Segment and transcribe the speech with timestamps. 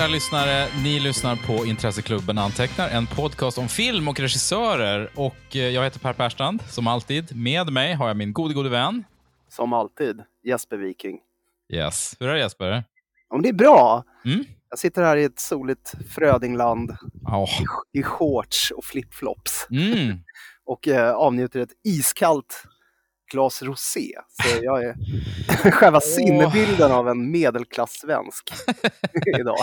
[0.00, 0.66] Kära lyssnare!
[0.82, 5.10] Ni lyssnar på Intresseklubben Antecknar, en podcast om film och regissörer.
[5.16, 7.36] Och eh, jag heter Per Perstrand, som alltid.
[7.36, 9.04] Med mig har jag min gode, gode vän.
[9.48, 11.18] Som alltid, Jesper Viking.
[11.72, 12.16] Yes.
[12.20, 12.84] Hur är det Jesper?
[13.28, 14.04] Om det är bra.
[14.24, 14.44] Mm?
[14.70, 16.90] Jag sitter här i ett soligt Frödingland
[17.26, 17.50] Oh.
[17.92, 20.18] i shorts och flipflops Mm.
[20.66, 22.64] och eh, avnjuter ett iskallt
[23.30, 24.12] glas rosé.
[24.42, 24.94] Så jag är
[25.70, 28.50] själva sinnebilden av en medelklass-svensk
[29.40, 29.56] idag.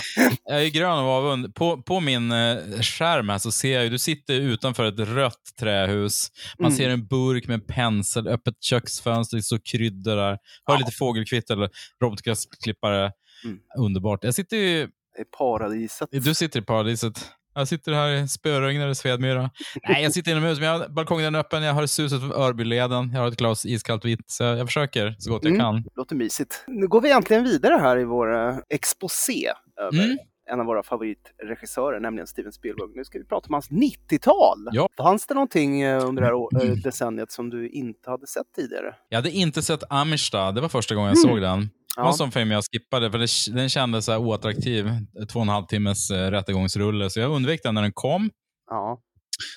[0.43, 1.55] Jag är grön av avund.
[1.55, 5.41] På, på min eh, skärm här så ser jag ju, du sitter utanför ett rött
[5.59, 6.31] trähus.
[6.59, 6.77] Man Mm.
[6.77, 10.29] ser en burk med en pensel, öppet köksfönster, står kryddor där.
[10.31, 10.77] Hör Ja.
[10.77, 11.69] lite fågelkvitter eller
[12.03, 13.11] robotgräsklippare.
[13.45, 13.57] Mm.
[13.77, 14.23] Underbart.
[14.23, 16.09] Jag sitter ju, är paradiset.
[16.11, 17.31] du sitter i paradiset.
[17.57, 19.49] Jag sitter här i spöregnet i Svedmyra.
[19.89, 21.63] Nej, jag sitter inomhus, men jag har balkongen är öppen.
[21.63, 23.11] Jag har suset från Örbyleden.
[23.13, 25.59] Jag har ett glas iskallt vitt, så jag, försöker så gott jag Mm.
[25.61, 25.83] kan.
[25.95, 26.63] Låter mysigt.
[26.67, 30.17] Nu går vi äntligen vidare här i vår eh, exposé över Mm.
[30.51, 32.89] en av våra favoritregissörer, nämligen Steven Spielberg.
[32.95, 34.69] Nu ska vi prata om hans 90-tal.
[34.71, 34.89] Ja.
[34.97, 38.95] Fanns det någonting eh, under det här eh, decenniet som du inte hade sett tidigare?
[39.09, 40.51] Jag hade inte sett Amistad.
[40.51, 41.29] Det var första gången jag Mm.
[41.35, 41.69] såg den.
[41.97, 44.89] Det var en sån film jag skippade, för det, den kändes så här oattraktiv.
[45.31, 48.29] Två och en halv timmes eh, rättegångsrulle, så jag undvek den när den kom.
[48.69, 48.99] Ja.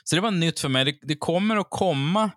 [0.05, 0.85] Så det var nytt för mig.
[0.85, 2.31] Det, det kommer att komma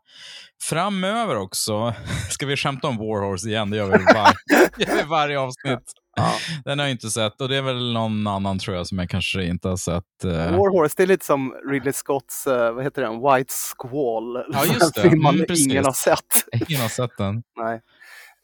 [0.64, 1.94] framöver också.
[2.30, 3.70] Ska vi skämta om Warhorse igen?
[3.70, 4.34] Det gör vi var,
[4.88, 5.92] gör vi varje avsnitt.
[6.16, 6.32] Ja.
[6.66, 9.10] Den har jag inte sett och det är väl någon annan tror jag som jag
[9.10, 10.24] kanske inte har sett.
[10.24, 10.30] eh.
[10.32, 14.46] War Horse, det är lite som Ridley Scotts, eh, vad heter den, White Squall.
[14.54, 15.02] Ja, just det.
[15.02, 16.46] En film man Mm, ingen har sett.
[16.70, 17.44] Ingen har sett den.
[17.60, 17.82] Nej.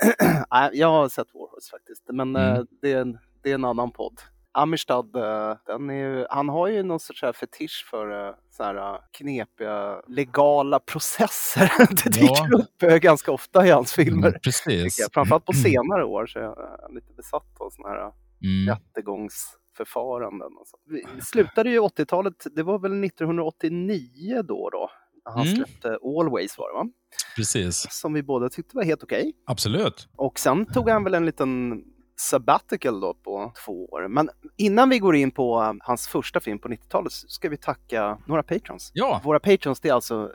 [0.73, 2.67] Jag har sett War Horse faktiskt, men eh, Mm.
[2.81, 4.19] det, är en, det är en annan podd.
[4.51, 8.99] Amistad, eh, ju, han har ju någon sorts här fetisch för eh, så här eh,
[9.11, 11.71] knepiga legala processer.
[12.03, 12.57] Det dyker Ja.
[12.59, 14.27] upp eh, ganska ofta i hans filmer.
[14.27, 14.99] Mm, precis.
[14.99, 15.13] jag.
[15.13, 18.11] Framförallt på senare år så är jag eh, lite besatt av sådana här
[18.43, 18.75] Mm.
[18.75, 20.57] rättegångsförfaranden.
[20.59, 20.77] Och så.
[20.85, 24.89] Vi slutade ju 80-talet, det var väl 1989 då då?
[25.33, 25.55] Han Mm.
[25.55, 26.89] släppte Always var det va?
[27.35, 27.87] Precis.
[27.91, 29.33] Som vi båda tyckte var helt okej.
[29.45, 30.07] Absolut.
[30.15, 31.83] Och sen tog han väl en liten
[32.15, 34.07] sabbatical då på två år.
[34.07, 37.57] Men innan vi går in på eh, hans första film på 90-talet så ska vi
[37.57, 38.91] tacka några patrons.
[38.93, 40.31] Ja, Våra patrons det är alltså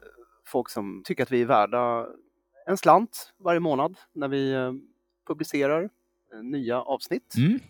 [0.47, 2.07] folk som tycker att vi är värda
[2.67, 4.73] en slant varje månad när vi eh,
[5.27, 5.89] publicerar eh,
[6.43, 7.35] nya avsnitt.
[7.37, 7.61] mm.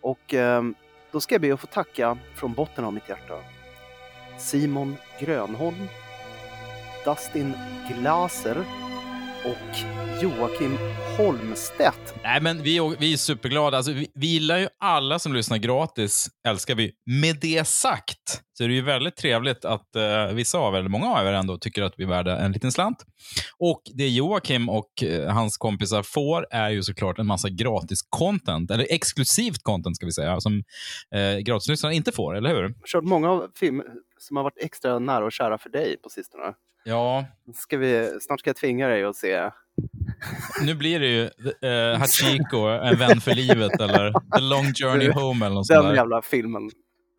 [0.00, 0.62] Och eh,
[1.12, 3.34] då ska jag be att få tacka från botten av mitt hjärta
[4.38, 5.76] Simon Grönholm,
[7.04, 7.54] Dustin
[7.88, 8.64] Glaser
[9.44, 9.76] och
[10.22, 10.78] Joakim
[11.18, 12.14] Holmstedt.
[12.22, 13.76] Nej, men vi, är- vi är superglada.
[13.76, 16.92] Alltså, vi, vi gillar ju alla som lyssnar gratis, älskar vi.
[17.20, 21.06] Med det sagt så är det ju väldigt trevligt att eh, vissa av er, många
[21.12, 22.98] av er ändå, tycker att vi är värda en liten slant.
[23.58, 28.70] Och det Joakim och eh, hans kompisar får är ju såklart en massa gratis content,
[28.70, 30.62] eller exklusivt content ska vi säga, som
[31.14, 32.74] eh, gratislyssnarna inte får, eller hur?
[32.86, 33.86] Kört många av filmer
[34.18, 36.44] som har varit extra nära och kära för dig på sistone.
[36.84, 39.50] Ja, Ska vi, snart ska jag tvinga dig att se
[40.62, 41.24] nu blir det ju
[41.70, 45.94] eh, Hachiko, En vän för livet, eller The long journey home, eller något den där.
[45.94, 46.70] jävla filmen.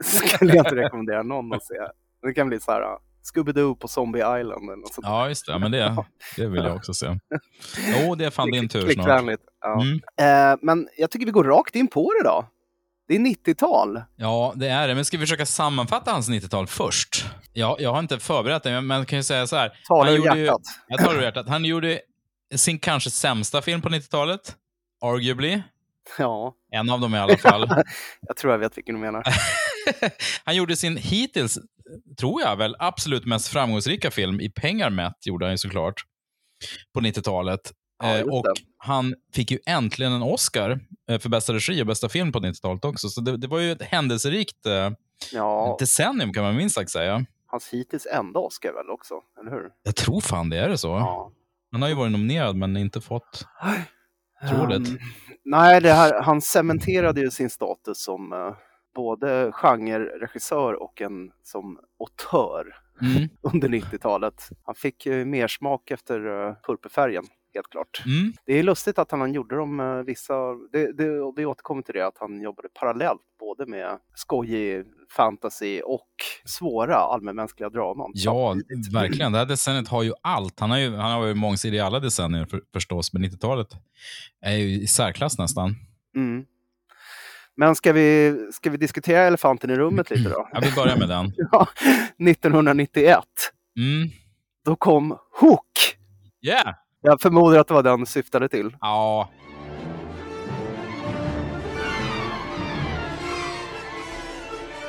[0.03, 1.73] Skulle jag inte rekommendera någon att se.
[2.21, 2.97] Det kan bli så här uh,
[3.33, 5.07] Scooby-Doo på Zombie Island eller något sånt.
[5.07, 5.59] Ja, just det.
[5.59, 6.05] Men det,
[6.37, 7.19] det vill jag också se.
[7.77, 9.39] Jo, det är fan din tur snart.
[9.61, 9.81] Ja.
[9.81, 10.01] Mm.
[10.51, 12.45] Eh, men jag tycker vi går rakt in på det då.
[13.07, 14.01] Det är 90-tal.
[14.15, 14.95] Ja, det är det.
[14.95, 17.25] Men ska vi försöka sammanfatta hans 90-tal först?
[17.53, 19.71] Ja, jag har inte förberett det, men jag kan ju säga så här.
[19.87, 20.61] Tala ur gjorde ju- hjärtat.
[20.87, 21.47] Jag det ur hjärtat.
[21.49, 21.99] Han gjorde
[22.55, 24.55] sin kanske sämsta film på 90-talet.
[25.05, 25.61] Arguably.
[26.17, 27.69] Ja, En av dem i alla fall.
[28.21, 29.23] jag tror jag vet vilken du menar.
[30.43, 31.59] han gjorde sin hittills,
[32.19, 36.03] tror jag väl, absolut mest framgångsrika film i pengar mätt, gjorde han ju såklart,
[36.93, 37.59] på 90-talet.
[38.03, 38.45] Ja, Eh, och
[38.77, 40.79] han fick ju äntligen en Oscar
[41.19, 43.09] för bästa regi och bästa film på 90-talet också.
[43.09, 44.91] Så det, det var ju ett händelserikt eh,
[45.31, 47.25] Ja, decennium kan man minst sagt säga.
[47.47, 49.69] hans hittills enda Oscar väl också, eller hur?
[49.83, 50.87] Jag tror fan det är det så.
[50.87, 51.31] Ja.
[51.71, 53.47] Han har ju varit nominerad men inte fått.
[54.49, 54.89] Troligt.
[54.89, 54.97] Um,
[55.45, 58.55] nej, det här, han cementerade ju sin status som eh,
[58.95, 63.29] både genreregissör och en som autör Mm.
[63.53, 64.49] under 90-talet.
[64.65, 67.23] Han fick ju mer smak efter uh, purpurfärgen,
[67.55, 68.03] helt klart.
[68.05, 68.33] Mm.
[68.45, 70.33] Det är lustigt att han gjorde de eh, vissa,
[70.71, 74.85] det, det, vi återkommer till det, att han jobbade parallellt både med skojig
[75.15, 76.07] fantasy och
[76.45, 78.11] svåra allmänmänskliga draman.
[78.13, 78.93] Ja, samtidigt.
[78.93, 79.31] verkligen.
[79.31, 80.59] Det här decenniet har ju allt.
[80.59, 83.67] Han har ju, han har ju mångsidig i alla decennier för, förstås, men 90-talet
[84.41, 85.75] är ju i särklass nästan.
[86.15, 86.45] Mm.
[87.55, 90.49] Men ska vi, ska vi diskutera elefanten i rummet lite då?
[90.53, 91.33] Ja, vi börjar med den.
[91.51, 91.67] Ja,
[92.29, 93.17] 1991,
[93.77, 94.09] Mm.
[94.65, 95.97] då kom Hook.
[96.41, 96.73] Yeah!
[97.05, 98.75] Jag förmodar att det var den du syftade till.
[98.81, 99.29] Ja.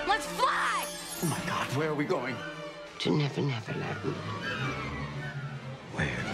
[0.06, 0.87] Let's fly!
[1.22, 2.37] Oh my god, where are we going?
[2.99, 4.14] To Never Never Land.
[5.96, 6.34] Where?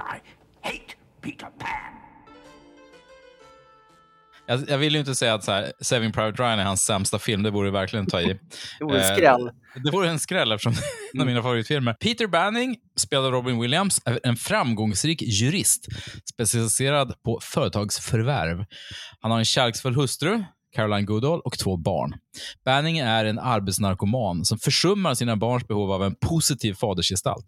[0.00, 0.22] Hate,
[0.64, 1.94] I hate, Peter Pan.
[4.46, 7.18] Jag, jag vill ju inte säga att så här, Saving Private Ryan är hans sämsta
[7.18, 8.26] film, det borde verkligen ta i.
[8.78, 9.50] Det vore Eh, skräll.
[9.84, 11.92] Det vore en skräll eftersom det är en av mina favoritfilmer.
[11.92, 15.86] Peter Banning, spelad av Robin Williams, är en framgångsrik jurist
[16.32, 18.64] specialiserad på företagsförvärv.
[19.20, 20.44] Han har en kärleksfull hustru,
[20.74, 22.14] Caroline Goodall, och två barn.
[22.64, 27.44] Banning är en arbetsnarkoman som försummar sina barns behov av en positiv fadersgestalt.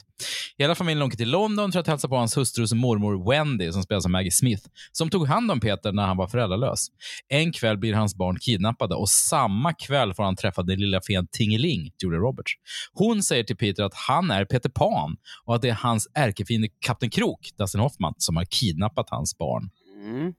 [0.59, 4.05] Hela familjen åker till London för att hälsa på hans hustrus mormor Wendy, som spelas
[4.05, 4.63] av Maggie Smith,
[4.93, 6.87] som tog hand om Peter när han var föräldralös.
[7.29, 11.27] En kväll blir hans barn kidnappade och samma kväll får han träffa den lilla fen
[11.33, 12.53] Tingeling, Julia Roberts.
[12.93, 16.69] Hon säger till Peter att han är Peter Pan och att det är hans ärkefiende
[16.81, 19.71] Kapten Krok, Dustin Hoffman, som har kidnappat hans barn.
[20.05, 20.33] Mm.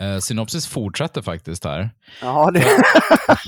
[0.00, 1.90] Eh, synopsis fortsätter faktiskt här.
[2.20, 2.64] Ja, det,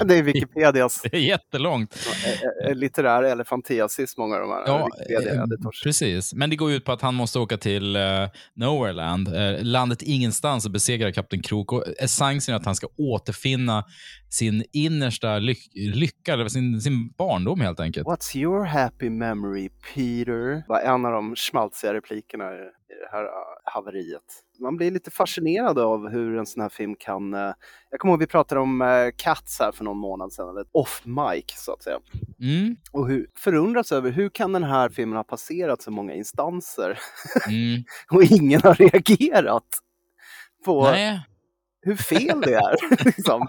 [0.05, 2.09] det är Wikipedias Det är jättelångt.
[2.25, 4.63] eh, eh, litterär elefantiasis, många av de här.
[4.67, 5.47] Ja, Wikipedia,
[5.85, 6.35] precis.
[6.35, 10.67] Men det går ut på att han måste åka till uh, Nowhereland, uh, landet ingenstans
[10.67, 11.73] och besegra Kapten Krok.
[11.73, 13.85] Och essensen är att han ska återfinna
[14.31, 18.07] sin innersta lyck lycka, eller sin, sin barndom helt enkelt.
[18.07, 20.63] What's your happy memory, Peter?
[20.69, 22.57] var en av de schmaltsiga replikerna i
[23.03, 23.25] det här
[23.71, 24.45] haveriet.
[24.61, 27.35] Man blir lite fascinerad av hur en sån här film kan...
[27.35, 27.53] eh,
[27.91, 31.03] jag kommer ihåg vi pratade om uh, Cats här för någon månad sedan, eller off
[31.05, 31.99] mic så att säga.
[32.41, 36.99] Mm, Och hur, förundras över hur kan den här filmen ha passerat så många instanser
[37.49, 37.83] mm.
[38.11, 39.67] och ingen har reagerat
[40.65, 41.21] på Nej,
[41.81, 43.05] hur fel det är.
[43.05, 43.49] liksom.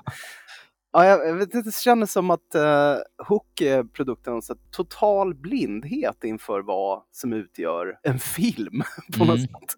[0.92, 6.24] Ja, jag jag vet inte, det kändes som att uh, Hook är produktens total blindhet
[6.24, 8.84] inför vad som utgör en film
[9.18, 9.48] på något Mm.
[9.48, 9.76] sätt.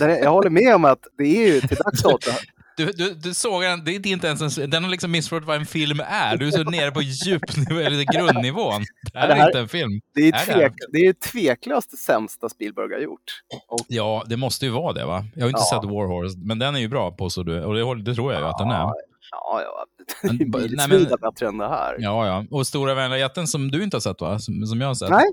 [0.00, 2.30] Jag, håller med om att det är ju till dags dato,
[2.76, 5.56] du, du, du såg den, det är inte ens en, den har liksom missförstått vad
[5.56, 6.36] en film är.
[6.36, 8.82] Du är så nere på djupnivå, eller grundnivån.
[9.12, 9.90] Det här det här- är inte en film.
[10.14, 10.52] det är, Är det?
[10.54, 13.20] tvek, det är tveklöst det sämsta Spielberg har gjort.
[13.68, 15.24] Och, Ja, det måste ju vara det va?
[15.34, 15.80] Jag har inte Ja.
[15.80, 17.64] sett War Horse, men den är ju bra påstår du.
[17.64, 18.74] Och det, det tror jag ju att den är.
[19.30, 19.84] ja, ja,
[20.22, 21.96] det är men- bättre än det här.
[21.98, 22.44] Ja, ja.
[22.50, 24.38] Och Stora vänliga jätten som du inte har sett va?
[24.38, 25.10] Som, som jag har sett.
[25.10, 25.24] Nej,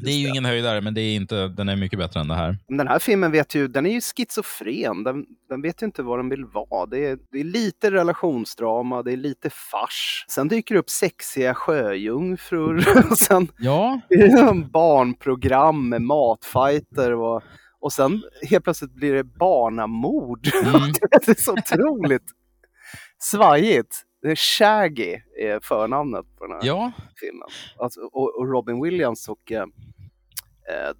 [0.00, 0.30] det är ju det.
[0.30, 2.58] ingen höjdare, men det är inte, den är mycket bättre än det här.
[2.68, 5.04] Den här filmen vet ju, den är ju schizofren.
[5.04, 6.86] Den, den vet ju inte vad den vill vara.
[6.86, 10.24] Det är, det är lite relationsdrama, det är lite fars.
[10.28, 17.42] Sen dyker det upp sexiga sjöjungfrur och sen Ja, är det barnprogram med matfighter och,
[17.80, 20.48] och sen helt plötsligt blir det barnamord.
[20.68, 20.92] Mm.
[21.26, 22.22] det är så otroligt
[23.18, 24.04] svajigt.
[24.22, 26.92] Det Shaggy är förnamnet på den här ja.
[27.20, 27.48] filmen.
[27.78, 29.66] Alltså, och, och Robin Williams och eh,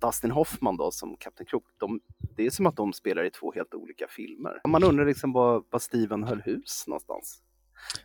[0.01, 2.01] Dustin Hoffman då som Kapten Krok, de,
[2.37, 4.61] det är som att de spelar i två helt olika filmer.
[4.69, 7.43] Man undrar liksom var, var Steven höll hus någonstans.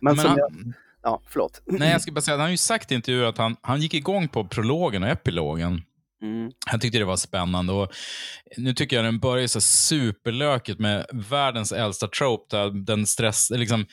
[0.00, 1.62] Men, Men som han, jag, ja, förlåt.
[1.64, 3.94] nej, jag ska bara säga, han har ju sagt i intervjuer att han, han gick
[3.94, 5.82] igång på prologen och epilogen.
[6.22, 6.52] Mm.
[6.66, 7.72] Han tyckte det var spännande.
[7.72, 7.92] Och
[8.56, 12.56] nu tycker jag den börjar så superlökigt med världens äldsta trope.
[12.56, 13.86] Där den stress, liksom,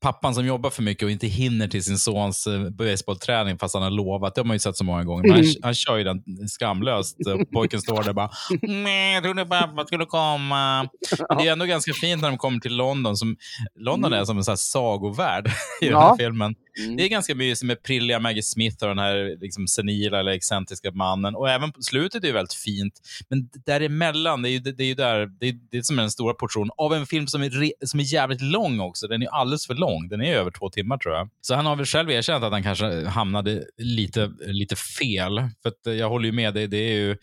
[0.00, 3.82] pappan som jobbar för mycket och inte hinner till sin sons eh, baseballträning fast han
[3.82, 4.34] har lovat.
[4.34, 5.22] Det har man ju sett så många gånger.
[5.22, 5.54] Men han, Mm.
[5.62, 7.16] han kör ju den skamlöst.
[7.26, 8.30] Och Pojken står där bara
[8.62, 10.88] Nej, jag trodde pappa skulle komma.
[11.28, 13.16] Men det är ändå ganska fint när de kommer till London.
[13.16, 13.36] Som,
[13.80, 15.46] London är som en sån här sagovärld
[15.80, 16.54] i den här filmen.
[16.78, 16.96] Mm.
[16.96, 20.90] Det är ganska mysigt med prilliga Maggie Smith och den här liksom, senila eller excentriska
[20.90, 21.34] mannen.
[21.34, 23.00] Och även slutet är ju väldigt fint.
[23.28, 26.10] Men däremellan, det är ju, det är ju där, det är, det är som en
[26.10, 29.06] stora portion av en film som är, re, som är jävligt lång också.
[29.08, 30.08] Den är alldeles för lång.
[30.08, 31.30] Den är över två timmar tror jag.
[31.40, 35.42] Så han har väl själv erkänt att han kanske hamnade lite, lite fel.
[35.62, 37.16] För att eh, jag håller ju med dig, det är ju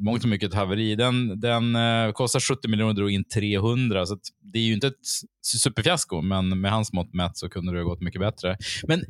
[0.00, 0.94] mångt och mycket ett haveri.
[0.94, 4.20] Den, den eh, kostar 70 miljoner och drog in 300, så att
[4.52, 5.06] det är ju inte ett
[5.42, 8.56] superfiasko, men med hans mått mätt så kunde det ha gått mycket bättre.
[8.86, 9.00] Men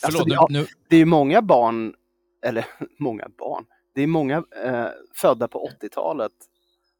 [0.00, 0.46] förlåt, Alltså, det- ja.
[0.50, 1.92] nu, Det är ju många barn,
[2.46, 2.64] eller
[2.98, 3.64] många barn,
[3.94, 4.86] det är många eh,
[5.16, 6.32] födda på 80-talet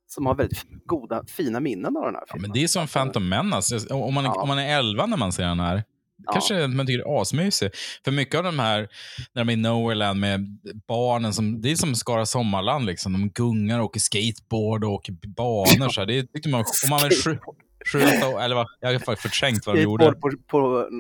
[0.07, 2.43] som har väldigt goda, fina minnen av den här ja, filmen.
[2.43, 3.95] men det är som Phantom Menace.
[3.95, 4.43] Om man, Ja.
[4.43, 5.85] om man är 11 när man ser den här,
[6.27, 6.33] Ja.
[6.33, 7.71] kanske man tycker det är asmysig.
[8.05, 8.89] För mycket av de här,
[9.33, 12.87] när de är i Nowhereland med barnen, som, det är som Skara Sommarland.
[12.87, 13.13] Liksom.
[13.13, 15.89] De gungar och åker skateboard och åker banor.
[15.89, 16.07] Så här.
[16.07, 17.39] Det tyckte man, om man vill
[17.87, 20.13] skj- skjuta, eller vad, jag har faktiskt förträngt vad de gjorde.
[20.13, 20.91] På, på,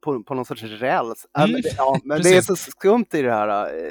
[0.00, 1.26] på, på någon sorts räls.
[1.38, 3.90] Mm, men det, ja, men det är så skumt i det här eh,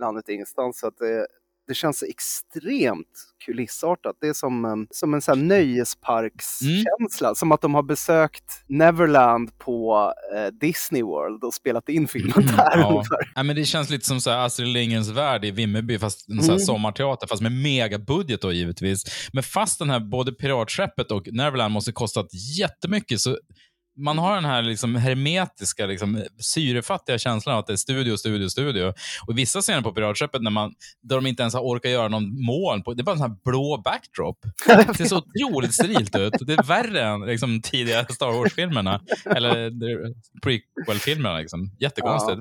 [0.00, 1.26] landet ingenstans så att det,
[1.66, 4.16] det känns extremt kulissartat.
[4.20, 7.34] Det är som, som en sån nöjesparkskänsla.
[7.34, 12.74] Som att de har besökt Neverland på eh, Disney World och spelat in filmen där
[12.74, 12.90] Mm, Ja.
[12.90, 13.32] ungefär.
[13.34, 16.38] Ja, men det känns lite som så här Astrid Lindgrens värld i Vimmerby, fast en
[16.38, 16.58] Mm.
[16.58, 19.04] sommarteater, fast med megabudget då givetvis.
[19.32, 22.26] Men fast den här, både Piratskeppet och Neverland måste kostat
[22.58, 23.38] jättemycket, så
[23.96, 28.48] man har den här liksom hermetiska, liksom, syrefattiga känslan av att det är studio, studio,
[28.48, 28.94] studio.
[29.26, 30.72] Och vissa scener på Piratskeppet, när man,
[31.02, 33.30] där de inte ens har orkat göra någon moln, på, det är bara en sån
[33.30, 34.38] här blå backdrop.
[34.66, 36.32] Det ser så otroligt sterilt ut.
[36.46, 39.00] Det är värre än liksom, tidigare Star Wars-filmerna,
[39.36, 39.70] eller
[40.42, 41.38] prequel-filmerna.
[41.38, 41.70] Liksom.
[41.80, 42.40] Jättekonstigt.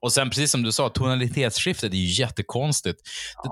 [0.00, 3.00] Och sen precis som du sa, tonalitetsskiftet är ju jättekonstigt.
[3.44, 3.50] Det-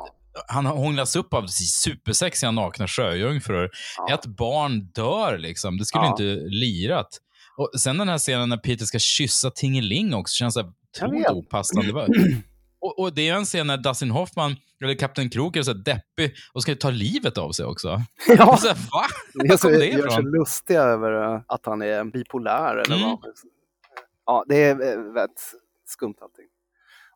[0.49, 3.70] Han hånglas upp av supersexiga nakna sjöjungfrur.
[3.97, 4.14] Ja.
[4.14, 5.78] Ett barn dör liksom.
[5.78, 6.11] Det skulle Ja.
[6.11, 7.09] inte lirat.
[7.61, 11.93] Och sen den här scenen när Peter ska kyssa Tingeling också känns så otroligt opassande.
[11.93, 12.09] Var-
[12.83, 16.35] Och, och det är en scen när Dustin Hoffman, eller Kapten Krok, är så deppig
[16.52, 17.88] och ska ta livet av sig också.
[18.29, 19.57] Ja, Så här, va?
[19.59, 23.09] kom det gör sig lustiga över eh, att han är bipolär eller Mm.
[23.09, 23.19] vad.
[24.26, 25.52] Ja, det är eh, väldigt
[25.87, 26.47] skumt allting.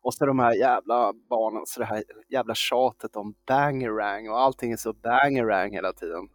[0.01, 4.71] Och så de här jävla barnen, så det här jävla tjatet om bangerang och allting
[4.71, 6.27] är så bangerang hela tiden.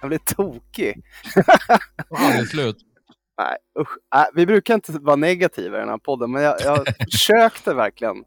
[0.00, 1.02] Jag blir tokig.
[2.10, 2.76] Aldrig slut.
[3.38, 3.96] Nej, usch.
[4.14, 8.24] Äh, vi brukar inte vara negativa i den här podden, men jag, jag försökte verkligen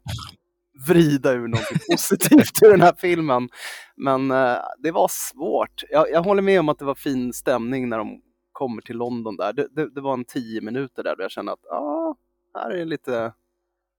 [0.86, 3.48] vrida ur något positivt ur den här filmen.
[3.96, 5.82] Men eh, det var svårt.
[5.90, 8.20] Jag, jag håller med om att det var fin stämning när de
[8.52, 9.52] kommer till London där.
[9.52, 12.16] Det, det, det var en tio minuter där då jag kände att ja,
[12.54, 13.32] här är lite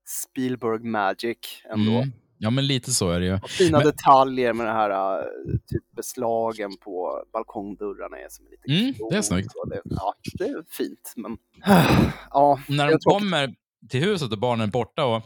[0.06, 1.92] Spielberg magic ändå.
[1.92, 2.12] Mm.
[2.38, 3.34] Ja, men lite så är det ju.
[3.34, 5.24] Och fina Men- detaljer med den här eh,
[5.70, 9.52] typ beslagen på balkongdörrarna är som en liten Mm, det är snyggt.
[9.62, 11.12] och Det, ja, det är fint.
[11.16, 11.36] Men
[12.30, 13.54] ja, när det de kommer
[13.90, 15.22] till huset och barnen är borta och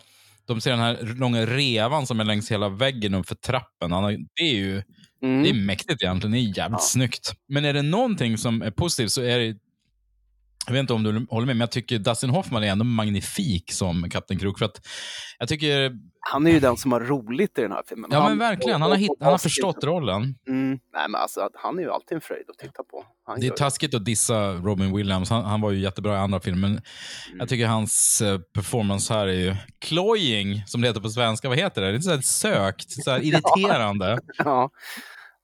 [0.46, 3.92] de ser den här långa revan som är längs hela väggen uppför trappen.
[3.92, 4.82] Han har, det är ju
[5.22, 5.42] Mm.
[5.42, 6.32] det är mäktigt egentligen.
[6.32, 6.84] Det är jävligt Ja.
[6.84, 7.32] snyggt.
[7.48, 9.56] Men är det någonting som är positivt så är det
[10.68, 13.72] jag vet inte om du håller med, men jag tycker Dustin Hoffman är ändå magnifik
[13.72, 14.58] som Kapten Krok.
[14.58, 14.86] För att
[15.38, 18.10] jag tycker, Han är ju den som har roligt i den här filmen.
[18.12, 20.34] ja han, men verkligen, han har, hitt, han har förstått rollen.
[20.48, 20.68] Mm.
[20.68, 23.04] Nej men alltså, han är ju alltid en fröjd att titta på.
[23.26, 25.30] Han Det är taskigt att dissa Robin Williams.
[25.30, 26.68] Han, han var ju jättebra i andra filmer.
[26.68, 26.80] Men
[27.38, 31.48] jag tycker hans eh, performance här är ju cloying, som det heter på svenska.
[31.48, 31.90] Vad heter det?
[31.92, 34.18] Det är så här sökt, så här irriterande.
[34.38, 34.70] Ja.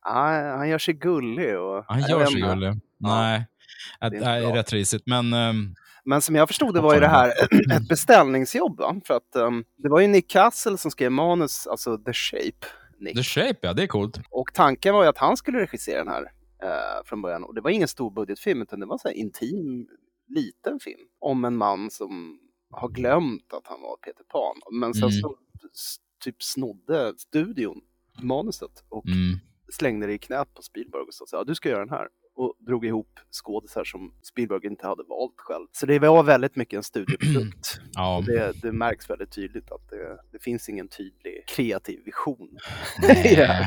[0.04, 1.58] Ja, han gör sig gullig.
[1.58, 2.80] Och, Han gör sig gullig.
[3.00, 3.46] Nej,
[4.00, 4.56] är det är bra.
[4.56, 5.02] rätt risigt.
[5.06, 5.74] Men ehm,
[6.04, 7.28] Men som jag förstod det var ju det här
[7.76, 8.78] ett beställningsjobb.
[8.78, 9.00] Va?
[9.06, 12.66] För att um, det var ju Nick Castle som skrev manus, alltså The Shape.
[12.98, 13.16] Nick.
[13.16, 14.18] The Shape, ja, det är coolt.
[14.30, 16.22] Och tanken var ju att han skulle regissera den här
[16.62, 17.44] eh, från början.
[17.44, 19.88] Och det var ingen stor budgetfilm utan det var en intim,
[20.28, 21.00] liten film.
[21.18, 22.38] Om en man som
[22.70, 24.56] har glömt att han var Peter Pan.
[24.80, 25.12] Men sen Mm.
[25.12, 25.36] så
[26.24, 27.80] typ snodde studion
[28.22, 29.38] manuset och Mm.
[29.72, 32.08] slängde det i knät på Spielberg och sa ja, du ska göra den här.
[32.36, 35.66] Och drog ihop skådisar som Spielberg inte hade valt själv.
[35.72, 37.80] Så det var väldigt mycket en studieprodukt.
[37.96, 38.22] Ja.
[38.26, 42.48] Det, det märks väldigt tydligt att det, det finns ingen tydlig kreativ vision.
[42.98, 43.66] här.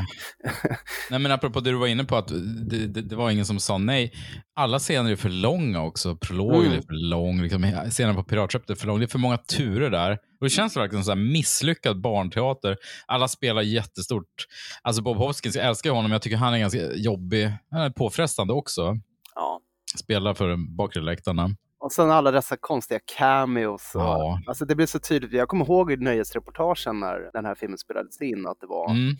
[1.10, 2.28] Nej, men apropå det du var inne på, att
[2.70, 4.12] det, det, det var ingen som sa nej.
[4.58, 6.16] Alla scener är för långa också.
[6.16, 6.78] Prologen Mm.
[6.78, 7.42] är för lång.
[7.42, 8.98] Liksom, scenen på Piratskeppet är för lång.
[8.98, 10.12] Det är för många turer där.
[10.12, 12.76] Och det känns verkligen som misslyckad barnteater.
[13.06, 14.46] Alla spelar jättestort.
[14.82, 17.52] Alltså Bob Hoskins, jag älskar honom, jag tycker han är ganska jobbig.
[17.70, 18.98] Han är påfrestande också.
[19.34, 19.60] Ja.
[19.98, 21.50] Spelar för bakre läktarna.
[21.80, 23.94] Och sen alla dessa konstiga cameos.
[23.94, 24.40] Och, Ja.
[24.46, 25.32] Alltså det blir så tydligt.
[25.32, 29.16] Jag kommer ihåg i nöjesreportagen när den här filmen spelades in att det var, Mm.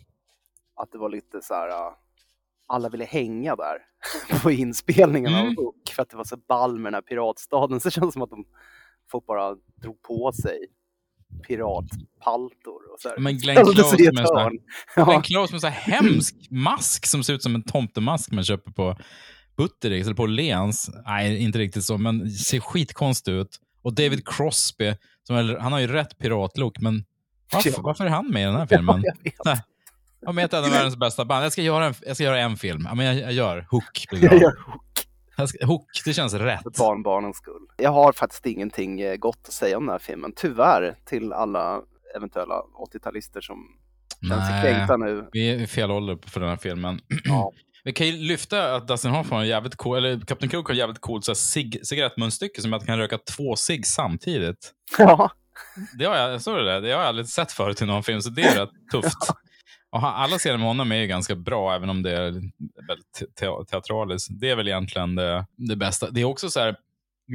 [0.82, 1.92] att det var lite så här.
[2.68, 3.78] Alla ville hänga där
[4.42, 5.56] på inspelningen av Mm.
[5.56, 7.80] Hook för att det var så ball med den här piratstaden.
[7.80, 8.44] Så det känns som att de
[9.10, 10.58] folk bara drog på sig
[11.48, 12.92] piratpaltor.
[12.92, 13.18] Och så här.
[13.18, 14.52] Men Glenn Close med här-.
[14.96, 15.04] Ja.
[15.04, 18.70] Glenn Close med så här hemsk mask som ser ut som en tomtemask man köper
[18.72, 18.96] på
[19.56, 20.90] Buttericks eller på Lens.
[21.06, 23.60] Nej, inte riktigt så, men ser skitkonstig ut.
[23.82, 27.04] Och David Crosby, som, eller, han har ju rätt piratlook, men
[27.52, 27.76] varför, Ja.
[27.82, 29.02] varför är han med i den här filmen?
[29.44, 29.58] Jag
[30.26, 30.34] Nej.
[30.34, 31.44] Vet ett av världens bästa band.
[31.44, 32.82] Jag ska göra en, jag ska göra en film.
[32.88, 34.04] Ja, men jag, jag gör Hook.
[34.10, 35.06] Jag gör Hook
[35.36, 36.62] Jag ska, Hook, det känns rätt.
[36.62, 37.66] för barnbarnens skull.
[37.76, 40.32] Jag har faktiskt ingenting eh, gott att säga om den här filmen.
[40.36, 41.80] Tyvärr till alla
[42.16, 42.54] eventuella
[42.92, 43.56] 80-talister som
[44.28, 45.28] känner sig Nej, kränkta nu.
[45.32, 47.00] vi är i fel ålder för den här filmen.
[47.24, 47.52] Ja.
[47.84, 51.00] Vi kan ju lyfta att Dustin Hoffman har jävligt cool, eller Kapten Krok har jävligt
[51.00, 54.72] coolt så här cig, cigarettmunstycke som att man kan röka två cigg samtidigt.
[54.98, 55.30] ja.
[55.98, 58.42] Det har jag, det, det har jag aldrig sett förut i någon film, så det
[58.42, 59.16] är rätt tufft.
[59.90, 62.30] Och ha- alla scener med honom är ju ganska bra, även om det är
[62.88, 64.28] väldigt te- teatraliskt.
[64.40, 66.10] Det är väl egentligen det, det bästa.
[66.10, 66.76] Det är också så här,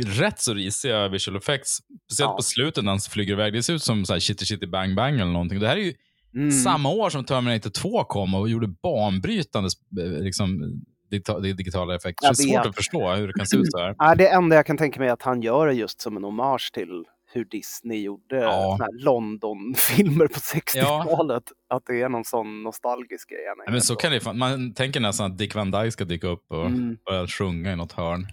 [0.05, 1.77] rätt så risiga visual effects.
[2.05, 2.35] Speciellt Ja.
[2.35, 3.53] på slutet när han flyger iväg.
[3.53, 5.59] Det ser ut som så här Chitty Chitty Bang Bang eller någonting.
[5.59, 5.93] Det här är ju
[6.35, 6.51] Mm.
[6.51, 9.69] samma år som Terminator 2 kom och gjorde banbrytande
[9.99, 10.81] eh, liksom,
[11.11, 12.27] digita- digitala effekter.
[12.27, 13.95] Det är svårt att förstå hur det kan se ut så här.
[13.97, 16.23] Ja, det enda jag kan tänka mig är att han gör det just som en
[16.23, 17.03] hommage till
[17.33, 18.79] hur Disney gjorde Ja.
[18.93, 21.43] London-filmer på 60-talet.
[21.69, 23.39] Att det är någon sån nostalgisk grej.
[23.65, 26.45] Ja, men så kan det, man tänker nästan att Dick Van Dyke ska dyka upp
[26.51, 26.97] och Mm.
[27.05, 28.27] börja sjunga i något hörn.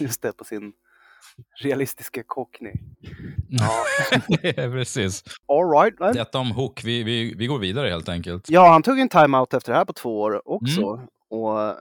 [0.00, 0.72] Just det, på sin
[1.62, 2.72] realistiska cockney.
[3.48, 3.84] Ja.
[4.54, 5.24] Precis.
[5.48, 5.98] All right.
[6.00, 6.84] men- Detta om Hook.
[6.84, 8.50] Vi, vi, vi går vidare helt enkelt.
[8.50, 10.80] Ja, han tog en time-out efter det här på två år också.
[10.82, 11.06] Mm.
[11.30, 11.76] Och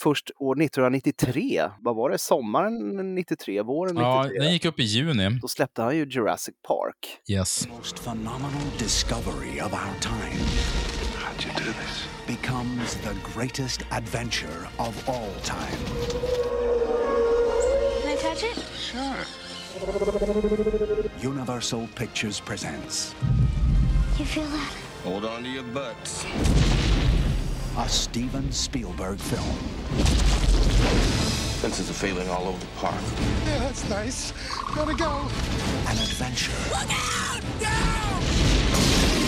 [0.00, 4.04] först år 1993, vad var det, sommaren 93, våren 93?
[4.34, 5.38] Ja, den gick upp i juni.
[5.42, 7.18] Då släppte han ju Jurassic Park.
[7.28, 7.68] Yes.
[7.68, 10.40] most phenomenal discovery of our time
[11.24, 12.08] How'd you do this?
[12.26, 15.78] becomes the greatest adventure of all time.
[18.02, 18.64] Can I touch it?
[18.76, 19.24] Sure.
[21.30, 23.14] Universal Pictures presents
[24.18, 24.72] You feel that?
[25.04, 26.24] Hold on to your butts.
[27.78, 29.56] A Steven Spielberg film.
[31.60, 32.94] Fences are failing all over the park.
[33.46, 34.32] Yeah, that's nice.
[34.74, 35.28] Gotta go.
[35.86, 37.42] An adventure Look out!
[37.60, 38.22] Down!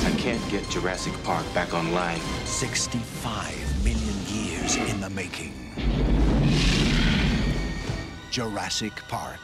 [0.05, 2.21] I can't get Jurassic Park back online.
[2.45, 5.53] 65 million years in the making.
[8.31, 9.42] Jurassic Park.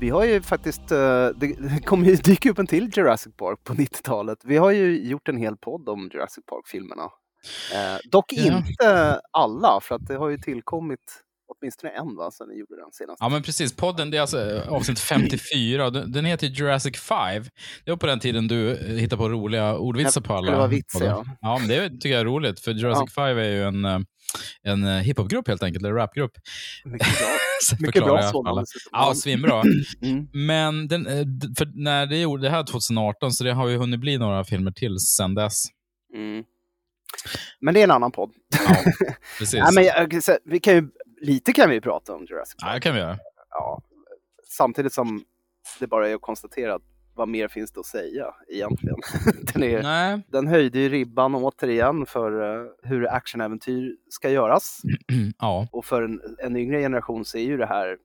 [0.00, 3.74] Vi har ju faktiskt, eh, det kommer ju dyka upp en till Jurassic Park på
[3.74, 4.38] 90-talet.
[4.44, 7.02] Vi har ju gjort en hel podd om Jurassic Park-filmerna.
[7.74, 8.56] Eh, dock Ja.
[8.58, 12.92] inte alla, för att det har ju tillkommit åtminstone en va, sen ni gjorde den
[12.92, 13.18] senast.
[13.20, 13.76] Ja, men precis.
[13.76, 15.86] Podden, det är alltså eh, avsnitt 54.
[15.86, 17.44] och Den heter Jurassic 5.
[17.84, 20.50] Det var på den tiden du eh, hittade på roliga ordvitsar på Ja, alla.
[20.50, 21.24] det var vitsar, ja.
[21.40, 23.98] Ja, men det tycker jag är roligt, för Jurassic 5 är ju en, eh,
[24.62, 26.32] en hiphopgrupp helt enkelt, eller rapgrupp.
[26.84, 27.28] Mycket bra.
[27.86, 28.64] Mycket bra dessutom.
[28.92, 29.62] Ja, svinbra.
[30.02, 30.28] Mm.
[30.32, 31.04] Men den,
[31.58, 34.70] för när det gjorde det här 2018, så det har ju hunnit bli några filmer
[34.70, 35.64] till sen dess.
[36.14, 36.44] Mm.
[37.60, 38.30] Men det är en annan podd.
[38.68, 38.76] Ja,
[39.38, 39.60] precis.
[39.74, 40.88] Nej, men vi kan ju,
[41.20, 42.74] lite kan vi ju prata om Jurassic Ja, Park.
[42.74, 43.18] det kan vi göra.
[43.50, 43.82] Ja,
[44.44, 45.24] samtidigt som
[45.80, 46.82] det bara är att konstatera att
[47.14, 48.96] vad mer finns det att säga egentligen?
[49.54, 50.20] Den, är, Nej.
[50.28, 54.80] den höjde ju ribban återigen för eh, hur actionäventyr ska göras.
[55.38, 55.68] Ja.
[55.72, 57.96] Och för en, en yngre generation så är ju det här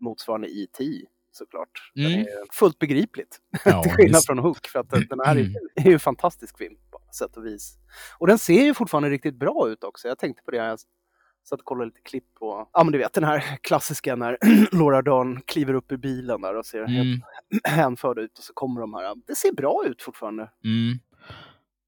[0.00, 0.84] motsvarande E.T.
[1.32, 1.92] såklart.
[1.94, 2.20] Den Mm.
[2.20, 3.38] är fullt begripligt.
[3.64, 4.26] ja Till skillnad visst.
[4.26, 7.36] från Hook, för att den den här är, är ju en fantastisk film på sätt
[7.36, 7.78] och vis.
[8.18, 10.08] Och den ser ju fortfarande riktigt bra ut också.
[10.08, 10.78] Jag tänkte på det, jag
[11.48, 14.38] satt och kollade lite klipp på, ja men du vet den här klassiska när
[14.76, 17.20] Laura Dern kliver upp ur bilen där och ser helt Mm,
[17.64, 19.14] hänförd ut och så kommer de här.
[19.26, 20.50] Det ser bra ut fortfarande.
[20.64, 20.98] mm.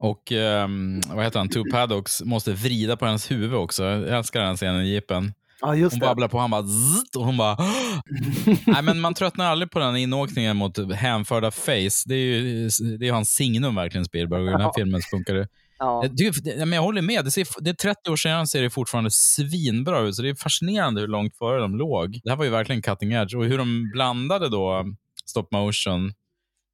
[0.03, 1.49] Och ehm, vad heter han?
[1.49, 3.85] Two Paddocks måste vrida på hennes huvud också.
[3.85, 5.33] Jag älskar den scenen i jeepen.
[5.77, 6.07] Just Hon det.
[6.07, 7.57] babblar på, han bara zzzt, och hon bara...
[8.67, 12.03] Nej, men man tröttnar aldrig på den inåkningen mot hänförda face.
[12.07, 12.69] Det är ju
[12.99, 14.41] det är hans signum verkligen, Spielberg.
[14.43, 15.49] Och i den här filmen funkar det.
[15.81, 16.05] Ja.
[16.13, 17.25] Det- men jag håller med.
[17.25, 20.15] Det, ser, det är 30 år sedan ser det fortfarande svinbra ut.
[20.17, 22.21] Så det är fascinerande hur långt före de låg.
[22.25, 23.35] Det här var ju verkligen cutting edge.
[23.35, 24.85] Och hur de blandade då
[25.25, 26.13] stop motion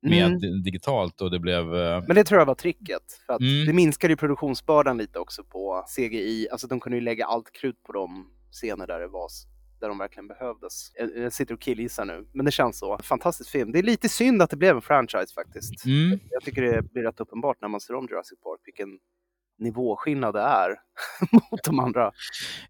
[0.06, 0.38] med Mm.
[0.38, 1.74] di- digitalt och det blev...
[1.76, 3.02] eh, Men det tror jag var tricket.
[3.26, 3.66] För att Mm.
[3.66, 6.48] Det minskade ju produktionsbördan lite också på CGI.
[6.52, 9.28] Alltså de kunde ju lägga allt krut på de scener där det var
[9.80, 10.90] där de verkligen behövdes.
[11.16, 12.98] Jag, sitter och killgissar nu, men det känns så.
[13.02, 13.72] Fantastisk film.
[13.72, 15.84] Det är lite synd att det blev en franchise faktiskt.
[15.84, 16.20] Mm.
[16.30, 18.98] Jag tycker det blir rätt uppenbart när man ser om Jurassic Park vilken
[19.58, 20.70] nivåskillnad det är
[21.50, 22.12] mot de andra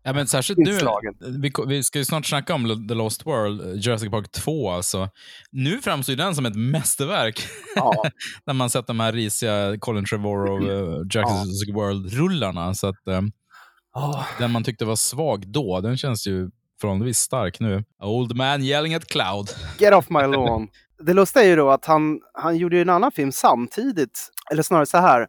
[0.03, 1.15] Ja, men särskilt nu, inslagen.
[1.21, 5.09] vi, vi ska ju snart snacka om The Lost World, Jurassic Park 2 alltså.
[5.51, 7.47] Nu framstår ju den som ett mästerverk.
[7.77, 8.05] Ja,
[8.47, 12.75] när man sett de här risiga Colin Trevorrow uh, Jurassic World-rullarna.
[12.75, 13.23] Så att, eh,
[13.97, 17.85] Åh, den man tyckte var svag då, den känns ju förhållandevis stark nu.
[18.03, 19.49] Old man yelling at cloud.
[19.79, 20.69] Get off my lawn.
[20.99, 24.87] Det lustiga är ju då att han, han gjorde en annan film samtidigt, eller snarare
[24.87, 25.27] så här.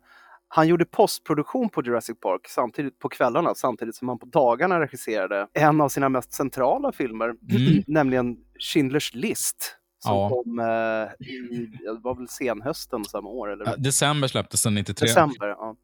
[0.49, 5.47] Han gjorde postproduktion på Jurassic Park samtidigt på kvällarna samtidigt som han på dagarna regisserade
[5.53, 7.83] en av sina mest centrala filmer, Mm.
[7.87, 8.37] nämligen
[8.73, 9.73] Schindler's list.
[9.99, 10.29] Som Ja.
[10.29, 15.07] kom eh, i, det var väl senhösten samma år, eller Ja, december släpptes den 93.
[15.07, 15.47] december.
[15.47, 15.75] Ja.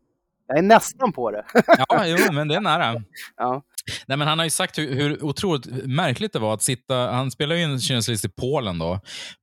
[0.48, 1.46] Jag är nästan på det.
[1.90, 3.02] Ja, jo, men det är nära.
[3.38, 3.62] ja.
[4.08, 6.96] Nej, men han har ju sagt hur, hur otroligt märkligt det var att sitta...
[6.96, 9.00] Han spelar ju en Schindler's i Polen då,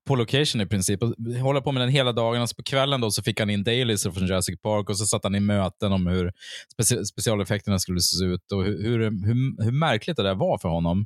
[0.07, 1.03] på location i princip.
[1.03, 2.41] Och håller på med den hela dagen.
[2.41, 5.23] Alltså på kvällen då så fick han in dailies från Jurassic Park och så satt
[5.23, 6.31] han i möten om hur
[6.73, 10.69] speci specialeffekterna skulle se ut och hur, hur, hur, hur märkligt det där var för
[10.69, 11.05] honom.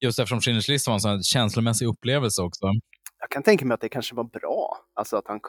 [0.00, 2.66] Just eftersom Schindler's list var en sån här känslomässig upplevelse också.
[3.20, 5.40] Jag kan tänka mig att det kanske var bra, alltså att han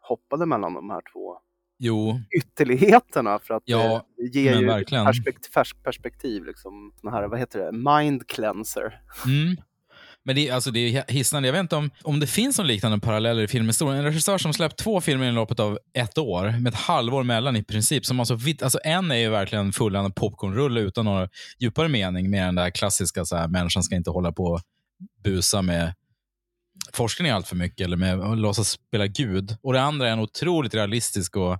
[0.00, 1.38] hoppade mellan de här två
[1.82, 5.06] Jo, ytterligheterna för att Ja, det ger ju verkligen.
[5.06, 6.44] perspekt- färs- perspektiv.
[6.44, 6.92] Liksom.
[7.10, 7.72] Här, vad heter det?
[7.72, 9.00] Mind cleanser.
[9.26, 9.56] Mm.
[10.24, 11.48] Men det, är- alltså det är hisnande.
[11.48, 13.98] Jag vet inte om, om det finns någon liknande paralleller i filmhistorien.
[13.98, 17.56] En regissör som släppt två filmer i loppet av ett år, med ett halvår mellan
[17.56, 18.06] i princip.
[18.06, 22.54] Som alltså, alltså en är ju verkligen fulländad popcornrulle utan någon djupare mening, med den
[22.54, 24.60] där klassiska så här, människan ska inte hålla på och
[25.24, 25.94] busa med
[26.92, 29.56] forskning allt för mycket eller med att låtsas spela Gud.
[29.62, 31.58] Och det andra är en otroligt realistisk och,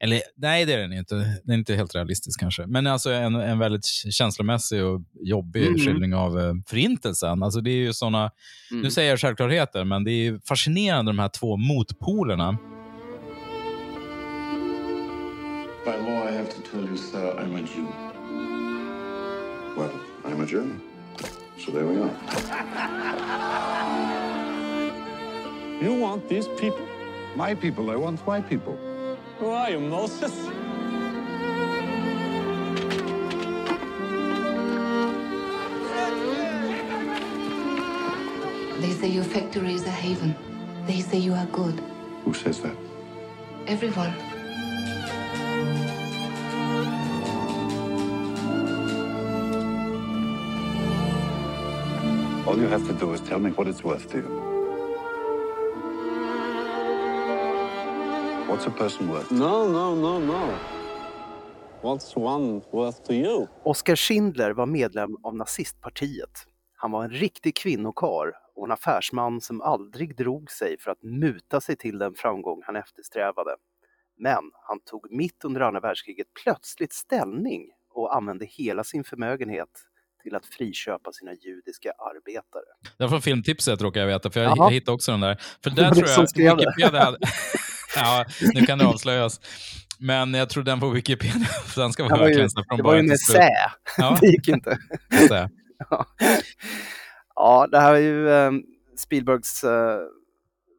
[0.00, 3.34] eller nej det är den inte, den är inte helt realistisk kanske, men alltså en,
[3.34, 5.78] en väldigt känslomässig och jobbig Mm.
[5.78, 7.42] skildring av eh, förintelsen.
[7.42, 8.30] Alltså det är ju såna,
[8.70, 8.82] Mm.
[8.82, 12.58] nu säger jag självklarheter, men det är fascinerande de här två motpolerna.
[15.84, 17.86] By law, I have to tell you, sir, I'm a Jew.
[19.76, 19.90] Well,
[20.24, 20.64] I'm a Jew.
[21.64, 22.10] So there we are.
[25.80, 26.86] You want these people?
[27.36, 28.76] My people, I want my people.
[28.82, 30.34] Oh, Who are you, Moses?
[38.80, 40.34] They say your factory is a haven.
[40.88, 41.78] They say you are good.
[42.24, 42.76] Who says that?
[43.68, 44.12] Everyone.
[52.48, 54.57] All you have to do is tell me what it's worth to you.
[58.48, 59.30] What's a person worth?
[59.30, 60.54] No, no, no, no.
[61.82, 63.46] What's one worth to you?
[63.64, 66.46] Oskar Schindler var medlem av nazistpartiet.
[66.76, 71.60] Han var en riktig kvinnokar och en affärsman som aldrig drog sig för att muta
[71.60, 73.50] sig till den framgång han eftersträvade.
[74.18, 79.68] Men han tog mitt under andra världskriget plötsligt ställning och använde hela sin förmögenhet
[80.22, 82.64] till att friköpa sina judiska arbetare.
[82.96, 85.38] Det var från filmtipset råkar jag veta, för jag, jag hittade också den där.
[85.62, 86.56] För Det där tror jag.
[86.56, 87.18] Wikipedia hade...
[87.96, 88.24] ja,
[88.54, 89.40] nu kan det avslöjas.
[89.98, 93.00] Men jag tror den på Wikipedia, för den ska vara verkligen från det var ju
[93.02, 93.48] början en essä.
[93.98, 94.18] Ja.
[94.20, 94.78] Det gick inte.
[95.90, 96.06] Ja.
[97.34, 98.50] ja, det här är ju eh,
[98.96, 100.00] Spielbergs eh,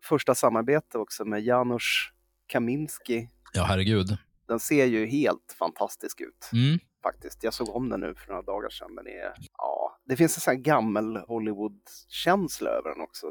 [0.04, 2.10] första samarbete också med Janusz
[2.48, 3.30] Kaminski.
[3.54, 4.17] Ja, herregud.
[4.48, 6.80] Den ser ju helt fantastisk ut Mm.
[7.04, 7.43] faktiskt.
[7.43, 8.95] Jag såg om den nu för några dagar sedan.
[8.95, 13.28] Den är, ja, det finns en sån här gammel Hollywood-känsla över den också.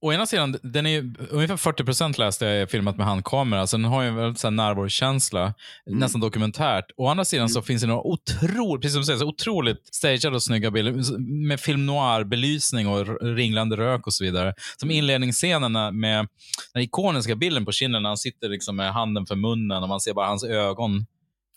[0.00, 3.76] Å ena sidan, den är ungefär 40 procent läste jag är filmat med handkamera, så
[3.76, 5.54] den har ju en väldigt så här närvarokänsla,
[5.86, 6.84] nästan dokumentärt.
[6.96, 10.36] Å andra sidan så finns det några otroligt, precis som du säger, så otroligt stageade
[10.36, 14.54] och snygga bilder med film noir-belysning och ringlande rök och så vidare.
[14.80, 16.28] Som inledningsscenen när- med
[16.72, 20.00] den ikoniska bilden på kinden när han sitter liksom med handen för munnen och man
[20.00, 21.06] ser bara hans ögon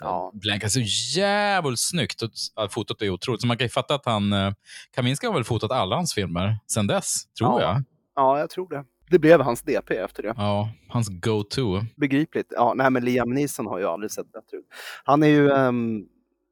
[0.02, 0.32] Ja.
[0.34, 0.70] blänka.
[0.70, 0.80] Så
[1.20, 2.22] jävligt snyggt.
[2.70, 3.42] Fotot är otroligt.
[3.42, 4.52] Så man kan ju fatta att han, eh,
[4.96, 7.68] Kaminska har väl fotat alla hans filmer sen dess, tror Ja.
[7.68, 7.84] jag.
[8.20, 8.86] Ja, jag tror det.
[9.10, 10.34] Det blev hans DP efter det.
[10.38, 11.82] Ja, hans go-to.
[11.98, 12.48] Begripligt.
[12.50, 14.66] Ja, nej, men Liam Neeson har ju aldrig sett bättre ut.
[15.04, 16.06] Han är ju ehm,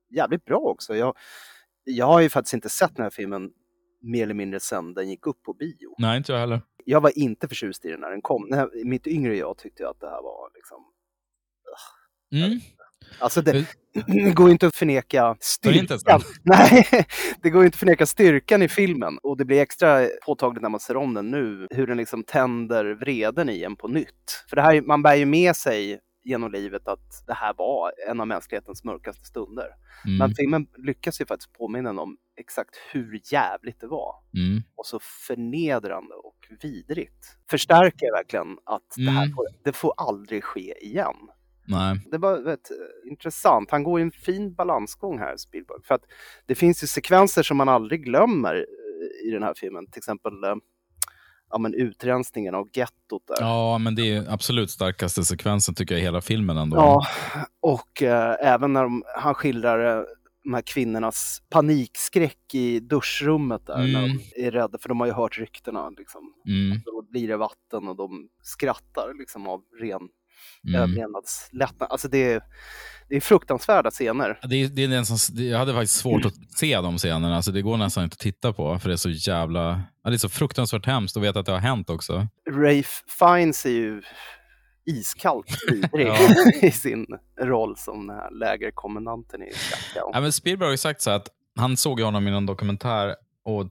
[0.10, 0.96] jävligt bra också.
[0.96, 1.16] Jag,
[1.84, 3.52] jag har ju faktiskt inte sett den här filmen
[4.02, 5.96] mer eller mindre sedan den gick upp på bio.
[5.98, 6.62] Nej, inte jag heller.
[6.86, 8.48] Jag var inte förtjust i den när den kom.
[8.50, 10.78] När, mitt yngre jag tyckte att det här var liksom...
[12.32, 12.60] Mm.
[13.20, 13.66] Alltså det,
[14.06, 16.22] det går inte att förneka styrkan.
[16.44, 16.88] Nej,
[17.42, 19.18] det går inte att förneka styrkan i filmen.
[19.24, 22.86] Och det blir extra påtagligt när man ser om den nu, hur den liksom tänder
[22.86, 24.46] vreden i en på nytt.
[24.50, 28.20] För det här, man bär ju med sig genom livet att det här var en
[28.20, 29.68] av mänsklighetens mörkaste stunder.
[30.06, 30.18] Mm.
[30.18, 34.16] Men filmen lyckas ju faktiskt påminna om exakt hur jävligt det var.
[34.34, 34.64] Mm.
[34.76, 37.38] Och så förnedrande och vidrigt.
[37.50, 39.36] Förstärker verkligen att det här Mm.
[39.36, 41.16] får, det får aldrig ske igen.
[41.68, 42.00] Nej.
[42.12, 42.72] Det var vet,
[43.10, 43.72] intressant.
[43.72, 45.80] Han går i en fin balansgång här, Spielberg.
[45.84, 46.04] För att
[46.46, 49.88] det finns ju sekvenser som man aldrig glömmer eh, i den här filmen.
[49.92, 50.56] Till exempel eh,
[51.50, 53.36] ja, men utrensningen av gettot där.
[53.40, 56.78] Ja, men det är absolut starkaste sekvensen tycker jag i hela filmen ändå.
[56.78, 57.06] Ja,
[57.60, 60.04] och eh, även när de, han skildrar eh,
[60.44, 63.78] de här kvinnornas panikskräck i duschrummet där.
[63.78, 64.18] När Mm.
[64.36, 65.90] de är rädda, för de har ju hört ryktena.
[65.90, 66.34] Liksom.
[66.48, 66.82] Mm.
[66.86, 70.02] Då blir det vatten och de skrattar liksom av ren
[70.68, 70.82] Mm.
[70.82, 71.92] överlevnadslättnad.
[71.92, 72.42] Alltså det är,
[73.10, 74.40] det är fruktansvärda scener.
[74.50, 77.36] Det är, det är det- jag hade faktiskt svårt att se de scenerna.
[77.36, 79.82] Alltså det går nästan inte att titta på, för det är så jävla...
[80.04, 82.28] Det är så fruktansvärt hemskt att veta att det har hänt också.
[82.52, 84.02] Rafe Fiennes är ju
[84.86, 86.18] iskallt vidrig Ja.
[86.62, 87.06] i sin
[87.42, 89.52] roll som den här lägerkommendanten i.
[89.96, 93.70] Ja, men Spielberg har ju sagt så att han såg honom i någon dokumentär och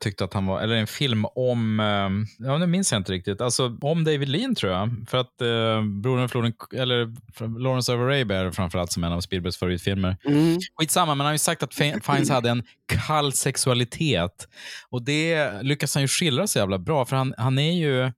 [0.00, 3.40] tyckte att han var, eller en film om, eh, ja nu minns jag inte riktigt,
[3.40, 4.90] alltså om David Lean tror jag.
[5.08, 7.14] För att eh, Brodern Floden, eller
[7.58, 10.16] Lawrence of Arabia är framförallt som en av Spielbergs favoritfilmer.
[10.24, 10.58] Mm.
[10.78, 14.48] Skitsamma, men han har ju sagt att Fiennes hade en kall sexualitet.
[14.90, 18.12] Och det lyckas han ju skildra så jävla bra, för han, han är ju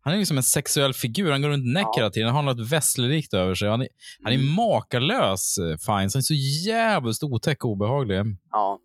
[0.00, 1.30] Han är liksom en sexuell figur.
[1.30, 2.28] Han går runt näck hela tiden.
[2.28, 3.68] Han har något vässlerikt över sig.
[3.68, 3.88] Han är,
[4.22, 6.14] han är makalös, eh, Fiennes.
[6.14, 8.20] Han är så jävligt otäck och obehaglig.
[8.50, 8.78] Ja.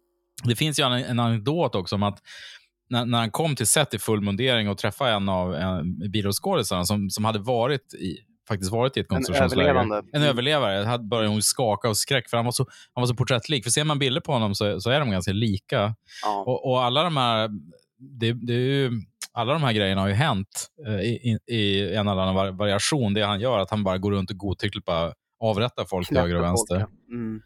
[0.44, 2.20] Det finns ju en, en anekdot också om att
[2.90, 6.86] när, när han kom till set i full mundering och träffade en av en, biroskådisarna
[6.86, 9.70] som, som hade varit i, faktiskt varit i ett koncentrationsläger.
[9.70, 9.98] överlevande.
[10.14, 10.30] En Mm.
[10.30, 10.86] överlevare.
[10.86, 13.64] Hade började hon skaka av skräck för han var så, han var så porträttlik.
[13.64, 15.96] För ser man bilder på honom så, så är de ganska lika.
[16.24, 16.44] Ja.
[16.48, 17.50] Och, och alla de här
[18.20, 18.92] det, det är ju,
[19.32, 23.14] alla de här grejerna har ju hänt eh, i, i, en eller annan var- variation.
[23.14, 26.36] Det han gör, att han bara går runt och godtyckligt bara avrättar folk till höger
[26.36, 26.80] och vänster.
[26.80, 27.16] folk, ja.
[27.16, 27.42] Mm.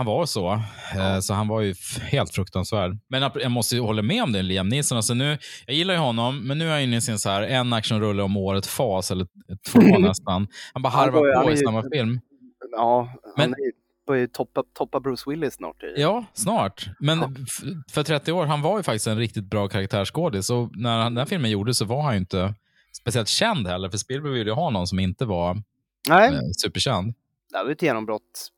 [0.00, 0.52] Han var så.
[0.96, 2.98] Eh, Så han var ju helt fruktansvärd.
[3.08, 4.96] Men jag- måste ju hålla med om det, Liam Neeson.
[4.96, 7.42] Alltså nu, jag gillar ju honom, men nu är han inne i sin så här,
[7.42, 9.26] en actionrulle om året-fas, eller
[9.72, 10.46] två nästan.
[10.72, 12.20] Han bara harvar han på i samma film.
[12.76, 13.54] Ja, Men-
[14.06, 15.76] börjar ju toppa, toppa Bruce Willis snart.
[15.96, 16.86] Ja, snart.
[17.00, 20.50] Men f- för 30 år, han var ju faktiskt en riktigt bra karaktärsskådis.
[20.50, 22.54] Och när han- den här filmen gjordes så var han ju inte
[23.00, 25.62] speciellt känd heller, för Spielberg ville ju ha någon som inte var
[26.08, 27.14] Nej, eh, superkänd.
[27.52, 28.48] det var ett genombrott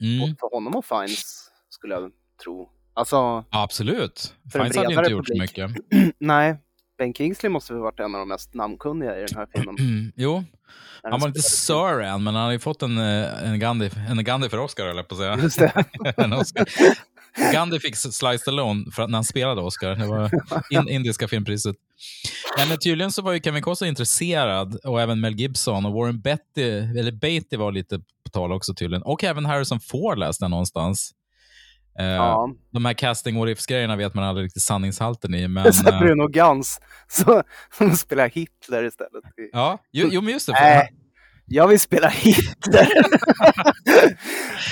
[0.00, 0.36] Mm.
[0.40, 2.10] för honom och Fiennes, skulle jag
[2.44, 2.68] tro.
[2.94, 4.34] Alltså, Absolut.
[4.52, 5.56] Fiennes hade inte gjort så publik.
[5.56, 6.14] mycket.
[6.18, 6.56] nej.
[6.98, 9.76] Ben Kingsley måste väl varit en av de mest namnkunniga i den här filmen.
[9.80, 10.44] Mm, jo,
[11.02, 11.94] När han var inte spelade.
[11.94, 14.86] Sir än, men han hade ju fått en, eh, en, Gandhi, en Gandhi för Oscar,
[14.86, 15.36] eller på att säga.
[15.42, 15.84] Just det.
[17.52, 19.94] Gandhi fick Slice Stallone för att, när han spelade Oscar.
[19.94, 20.30] Det var
[20.70, 21.76] in, indiska filmpriset.
[22.68, 26.70] Men tydligen så var ju Kevin Costner intresserad och även Mel Gibson och Warren Beatty,
[26.70, 28.00] eller Beatty var lite
[28.36, 29.02] på tal också tydligen.
[29.02, 31.10] Och även Harrison Ford läste jag någonstans.
[31.98, 32.48] Eh, Ja.
[32.72, 35.48] De här casting och grejerna vet man aldrig riktigt sanningshalten i.
[35.48, 37.42] Men, Så eh, Bruno Gans så,
[37.78, 39.24] som spelar Hitler istället.
[39.52, 40.52] ja, jo, jo, men just det.
[40.52, 40.88] Nej,
[41.46, 42.88] jag vill spela Hitler.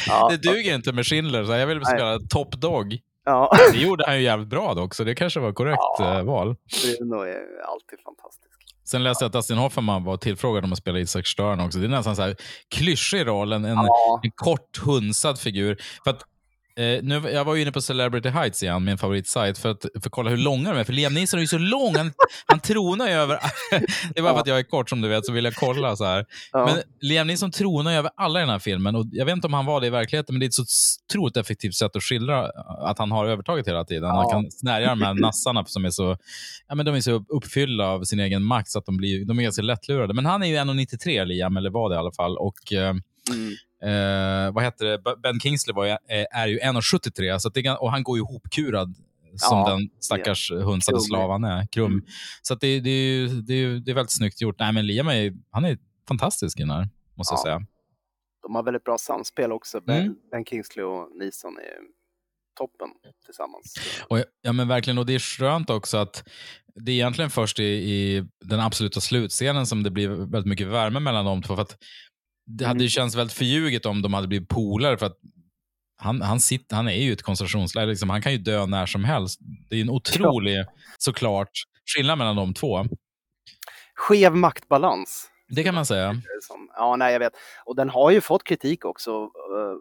[0.07, 1.87] ja, Det duger inte med Schindler, så jag vill Nej.
[1.87, 2.99] spela Top Dog.
[3.25, 6.19] ja, Det gjorde han ju jävligt bra dock, så det kanske var korrekt Ja.
[6.19, 6.57] eh, val.
[6.99, 8.44] Bruno är alltid fantastisk.
[8.85, 11.79] Sen läste jag att Dustin Hoffman var tillfrågad om att spela Isak Stern också.
[11.79, 12.37] Det är nästan så här
[12.75, 14.21] klyschig roll, en, en, Ja.
[14.23, 15.79] en kort hunsad figur.
[16.05, 16.23] För att,
[16.79, 19.99] eh, nu, jag var ju inne på Celebrity Heights igen, min favoritsajt, för att, för
[19.99, 20.85] att kolla hur långa de är.
[20.85, 22.13] För Liam Neeson är ju så lång, han,
[22.47, 23.39] han tronar ju över...
[24.15, 25.97] det är bara för att jag är kort som du vet, så vill jag kolla
[25.97, 26.27] så här.
[26.53, 26.67] Ja.
[26.67, 28.97] Men Liam Neeson tronar ju över alla i den här filmen.
[28.97, 30.65] Och jag vet inte om han var det i verkligheten, men det är ett så
[31.09, 34.05] otroligt effektivt sätt att skildra att han har övertaget hela tiden.
[34.11, 34.31] Han Ja.
[34.31, 36.17] kan snärja de här nassarna som är så,
[36.69, 39.39] ja, men de är så uppfyllda av sin egen makt så att de, blir, de
[39.39, 40.15] är ganska lättlurade.
[40.15, 42.37] Men han är ju 1,93 Liam, eller var det i alla fall.
[42.39, 42.95] Och eh,
[43.31, 43.49] Mm.
[44.47, 44.99] eh, vad heter det?
[45.23, 48.95] Ben Kingsley var, ju- är, är ju 1,73 så det, och han går ju ihopkurad
[49.37, 51.01] som Ja, den stackars hunsade Krum.
[51.05, 51.67] slav han är.
[51.67, 51.93] Krum.
[51.93, 52.05] Mm.
[52.43, 54.57] Så det, det, är ju- det, är ju- det är väldigt snyggt gjort.
[54.59, 57.43] Nej, men Liam är, han är fantastisk i den här, måste jag Ja.
[57.43, 57.67] säga.
[58.43, 59.81] De har väldigt bra samspel också.
[59.81, 60.15] Ben, Mm.
[60.31, 61.95] ben Kingsley och Neeson är
[62.59, 62.89] toppen
[63.25, 63.75] tillsammans.
[64.09, 64.99] Och, ja, men verkligen.
[64.99, 66.29] Och det är skönt också att
[66.75, 71.01] det är egentligen först i, i den absoluta slutscenen som det blir väldigt mycket värme
[71.01, 71.55] mellan de två.
[71.57, 71.77] För att
[72.47, 72.89] det hade ju Mm.
[72.91, 74.97] känts väldigt förljuget om de hade blivit polare.
[74.99, 75.17] För att
[75.97, 77.87] han, han, sitter, han är ju ett koncentrationsläger.
[77.87, 79.41] Liksom, han kan ju dö när som helst.
[79.71, 80.65] Det är en otrolig,
[80.99, 81.51] såklart,
[81.97, 82.85] skillnad mellan de två.
[83.95, 85.31] Skev maktbalans.
[85.49, 86.15] Det kan man säga.
[86.77, 87.33] Ja, nej, jag vet.
[87.65, 89.29] Och den har ju fått kritik också, uh,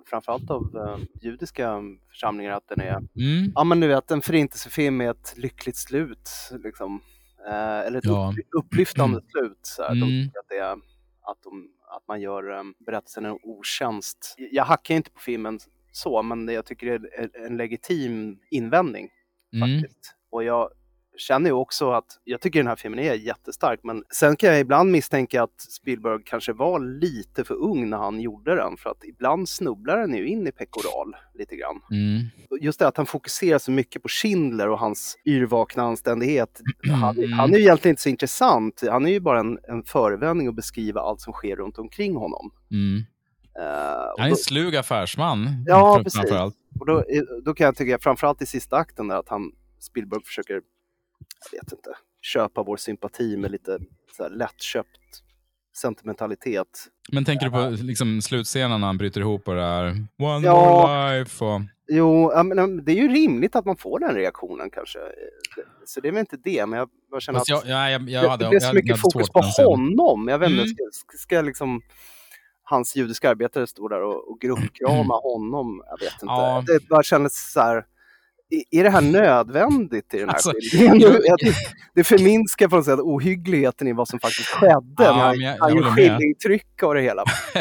[0.09, 3.51] framförallt av uh, judiska församlingar, att den är, Mm.
[3.55, 6.29] ja men du vet, en förintelsefilm med ett lyckligt slut,
[6.63, 7.01] liksom.
[7.49, 8.33] Eh, eller ett Ja.
[8.39, 9.59] upp, upplyftande slut.
[9.61, 9.89] Så här.
[9.89, 10.09] De Mm.
[10.27, 14.35] tycker att, det är, att, de, att man gör um, berättelsen en otjänst.
[14.37, 15.59] Jag hackar inte på filmen
[15.91, 19.09] så, men jag tycker det är en legitim invändning
[19.55, 19.81] Mm.
[19.81, 20.15] faktiskt.
[20.29, 20.69] Och jag
[21.17, 24.59] känner ju också att jag tycker den här filmen är jättestark, men sen kan jag
[24.59, 29.03] ibland misstänka att Spielberg kanske var lite för ung när han gjorde den, för att
[29.03, 31.81] ibland snubblar den ju in i pekoral lite grann.
[31.91, 32.23] Mm.
[32.61, 36.61] Just det att han fokuserar så mycket på Schindler och hans yrvakna anständighet.
[37.01, 37.33] Han, Mm.
[37.33, 38.83] han är ju egentligen inte så intressant.
[38.89, 42.51] Han är ju bara en, en förevändning att beskriva allt som sker runt omkring honom.
[42.71, 43.03] Mm.
[43.59, 45.47] Eh, och Han är en då- slug affärsman.
[45.65, 46.31] Ja, precis.
[46.79, 47.03] Och då,
[47.45, 50.61] då kan jag tycka, framförallt i sista akten, där, att han, Spielberg försöker,
[51.51, 51.89] jag vet inte,
[52.21, 53.79] köpa vår sympati med lite
[54.17, 54.89] så här lättköpt
[55.77, 56.67] sentimentalitet.
[57.11, 59.85] Men tänker du på liksom, slutscenen när han bryter ihop och det här
[60.17, 60.53] One Ja.
[60.53, 61.45] more life?
[61.45, 61.61] Och...
[61.87, 64.99] Jo, men, det är ju rimligt att man får den reaktionen kanske.
[65.85, 68.23] Så det är väl inte det, men jag bara känner att jag, ja, jag, jag
[68.23, 70.27] det, hade, det blir så jag mycket fokus på honom.
[70.27, 70.75] Jag vet inte, Mm.
[70.91, 71.81] ska, ska liksom
[72.63, 75.83] hans judiska arbetare stå där och, och gruppkrama honom?
[75.89, 76.25] Jag vet inte.
[76.25, 76.63] Ja.
[76.67, 77.85] Det bara kändes så här,
[78.71, 80.99] är det här nödvändigt i den här Alltså, filmen?
[80.99, 81.37] jag- Jag
[81.95, 84.75] Det förminskar på något sätt ohyggligheten i vad som faktiskt skedde.
[84.97, 87.23] Ja, jag- han gör skillingtryck av det hela.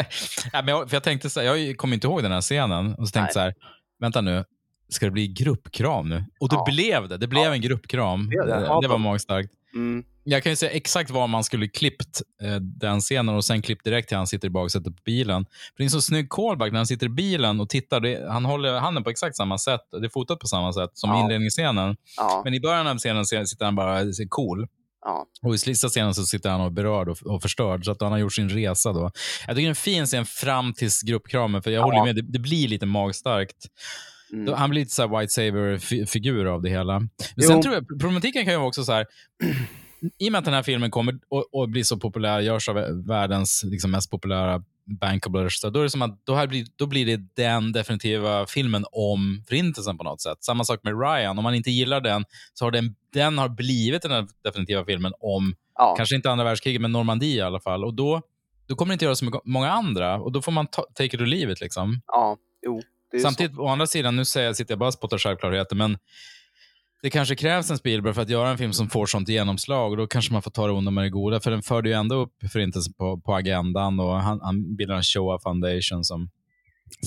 [0.53, 2.93] ja, men jag, för jag tänkte så här, jag kommer inte ihåg den här scenen
[2.95, 3.33] och så tänkte Nej.
[3.33, 3.53] så här,
[3.99, 4.43] vänta nu,
[4.89, 6.23] ska det bli gruppkram nu?
[6.39, 6.65] Och det Ja.
[6.67, 7.17] blev det.
[7.17, 7.53] Det blev Ja.
[7.53, 8.29] en gruppkram.
[8.29, 8.59] Det det.
[8.59, 9.49] Det, Ja, det var magstarkt.
[9.75, 10.03] Mm.
[10.25, 13.83] Jag kan ju säga exakt var man skulle klippt eh, den scenen och sen klippt
[13.85, 15.45] direkt till han sitter i baksätet på bilen.
[15.45, 17.99] För det är en så snygg callback när han sitter i bilen och tittar.
[17.99, 19.81] Det, han håller handen på exakt samma sätt.
[19.91, 21.21] Det är fotat på samma sätt som Ja.
[21.23, 21.95] inledningsscenen.
[22.17, 24.67] Ja, Men i början av scenen sitter han bara ser cool.
[25.05, 25.25] ja.
[25.41, 27.85] Och i sista scenen så sitter han och är berörd och, och förstörd.
[27.85, 29.11] Så att han har gjort sin resa då.
[29.47, 31.63] Jag tycker det är en fin scen fram tills gruppkramen.
[31.63, 31.85] För jag Ja.
[31.85, 33.57] håller med, det, det blir lite magstarkt.
[34.33, 34.53] Mm.
[34.53, 36.99] Han blir lite så här White Saber-figur av det hela.
[36.99, 37.47] Men Jo.
[37.47, 39.05] sen tror jag, problematiken kan ju vara också så här,
[40.19, 42.75] i och med att den här filmen kommer och, och blir så populär, görs av
[43.07, 44.63] världens liksom, mest populära
[45.01, 48.85] bankablers, då är det som att då, här blir, då blir det den definitiva filmen
[48.91, 50.43] om förintelsen på något sätt.
[50.43, 54.01] Samma sak med Ryan, om man inte gillar den, så har den, den har blivit
[54.01, 55.95] den definitiva filmen om, Ja.
[55.97, 57.83] kanske inte andra världskriget, men Normandie i alla fall.
[57.83, 58.21] Och då,
[58.67, 61.21] då kommer det inte göra så många andra, och då får man ta, take it
[61.21, 61.61] or leave it.
[61.61, 62.01] Liksom.
[62.07, 62.81] ja, jo.
[63.21, 65.97] Samtidigt, å andra sidan, nu säger jag, sitter jag bara och spottar självklarheter, men
[67.03, 69.91] det kanske krävs en Spielberg för att göra en film som får sånt genomslag.
[69.91, 71.39] Och då kanske man får ta det onda med det goda.
[71.39, 75.03] För den förde ju ändå upp Förintelsen på, på agendan och han, han bildade en
[75.03, 76.29] Shoah Foundation som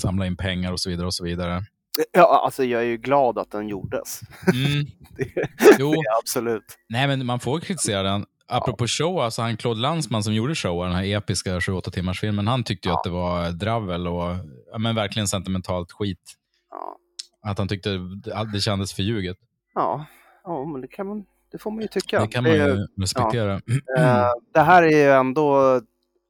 [0.01, 1.07] samlar in pengar och så vidare.
[1.07, 1.63] och så vidare.
[2.11, 4.21] Ja, alltså jag är ju glad att den gjordes.
[4.53, 4.85] Mm.
[5.17, 6.77] Det, Jo, det absolut.
[6.89, 8.25] nej, men man får kritisera den.
[8.47, 12.47] Apropå Shoah, så han Claude Lanzmann som gjorde Shoah, den här episka 28 timmars filmen,
[12.47, 14.35] han tyckte ju att det var dravel och
[14.71, 16.33] ja, men verkligen sentimentalt skit.
[16.71, 16.97] Ja,
[17.51, 19.37] Att han tyckte det, det kändes förljuget.
[19.77, 20.05] Ja,
[20.43, 22.21] ja men det, kan man, det får man ju tycka.
[22.21, 23.53] Det kan man ju respektera.
[23.97, 25.81] Eh, det här är ju ändå,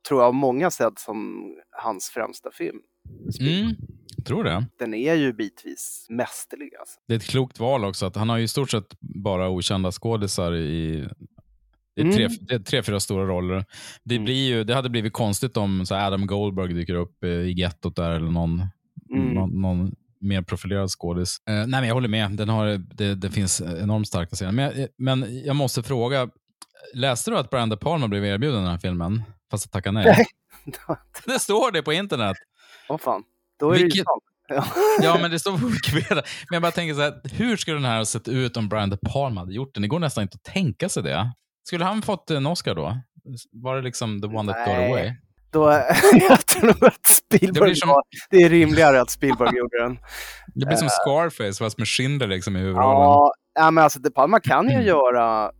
[0.07, 2.77] tror jag, av många sett som hans främsta film.
[3.41, 3.75] Mm,
[4.25, 4.65] tror det.
[4.79, 6.71] Den är ju bitvis mästerlig.
[6.79, 6.99] Alltså.
[7.07, 8.05] Det är ett klokt val också.
[8.05, 11.07] Att han har ju i stort sett bara okända skådisar i
[11.95, 12.37] det är tre, Mm.
[12.41, 13.65] det är tre, fyra stora roller.
[14.03, 14.25] Det, Mm.
[14.25, 17.95] blir ju, det hade blivit konstigt om så Adam Goldberg dyker upp eh, i gettot
[17.95, 18.61] där eller någon,
[19.15, 19.27] Mm.
[19.33, 21.37] någon, någon mer profilerad skådis.
[21.49, 22.31] Eh, nej, men jag håller med.
[22.31, 24.51] Den har, det, det finns enormt starka scener.
[24.51, 26.29] Men, jag- men jag måste fråga,
[26.93, 29.23] läste du att Brian De Palma blev erbjuden den här filmen?
[29.51, 30.05] Fast att tacka nej.
[30.05, 30.25] Nej.
[31.25, 32.37] Det står det på internet.
[32.89, 33.23] Åh fan,
[33.59, 34.23] då är det ju Vilket- sant.
[34.49, 34.65] Ja.
[35.01, 36.15] Ja, men det står på Wikipedia.
[36.49, 38.89] Men jag bara tänker så här, hur skulle den här ha sett ut om Brian
[38.89, 39.81] De Palma hade gjort den?
[39.81, 41.31] Det går nästan inte att tänka sig det.
[41.67, 42.97] Skulle han fått en Oscar då?
[43.51, 45.11] Var det liksom the one that got away?
[45.51, 45.71] Då,
[46.29, 49.97] jag tror att Spielberg Det som- var, det är rimligare att Spielberg gjorde den.
[50.55, 52.91] Det blir som Scarface fast med Schindler liksom i huvudrollen.
[53.01, 54.85] Ja, ja, men alltså De Palma kan ju Mm.
[54.85, 55.51] göra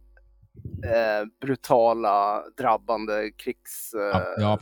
[0.85, 3.93] eh, brutala, drabbande krigs...
[3.93, 4.53] Eh, Ja.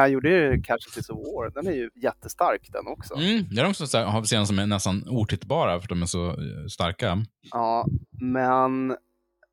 [0.00, 1.50] Han gjorde ju kanske till of War.
[1.54, 3.14] Den är ju jättestark den också.
[3.14, 6.34] Mm, det är så har scener som är nästan otittbara för de är så eh,
[6.70, 7.18] starka.
[7.52, 7.86] Ja,
[8.20, 8.96] men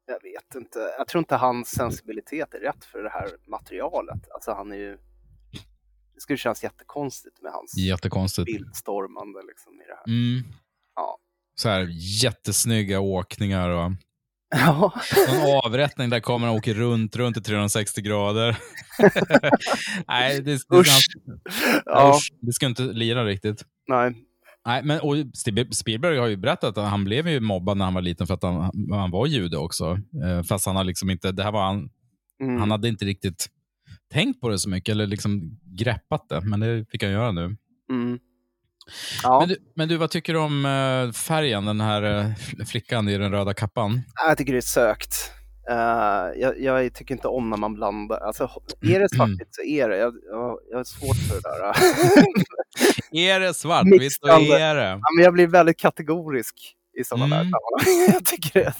[0.07, 0.79] jag vet inte.
[0.97, 4.31] Jag tror inte hans sensibilitet är rätt för det här materialet.
[4.33, 4.97] Alltså han är ju...
[6.15, 8.45] Det skulle kännas jättekonstigt med hans Jättekonstigt.
[8.45, 10.07] bildstormande liksom i det här.
[10.07, 10.43] Mm.
[10.95, 11.17] Ja.
[11.55, 11.87] Så här
[12.23, 13.91] jättesnygga åkningar och
[14.55, 14.93] Ja,
[15.27, 18.57] någon avrättning där kameran åker runt, runt i 360 grader.
[20.07, 21.05] Nej, det, det, usch.
[21.25, 21.41] det,
[21.85, 23.63] Ja, usch, det ska inte lira riktigt.
[23.87, 24.23] nej.
[24.67, 25.15] Nej, men, och
[25.75, 28.43] Spielberg har ju berättat att han blev ju mobbad när han var liten för att
[28.43, 29.99] han, han var jude också.
[30.25, 31.89] Eh, fast han har liksom inte, det här var han,
[32.41, 32.59] Mm.
[32.59, 33.47] han hade inte riktigt
[34.13, 37.57] tänkt på det så mycket eller liksom greppat det, men det fick han göra nu.
[37.91, 38.19] Mm.
[39.23, 43.09] Ja, Men, du, men du, vad tycker du om eh, färgen, den här eh, flickan
[43.09, 44.01] i den röda kappan?
[44.27, 45.31] jag tycker det är sökt.
[45.69, 48.17] Eh, jag, jag tycker inte om när man blandar.
[48.19, 48.43] Alltså,
[48.81, 49.97] är det svartvitt så är det.
[49.97, 51.73] Jag, jag, jag har svårt för det där.
[53.11, 54.59] Är det svartvitt, Mixande.
[54.59, 54.83] är det.
[54.87, 56.55] Ja, men jag blir väldigt kategorisk
[56.99, 57.51] i sådana där Mm.
[57.51, 58.09] sammanhang.
[58.13, 58.73] jag tycker det,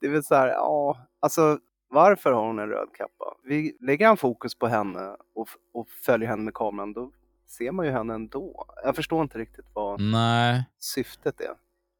[0.00, 1.58] det är väl så här, ja, alltså
[1.90, 3.24] varför har hon en röd kappa?
[3.48, 7.10] Vi lägger han fokus på henne och, och följer henne med kameran, då
[7.58, 8.66] ser man ju henne ändå.
[8.84, 11.52] Jag förstår inte riktigt vad Nej, syftet är.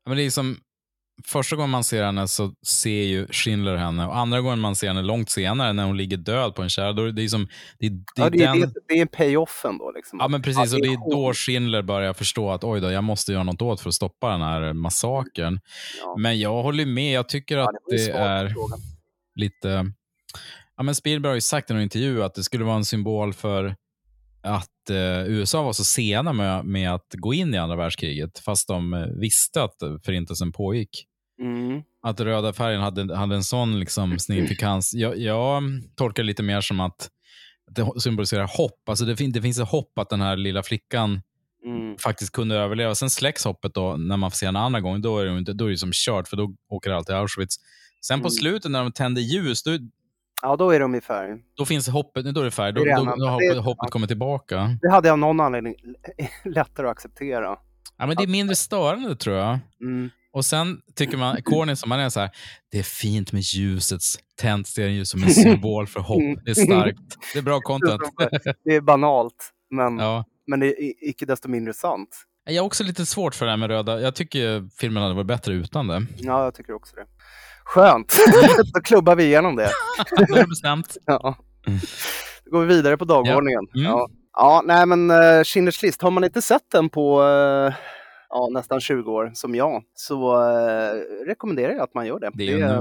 [0.07, 0.57] men det är som
[1.24, 4.88] första gången man ser henne så ser ju Schindler henne och andra gången man ser
[4.88, 7.48] henne långt senare när hon ligger död på en kärra, då är det är som,
[7.79, 8.61] det, det, Ja, det, är, den...
[8.61, 9.92] det, det är en payoffen då.
[9.96, 10.19] Liksom.
[10.23, 10.75] Ja, men precis.
[10.75, 11.10] Och det är hon.
[11.10, 14.31] då Schindler börjar förstå att oj då, jag måste göra något åt för att stoppa
[14.31, 15.60] den här massakern.
[16.02, 16.17] Ja.
[16.19, 17.12] Men jag håller med.
[17.12, 18.79] Jag tycker Ja, att det svar på är frågan.
[19.35, 19.92] lite...
[20.77, 23.33] Ja, men Spielberg har ju sagt i en intervju att det skulle vara en symbol
[23.35, 23.77] för
[24.47, 28.69] att eh, USA var så sena med, med att gå in i andra världskriget, fast
[28.69, 31.07] de eh, visste att förintelsen pågick.
[31.42, 31.83] Mm.
[32.03, 34.94] Att röda färgen hade, hade en sån liksom signifikans.
[34.94, 35.63] Jag, jag
[35.94, 37.11] tolkar det lite mer som att
[37.71, 38.88] det symboliserar hopp.
[38.88, 41.21] Alltså det, fin det finns ett hopp att den här lilla flickan
[41.67, 41.99] Mm.
[41.99, 42.94] faktiskt kunde överleva.
[42.94, 45.03] Sen släcks hoppet då när man får se en andra gång.
[45.03, 47.57] Då är det, inte, då är det som kört, för då åker allt till Auschwitz.
[48.07, 48.31] Sen på Mm.
[48.31, 49.71] slutet när de tänder ljus, då,
[50.42, 51.38] Ja, då är de i färg.
[51.56, 52.74] då finns hoppet, då är det färdigt.
[52.74, 54.78] Då, Det då, då har hoppet, hoppet kommit tillbaka.
[54.82, 55.74] Det hade jag av någon anledning
[56.44, 57.58] lättare att acceptera.
[57.98, 59.58] Ja, men det är mindre störande tror jag.
[59.80, 60.10] Mm.
[60.32, 62.30] Och sen tycker man, corny som man är, så här,
[62.70, 66.44] det är fint med ljusets tänt stearinljus som en symbol för hopp.
[66.44, 66.98] Det är starkt.
[67.32, 68.02] Det är bra content.
[68.64, 70.24] Det är banalt, men, ja.
[70.46, 72.08] men det är icke desto mindre sant.
[72.48, 74.00] Jag har också lite svårt för det här med röda.
[74.00, 76.06] Jag tycker filmen hade varit bättre utan det.
[76.16, 77.06] Ja, jag tycker också det.
[77.67, 78.17] Skönt,
[78.75, 79.71] då klubbar vi igenom det.
[80.29, 80.96] Då är bestämt.
[81.06, 81.37] Ja.
[82.44, 83.67] Då går vi vidare på dagordningen.
[83.73, 83.81] Ja.
[83.81, 83.90] Mm.
[83.92, 84.08] Ja.
[84.37, 87.75] ja, nej men uh, Schindler's list, har man inte sett den på uh,
[88.29, 92.31] ja, nästan 20 år som jag så uh, rekommenderar jag att man gör det.
[92.35, 92.77] Det är det, är,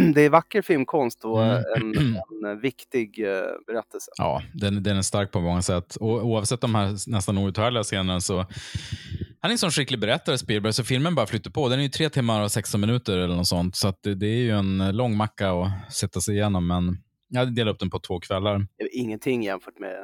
[0.00, 1.62] en- det är vacker filmkonst och Mm.
[1.76, 3.32] en, en viktig uh,
[3.66, 4.10] berättelse.
[4.16, 5.96] Ja, den, den är stark på många sätt.
[5.96, 8.46] Och oavsett de här nästan outhärdliga scenerna så
[9.40, 11.68] han är en sån skicklig berättare, Spielberg, så filmen bara flyter på.
[11.68, 14.36] Den är ju tre timmar och 16 minuter eller något sånt, så det, det är
[14.42, 16.66] ju en lång macka att sätta sig igenom.
[16.66, 18.66] Men jag delar upp den på två kvällar.
[18.92, 19.96] Ingenting jämfört med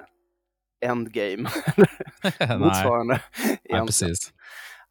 [0.85, 1.37] Endgame.
[2.41, 3.20] Nej, Motsvarande.
[3.39, 3.87] nej, egentligen.
[3.87, 4.32] precis.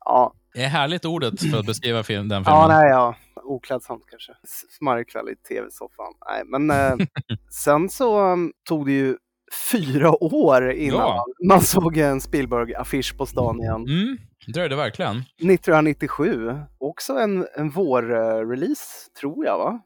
[0.06, 2.60] Ja, Det är härligt ordet för att beskriva film, den filmen.
[2.62, 3.16] Ja, nej, ja.
[3.44, 4.32] Oklädsamt kanske.
[4.78, 6.14] Smarrig kväll i tv-soffan.
[6.30, 7.08] Nej, men eh,
[7.64, 9.18] sen så um, tog det ju
[9.72, 11.26] fyra år innan Ja.
[11.48, 13.76] man såg en Spielberg-affisch på stan igen.
[13.88, 15.16] Mm, det dröjde verkligen.
[15.18, 16.56] 1997.
[16.80, 19.80] Också en, en vår-release, tror jag, va?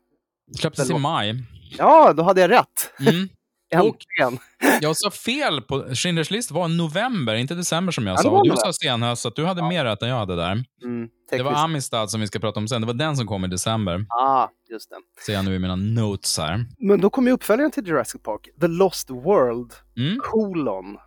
[0.60, 1.36] Släpptes i maj.
[1.78, 2.94] Ja, då hade jag rätt.
[3.08, 3.30] Mm.
[3.72, 4.40] Äntligen.
[4.82, 8.44] Jag sa fel på Schindler's list var november, inte december som jag Ja, sa.
[8.44, 10.52] du sa senhöst, så att du hade mer rätt än jag hade där.
[10.84, 11.54] Mm, Det var.
[11.54, 12.82] Amistad som vi ska prata om sen.
[12.82, 14.06] Det var den som kom i december.
[14.10, 14.96] Ah, just det.
[15.26, 16.66] Ser jag nu i mina notes här.
[16.78, 20.20] Men då kom ju uppföljaren till Jurassic Park, The Lost World, Mm.
[20.24, 20.98] colon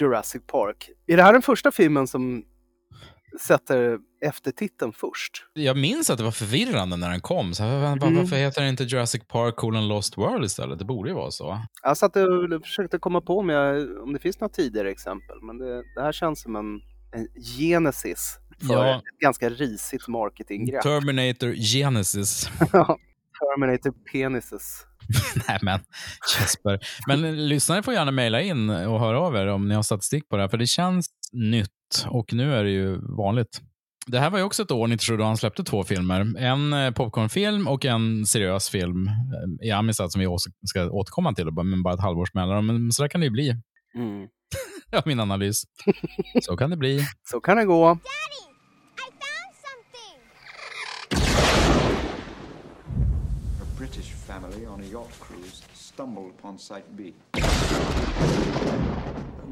[0.00, 0.90] Jurassic Park.
[1.06, 2.42] Är det här den första filmen som
[3.40, 5.32] sätter eftertiteln först?
[5.52, 7.54] Jag minns att det var förvirrande när den kom.
[7.54, 8.16] Så här, var- Mm.
[8.16, 10.78] Varför heter den inte Jurassic Park colon Lost World istället?
[10.78, 11.62] Det borde ju vara så.
[11.82, 15.58] Jag satt och försökte komma på om, jag, om det finns några tidigare exempel, men
[15.58, 16.80] det, det här känns som en,
[17.12, 18.96] en genesis för Ja.
[18.96, 20.82] ett ganska risigt marketinggrepp.
[20.82, 22.50] Terminator Genesis.
[23.40, 24.84] Terminator penises.
[25.48, 25.80] Nej men,
[26.40, 26.78] Jesper.
[27.06, 30.36] Men lyssnare får gärna mejla in och höra av er om ni har statistik på
[30.36, 33.60] det här, för det känns nytt och nu är det ju vanligt.
[34.06, 36.34] Det här var ju också ett år, 97, då han släppte två filmer.
[36.38, 41.34] En eh, popcornfilm och en seriös film eh, i Amistad som vi också ska återkomma
[41.34, 42.66] till, men bara ett halvårs mellanrum.
[42.66, 43.50] Men så där kan det ju bli.
[43.94, 44.28] Mm.
[44.90, 45.62] Ja, min analys.
[46.42, 47.00] Så kan det bli.
[47.30, 47.86] Så kan det gå.
[47.86, 47.98] A
[53.78, 57.12] British family on a yacht cruise stumbled upon Site B.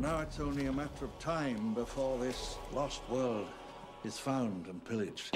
[0.00, 3.46] Now it's only a matter of time before this lost world
[4.04, 5.34] is found and pillaged.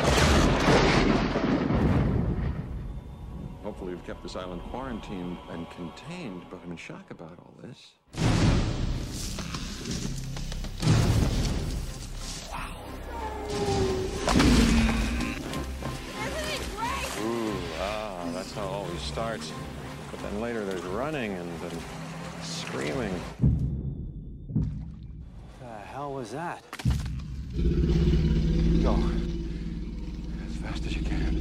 [3.63, 7.93] Hopefully, we've kept this island quarantined and contained, but I'm in shock about all this.
[17.23, 19.53] Ooh, ah, that's how it always starts.
[20.11, 21.79] But then later there's running and then
[22.43, 23.19] screaming.
[26.01, 26.65] Hell was that?
[28.83, 28.95] Go.
[30.47, 31.41] As fast as you can.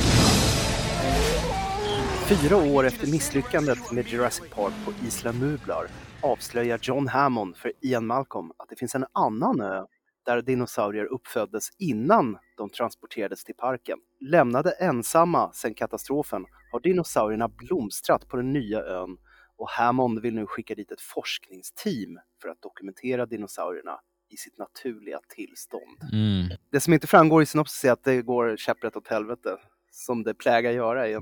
[2.27, 5.87] Fyra år efter misslyckandet med Jurassic Park på Isla Nublar
[6.21, 9.85] avslöjar John Hammond för Ian Malcolm att det finns en annan ö
[10.25, 13.97] där dinosaurier uppföddes innan de transporterades till parken.
[14.19, 19.17] Lämnade ensamma sedan katastrofen har dinosaurierna blomstrat på den nya ön
[19.57, 23.99] och Hammond vill nu skicka dit ett forskningsteam för att dokumentera dinosaurierna
[24.29, 26.13] i sitt naturliga tillstånd.
[26.13, 26.47] Mm.
[26.71, 29.57] Det som inte framgår i synopsis är att det går käpprätt åt helvete,
[29.91, 31.21] som det plägar göra i en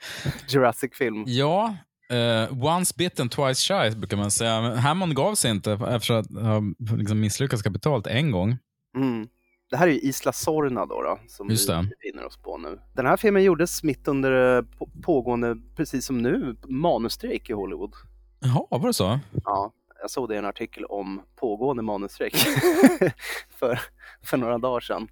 [0.48, 1.24] Jurassic-film.
[1.26, 1.76] Ja,
[2.10, 4.60] eh, once bitten twice shy brukar man säga.
[4.60, 6.62] Men Hammond gav sig inte efter att ha
[6.96, 8.56] liksom misslyckats kapitalt en gång.
[8.96, 9.28] Mm.
[9.70, 12.78] Det här är ju Isla Sorna då, då som Just vi befinner oss på nu.
[12.96, 17.92] Den här filmen gjordes mitt under eh, på- pågående, precis som nu, manusstrejk i Hollywood.
[18.40, 19.20] Jaha, var det så?
[19.44, 22.34] Ja, jag såg det i en artikel om pågående manusstrejk
[23.58, 23.80] för,
[24.24, 25.08] för några dagar sedan.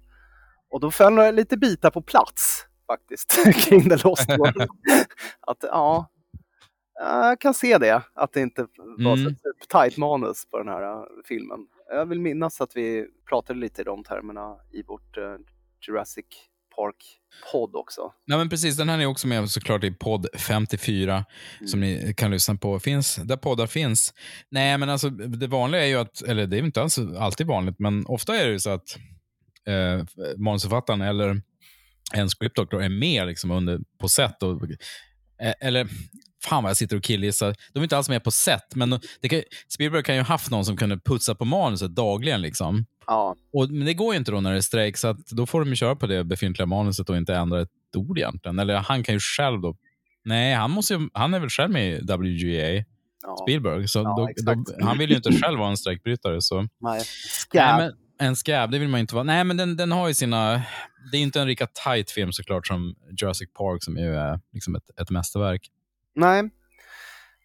[0.69, 4.61] Och då föll några lite bitar på plats faktiskt kring The Lost World.
[5.41, 6.09] att ja,
[6.99, 8.61] jag kan se det, att det inte
[8.97, 9.35] var så Mm.
[9.69, 11.59] tight manus på den här äh, filmen.
[11.89, 15.35] Jag vill minnas att vi pratade lite i de termerna i vårt äh,
[15.87, 16.25] Jurassic
[16.77, 18.01] Park-podd också.
[18.27, 18.77] Nej, men precis.
[18.77, 21.25] Den här är också med såklart i podd 54
[21.65, 22.79] som ni kan lyssna på.
[22.79, 24.13] Finns där poddar finns.
[24.49, 27.79] Nej, men alltså det vanliga är ju att, eller det är inte alls alltid vanligt,
[27.79, 28.97] men ofta är det ju så att
[29.67, 30.05] eh,
[30.37, 31.41] manusförfattaren eller
[32.13, 34.43] en scriptdoctor är med liksom under, på set.
[34.43, 34.63] Och,
[35.41, 35.87] eh, eller,
[36.43, 37.55] fan vad jag sitter och killgissar.
[37.73, 40.51] De är inte alls med på set, men det kan, Spielberg kan ju ha haft
[40.51, 42.41] någon som kunde putsa på manuset dagligen.
[42.41, 42.85] Liksom.
[43.07, 43.35] Ja.
[43.53, 45.75] Och, men det går ju inte då när det är strejk, så då får de
[45.75, 48.59] köra på det befintliga manuset och inte ändra ett ord egentligen.
[48.59, 49.75] Eller han kan ju själv då...
[50.25, 52.85] Nej, han, måste ju, han är väl själv med i WGA,
[53.27, 53.37] Ja.
[53.45, 56.41] Spielberg, så Ja, då, då, han vill ju inte själv vara en strejkbrytare.
[56.41, 56.61] Så.
[56.61, 57.01] Nej.
[57.53, 57.91] Nej, men
[58.27, 59.23] en scab, det vill man inte vara.
[59.23, 60.61] Nej, men den, den har ju sina...
[61.11, 64.75] Det är inte en lika tight film såklart som Jurassic Park som ju är liksom
[64.75, 65.61] ett, ett mästerverk.
[66.15, 66.49] Nej.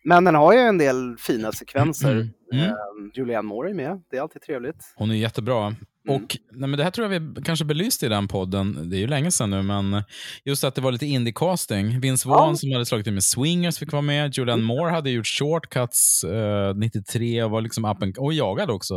[0.05, 2.13] Men den har ju en del fina sekvenser.
[2.13, 2.29] Mm.
[2.53, 2.65] Mm.
[2.65, 4.03] Ehm, Julianne Moore är med.
[4.11, 4.95] Det är alltid trevligt.
[4.97, 5.67] Hon är jättebra.
[6.09, 6.17] Mm.
[6.17, 8.91] Och nej, men Det här tror jag vi kanske belyste i den podden.
[8.91, 10.03] Det är ju länge sedan nu, men
[10.45, 12.01] just att det var lite indie-casting.
[12.01, 12.57] Vince Vaughn Ja.
[12.57, 14.39] Som hade slagit in med Swingers fick vara med.
[14.39, 18.95] Julianne Moore hade gjort Shortcuts eh, 93 och var liksom up and, och jagad också.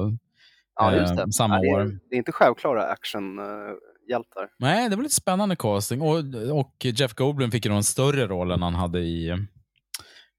[0.79, 1.33] Ja, just eh, det.
[1.33, 4.49] samma ja, det, är, det är inte självklara actionhjältar.
[4.59, 6.01] Nej, det var lite spännande casting.
[6.01, 6.17] Och,
[6.51, 9.47] och Jeff Goldblum fick ju en större roll än han hade i,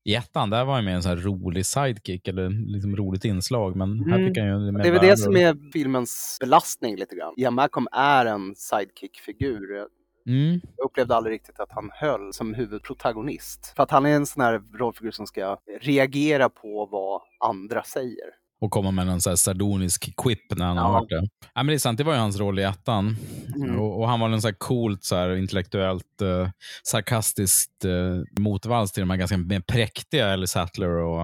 [0.07, 0.51] i ettan.
[0.51, 3.77] Där var han med en sån här rolig sidekick, eller liksom roligt inslag.
[3.77, 4.29] Men här Mm.
[4.29, 7.35] fick han ju Det är väl det som är filmens belastning lite grann.
[7.37, 9.87] Ian Malcolm är en sidekick-figur.
[10.27, 10.61] Mm.
[10.77, 13.73] Jag upplevde aldrig riktigt att han höll som huvudprotagonist.
[13.77, 18.46] För att han är en sån här rollfigur som ska reagera på vad andra säger.
[18.61, 20.99] Och komma med en så sardonisk quip när han har Ja.
[20.99, 21.29] hört det.
[21.55, 23.17] Ja, men det är sant, det var ju hans roll i ettan.
[23.57, 23.79] Mm.
[23.81, 26.49] Och, och han var en så här coolt, så här, intellektuellt, eh,
[26.85, 31.23] sarkastiskt eh, motvalls till de här ganska mer präktiga Ellie Sattler och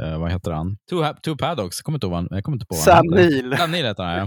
[0.00, 0.76] eh, vad heter han?
[0.90, 3.06] Two, Two Paddocks, jag kommer inte ihåg jag kommer inte på Sam.
[3.06, 3.56] Neill.
[3.58, 4.26] Sam Neill heter han, ja.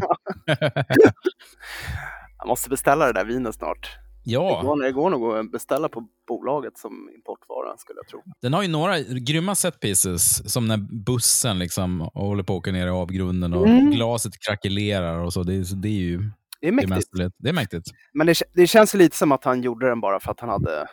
[2.38, 3.90] Jag måste beställa det där vinet snart.
[4.26, 4.62] Det, ja.
[4.64, 8.24] går, det går nog att beställa på bolaget som importvara skulle jag tro.
[8.42, 12.72] Den har ju några grymma set pieces, som när bussen liksom håller på att åka
[12.72, 13.92] ner i avgrunden och Mm.
[13.92, 15.44] glaset krackelerar och så.
[15.44, 16.18] Det, är- det är ju
[16.62, 17.34] Det är det är mäktigt.
[17.38, 17.88] Det är mäktigt.
[18.14, 20.50] Men det, det känns ju lite som att han gjorde den bara för att han
[20.50, 20.88] hade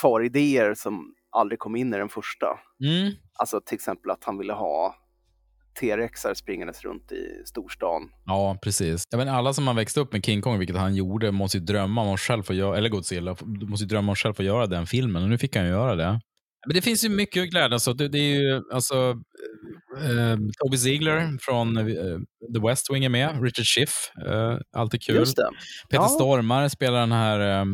[0.00, 2.46] kvar idéer som aldrig kom in i den första.
[2.84, 3.12] Mm.
[3.38, 4.94] Alltså till exempel att han ville ha
[5.80, 8.10] T-rexar springandes runt i storstan.
[8.26, 9.04] Ja, precis.
[9.10, 11.64] Jag menar, alla som har växt upp med King Kong, vilket han gjorde, måste ju
[11.64, 14.42] drömma om att själv få göra, eller Godzilla, måste ju drömma om att själv få
[14.42, 15.22] göra den filmen.
[15.22, 16.20] Och nu fick han ju göra det.
[16.66, 17.98] Men det finns ju mycket att glädjas åt.
[17.98, 18.94] Det, är ju alltså
[19.96, 21.84] eh, Toby Ziegler från eh,
[22.54, 23.42] The West Wing är med.
[23.42, 25.18] Richard Schiff, eh, alltid kul.
[25.26, 25.48] Peter
[25.90, 26.08] Ja.
[26.08, 27.64] Stormare spelar den här eh,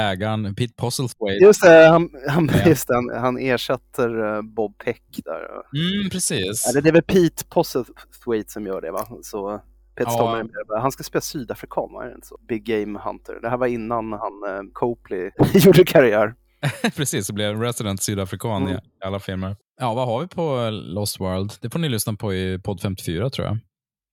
[0.00, 1.44] jägaren, Pete Postlethwaite.
[1.44, 2.66] Just det, han, han, Ja.
[2.68, 5.40] just han, han ersätter eh, Bob Peck där.
[5.80, 6.66] Mm, precis.
[6.70, 9.08] Eller det är väl Pete Postlethwaite som gör det va?
[9.22, 9.60] Så
[9.96, 10.14] Peter Ja.
[10.14, 10.82] Stormare är med.
[10.82, 12.38] Han ska spela sydafrikan, var det inte så?
[12.48, 13.38] Big Game Hunter.
[13.42, 16.34] Det här var innan han eh, Copley gjorde karriär.
[16.96, 18.76] Precis, så blev resident sydafrikan Mm.
[18.76, 19.56] i alla filmer.
[19.80, 21.52] Ja, vad har vi på Lost World?
[21.60, 23.58] Det får ni lyssna på i podd 54 tror jag.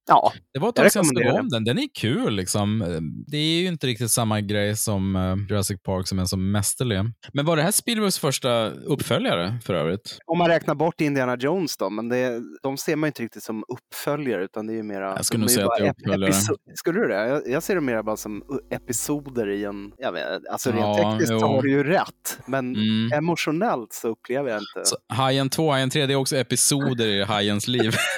[0.08, 1.64] Ja, Det var ett tag sedan jag om den.
[1.64, 2.36] Den är kul.
[2.36, 2.80] Liksom.
[3.28, 7.00] Det är ju inte riktigt samma grej som eh, Jurassic Park som är så mästerlig.
[7.34, 10.18] Men var det här Spielbergs första uppföljare för övrigt?
[10.26, 13.44] om man räknar bort Indiana Jones då, men det, de ser man ju inte riktigt
[13.44, 15.14] som uppföljare utan det är ju mera...
[15.16, 16.32] Jag skulle nog säga att det är uppföljare.
[16.32, 17.28] episo- Skulle du det?
[17.28, 19.92] Jag, jag ser det mer bara som episoder i en...
[19.98, 21.40] Jag vet, alltså rent Ja, tekniskt jo.
[21.40, 23.12] har du ju rätt, men Mm.
[23.18, 24.90] emotionellt så upplever jag inte...
[24.90, 27.96] Så, Hajen 2, Hajen 3, det är också episoder i Hajens liv.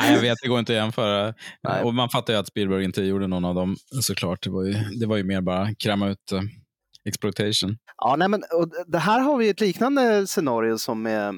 [0.00, 1.34] Nej, jag vet, det går inte att jämföra.
[1.62, 1.82] Nej.
[1.84, 4.42] Och man fattar ju att Spielberg inte gjorde någon av dem såklart.
[4.42, 6.40] Det var ju, det var ju mer bara kräma ut uh,
[7.04, 7.78] exploitation.
[7.96, 11.34] Ja, nej, men och det här har vi ett liknande scenario som med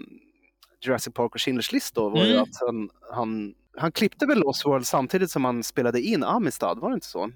[0.84, 2.42] Jurassic Park och Schindler's list då, var ju Mm.
[2.42, 6.90] att han, han, han klippte väl Lost World samtidigt som han spelade in Amistad, var
[6.90, 7.30] det inte så?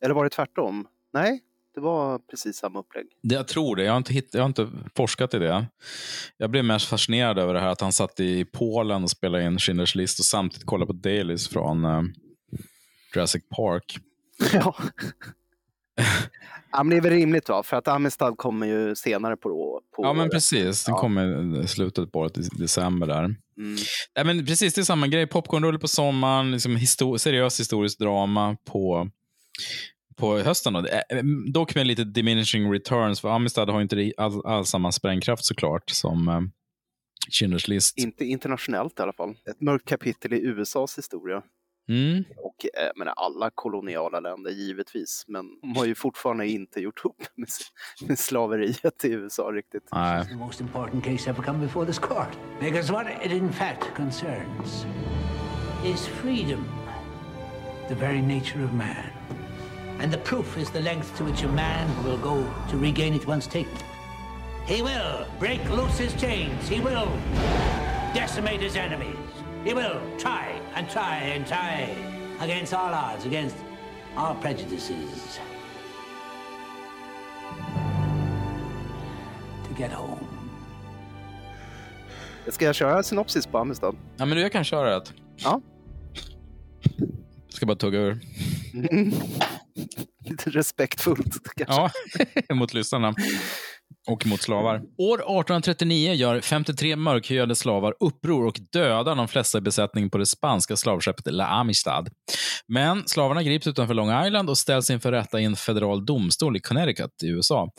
[0.00, 0.86] Eller var det tvärtom?
[1.12, 1.40] Nej,
[1.74, 3.06] det var precis samma upplägg.
[3.22, 3.84] Det, jag tror det.
[3.84, 5.66] Jag har, inte hitt, jag har inte forskat i det.
[6.36, 9.58] Jag blev mest fascinerad över det här att han satt i Polen och spelade in
[9.58, 12.02] Schindler's list och samtidigt kollade på dailies från eh,
[13.14, 13.98] Jurassic Park.
[14.52, 14.74] Ja.
[16.72, 20.04] ja, men det är väl rimligt va, för att Amistad kommer ju senare på, på
[20.04, 20.84] Ja, men precis.
[20.84, 21.00] Den Ja.
[21.00, 23.24] kommer i slutet på året, i december där.
[23.24, 23.36] Mm.
[24.14, 25.26] Ja, men precis, det är samma grej.
[25.26, 29.08] Popcornrulle på sommaren, liksom histor- seriös historiskt drama på,
[30.20, 30.72] på hösten.
[30.72, 30.86] Då.
[30.86, 35.44] Eh, Dock med lite diminishing returns, för Amistad har ju inte all, all samma sprängkraft
[35.44, 36.40] såklart som eh,
[37.30, 37.98] Schindler's list.
[37.98, 39.34] Inte internationellt i alla fall.
[39.50, 41.42] Ett mörkt kapitel i USAs historia.
[41.88, 42.24] Mm.
[42.36, 47.04] Och eh, jag menar, alla koloniala länder givetvis, men de har ju fortfarande inte gjort
[47.04, 47.48] upp med,
[48.08, 49.88] med slaveriet i USA riktigt.
[49.92, 50.28] Nej.
[50.28, 52.38] the most important case ever come before this court.
[52.60, 54.86] Because what it in fact concerns
[55.84, 56.64] is freedom,
[57.88, 59.19] the very nature of man.
[60.00, 63.26] And the proof is the length to which a man will go to regain it
[63.26, 63.76] once taken.
[64.66, 66.68] He will break loose his chains.
[66.68, 67.08] He will
[68.14, 69.16] decimate his enemies.
[69.64, 71.94] He will try and try and try
[72.40, 73.56] against all odds, against
[74.16, 75.38] all prejudices.
[79.68, 80.26] To get home.
[82.48, 83.94] Ska jag köra synopsis på Amistad?
[84.16, 85.12] Ja, men du, jag kan köra ett.
[85.36, 85.60] Ja.
[87.66, 88.20] Bara tugga ur.
[90.24, 91.98] Lite respektfullt kanske.
[92.48, 93.14] Ja, mot lyssnarna.
[94.10, 94.76] Och mot slavar.
[94.98, 100.26] År 1839 gör 53 mörkhyade slavar uppror och dödar de flesta i besättningen på det
[100.26, 102.04] spanska slavskeppet La Amistad.
[102.68, 106.60] Men slavarna grips utanför Long Island och ställs inför rätta i en federal domstol i
[106.60, 107.70] Connecticut i USA.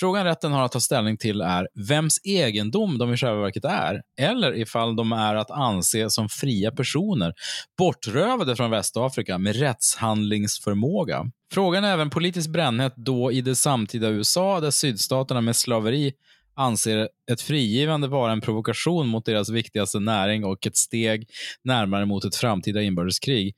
[0.00, 4.02] Frågan rätten har att ta ställning till är vems egendom de i själva verket är,
[4.20, 7.32] eller ifall de är att anse som fria personer,
[7.78, 11.24] bortrövade från Västafrika med rättshandlingsförmåga.
[11.52, 16.12] Frågan är även politiskt brännhet då i det samtida USA där sydstaterna med slaveri
[16.54, 21.28] anser ett frigivande vara en provokation mot deras viktigaste näring och ett steg
[21.64, 23.54] närmare mot ett framtida inbördeskrig.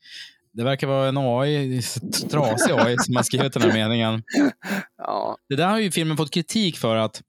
[0.52, 1.82] Det verkar vara en AI,
[2.30, 4.22] trasig AI som har skrivit den här meningen.
[4.98, 5.36] Ja.
[5.48, 7.22] Det där har ju filmen fått kritik för att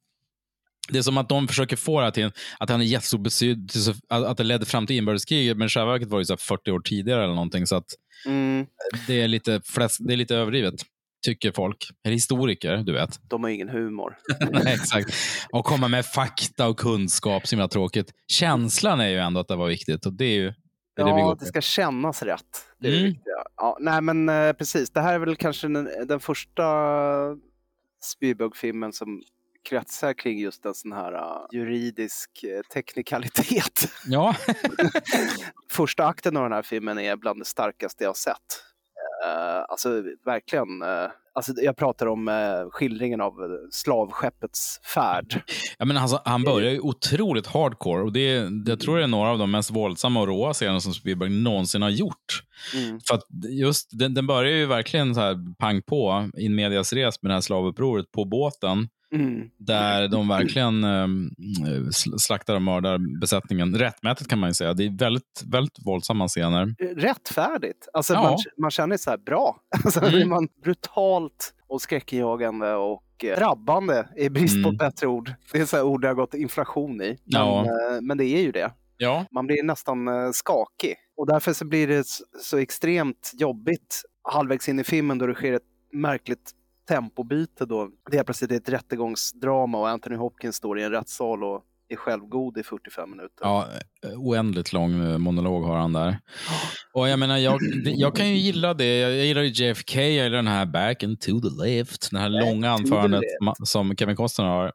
[0.90, 4.38] det är som att de försöker få det till att han är jättestor betydelse, att
[4.38, 6.80] det ledde fram till inbördeskriget, men i själva verket var det så här 40 år
[6.80, 7.68] tidigare eller någonting.
[7.68, 7.86] Så att
[8.26, 8.66] Mm,
[9.08, 10.74] det är lite, fläsk, det är lite överdrivet,
[11.26, 11.90] tycker folk.
[12.04, 13.20] Eller historiker, du vet.
[13.30, 14.18] de har ingen humor.
[14.52, 15.14] Nej, exakt.
[15.52, 18.12] Och komma med fakta och kunskap, så himla tråkigt.
[18.28, 20.54] Känslan är ju ändå att det var viktigt och det är ju
[20.96, 21.46] det, är det Ja, det på.
[21.46, 22.42] ska kännas rätt.
[22.80, 23.10] Det är det Mm.
[23.10, 23.34] viktiga.
[23.58, 24.90] Ja, nej, men eh, precis.
[24.92, 26.64] Det här är väl kanske den, den första
[28.04, 29.22] Spielberg-filmen som
[29.64, 33.92] kretsar kring just en sån här eh, juridisk eh, teknikalitet.
[34.06, 34.36] Ja,
[35.72, 38.64] Första akten av den här filmen är bland det starkaste jag sett.
[39.26, 40.82] Eh, alltså verkligen.
[40.82, 42.34] eh, alltså, jag pratar om eh,
[42.72, 45.42] skildringen av eh, slavskeppets färd.
[45.78, 49.08] ja men alltså, han börjar ju otroligt hardcore och det, är- jag tror det är
[49.08, 52.44] några av de mest våldsamma och råa scener som Spielberg någonsin har gjort.
[52.76, 53.00] Mm.
[53.08, 53.20] För
[53.50, 57.34] just, den, den börjar ju verkligen så här pang på, in medias res med det
[57.34, 58.90] här slavupproret på båten.
[59.16, 59.42] Mm.
[59.58, 61.08] Där de verkligen eh,
[61.88, 63.76] sl- slaktar och mördar besättningen.
[63.78, 64.74] Rättmätigt kan man ju säga.
[64.74, 66.76] Det är väldigt, väldigt våldsamma scener.
[66.96, 67.88] rättfärdigt.
[67.94, 68.22] Alltså Ja.
[68.24, 69.56] man, man känner så här bra.
[69.86, 70.30] Alltså Mm.
[70.30, 70.48] man
[71.24, 74.72] brutalt och skräckinjagande och eh, drabbande i brist på Mm.
[74.74, 75.32] ett bättre ord.
[75.52, 77.08] Det är så här ord det har gått inflation i.
[77.08, 77.66] Men, Ja.
[77.66, 78.72] eh, men det är ju det.
[78.98, 80.96] Ja, Man blir nästan eh, skakig.
[81.18, 82.04] Och därför så blir det
[82.42, 86.52] så extremt jobbigt halvvägs in i filmen då det sker ett märkligt
[86.88, 87.90] tempobyte då.
[88.12, 91.64] Det är plötsligt ett rättegångsdrama och Anthony Hopkins står i en rättssal och
[91.94, 93.38] är självgod i 45 minuter.
[93.42, 93.68] ja,
[94.16, 96.20] oändligt lång eh, monolog har han där.
[96.94, 99.00] Och jag menar, jag, jag kan ju gilla det.
[99.00, 102.12] Jag gillar JFK, jag gillar den här back and to the left.
[102.12, 103.24] Det här Back långa anförandet
[103.64, 104.72] som Kevin Costner har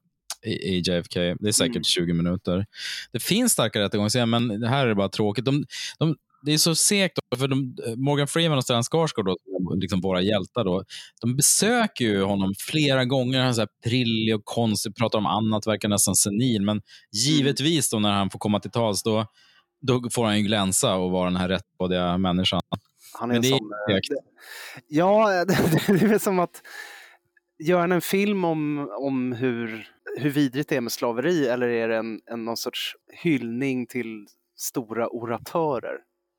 [0.47, 1.21] i, JFK.
[1.21, 1.85] Det är säkert Mm.
[1.85, 2.67] 20 minuter.
[3.13, 5.45] Det finns starka rättegångsscener, men det här är bara tråkigt.
[5.45, 5.65] De,
[5.99, 9.37] de, det är så segt, för de, Morgan Freeman och Stellan Skarsgård, då,
[9.77, 10.85] liksom våra hjältar, då,
[11.21, 13.39] de besöker ju honom flera gånger.
[13.41, 16.63] Han är så här prillig och konstig, pratar om annat, verkar nästan senil.
[16.63, 16.81] Men
[17.13, 19.27] givetvis då när han får komma till tals, då,
[19.81, 22.61] då får han ju glänsa och vara den här rättrådiga människan.
[23.21, 24.09] Han är Men en det är eh, segt.
[24.75, 26.63] det- Ja, det, det är som att
[27.65, 29.89] göra en film om, om hur,
[30.19, 32.93] hur vidrigt det är med slaveri eller är det en, en någon sorts
[33.23, 35.97] hyllning till stora oratörer?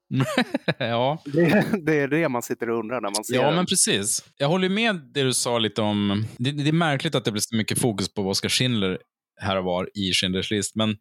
[0.78, 1.22] ja.
[1.26, 3.56] Det, det är det man sitter och undrar när man ser Ja, den.
[3.56, 4.24] men precis.
[4.38, 6.26] Jag håller med det du sa lite om...
[6.38, 9.00] Det, det är märkligt att det blir så mycket fokus på Oskar Schindler
[9.42, 10.76] här och var i Schindlers list.
[10.76, 10.98] Men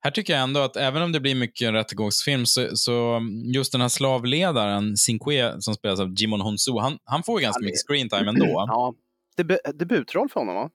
[0.00, 3.20] här tycker jag ändå att även om det blir mycket en rättegångsfilm så, så
[3.54, 7.64] just den här slavledaren, Cinque, som spelas av Jimon Honsu, han, han får ju ganska
[7.64, 8.44] mycket screentime ändå.
[8.68, 8.94] Ja,
[9.36, 10.70] debut, debutroll för honom va?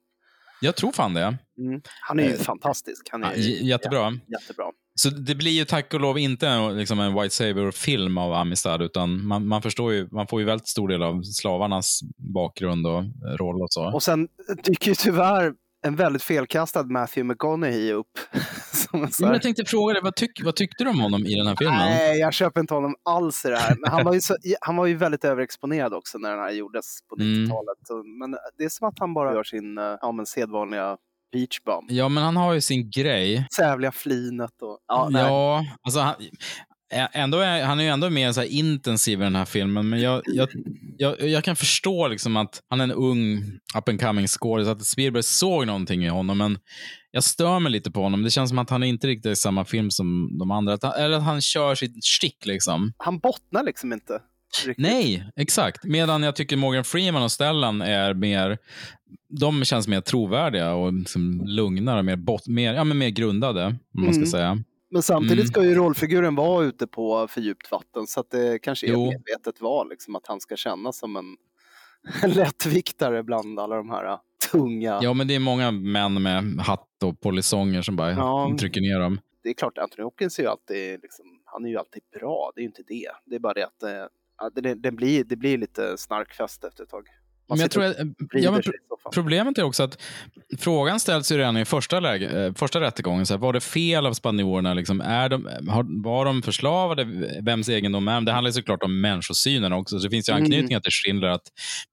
[0.61, 1.37] Jag tror fan det.
[1.57, 1.81] Mm.
[2.01, 3.07] Han är ju Eh, fantastisk.
[3.11, 4.09] Han är Ja, j- jättebra.
[4.09, 4.65] jä- jättebra.
[4.99, 8.83] Så det blir ju tack och lov inte en- liksom en White Saber-film av Amistad,
[8.83, 11.99] utan man, man, förstår ju, man får ju väldigt stor del av slavarnas
[12.33, 13.03] bakgrund och
[13.39, 13.93] roll och så.
[13.93, 14.27] Och sen
[14.63, 15.53] dyker ju tyvärr
[15.85, 18.07] en väldigt felkastad Matthew McConaughey upp.
[19.11, 21.55] Som jag tänkte fråga dig, vad, tyck, vad tyckte du om honom i den här
[21.55, 21.77] filmen?
[21.77, 23.75] Nej, jag köper inte honom alls i det här.
[23.81, 26.85] Men han var ju, så, han var ju väldigt överexponerad också när den här gjordes
[27.09, 27.43] på Mm.
[27.45, 27.77] 90-talet.
[27.87, 30.97] Så- Men det är som att han bara gör sin eh, ja, men sedvanliga
[31.33, 31.85] beach bum.
[31.89, 33.47] Ja, men han har ju sin grej.
[33.55, 34.79] Sävliga flinet och...
[34.87, 35.21] Ja, nej.
[35.21, 36.15] Ja, alltså han,
[37.13, 40.21] ändå är, han är ju ändå mer så intensiv i den här filmen, men jag,
[40.25, 40.49] jag,
[40.97, 43.37] jag, jag kan förstå liksom att han är en ung
[43.77, 46.57] up and coming skådis, att Spielberg såg någonting i honom, men
[47.11, 48.23] jag stör mig lite på honom.
[48.23, 50.83] Det känns som att han inte riktigt är i samma film som de andra, att
[50.83, 52.93] han, eller att han kör sitt stick liksom.
[52.97, 54.19] Han bottnar liksom inte.
[54.65, 54.83] Riktigt.
[54.83, 55.83] Nej, exakt.
[55.83, 58.57] Medan jag tycker Morgan Freeman och Stellan är mer,
[59.29, 63.75] de känns mer trovärdiga och liksom lugnare, mer, bot, mer, ja, men mer grundade, om
[64.03, 64.25] man ska Mm.
[64.27, 64.57] säga.
[64.91, 65.47] Men samtidigt Mm.
[65.47, 68.07] ska ju rollfiguren vara ute på för djupt vatten.
[68.07, 69.03] Så att det kanske är Jo.
[69.11, 71.35] ett medvetet val, liksom, att han ska kännas som en
[72.35, 74.17] lättviktare bland alla de här
[74.51, 74.99] tunga...
[75.01, 78.55] Ja, men det är många män med hatt och polisonger som bara Ja.
[78.59, 79.19] trycker ner dem.
[79.43, 82.51] Det är klart, Anthony Hopkins är ju alltid, liksom, han är ju alltid bra.
[82.55, 83.09] Det är ju inte det.
[83.25, 83.89] Det är bara det att eh,
[84.37, 87.05] Ja, det, det, blir, det blir lite snarkfest efter ett tag.
[87.49, 88.61] Man Men jag tror att, vrider ja, men
[89.13, 90.01] problemet är också att
[90.57, 93.25] frågan ställs ju redan i första, läge, eh, första rättegången.
[93.25, 94.73] Så här, var det fel av spanjorerna?
[94.73, 97.03] Liksom, är de, har, var de förslavade?
[97.41, 98.25] Vems egendom är de?
[98.25, 99.99] Det handlar såklart om människosynen också.
[99.99, 100.43] Så det finns ju Mm.
[100.43, 101.27] anknytningar till Schindler.
[101.27, 101.41] Att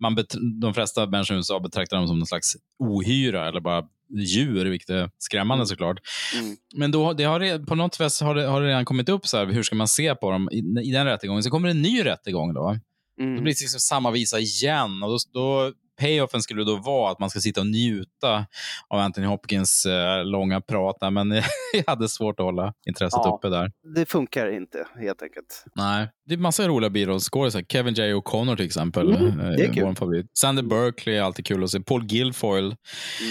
[0.01, 0.17] man
[0.61, 3.83] de flesta människor i USA betraktar dem som någon slags ohyra eller bara
[4.19, 5.97] djur, vilket är skrämmande såklart.
[6.41, 6.57] Mm.
[6.77, 9.37] Men då, det har, på något vis har det, har det redan kommit upp, så
[9.37, 11.43] här, hur ska man se på dem i, i den rättegången?
[11.43, 12.79] Så kommer det en ny rättegång då.
[13.21, 13.37] Mm.
[13.37, 15.03] Då blir det liksom samma visa igen.
[15.03, 18.47] Och då, då, payoffen skulle då vara att man ska sitta och njuta
[18.89, 20.97] av Anthony Hopkins eh, långa prat.
[21.01, 21.31] där, Men
[21.73, 23.37] jag hade svårt att hålla intresset Ja.
[23.37, 23.73] uppe där.
[23.97, 25.65] Det funkar inte, helt enkelt.
[25.75, 27.63] Nej, det är massa roliga birollskådisar.
[27.69, 28.15] Kevin J.
[28.15, 29.15] O'Connor till exempel.
[29.17, 29.85] Mm, eh, det är kul.
[29.85, 30.27] Vår favorit.
[30.39, 31.81] Sander Berkeley är alltid kul att se.
[31.81, 32.77] Paul Guilfoyle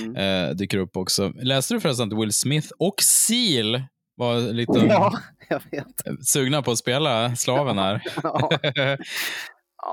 [0.04, 0.16] Mm.
[0.50, 1.30] eh, dyker upp också.
[1.42, 3.84] Läste du förresten att Will Smith och Seal
[4.16, 5.14] var lite Ja,
[6.26, 8.04] sugna på att spela slaven här?
[8.24, 8.50] Ja.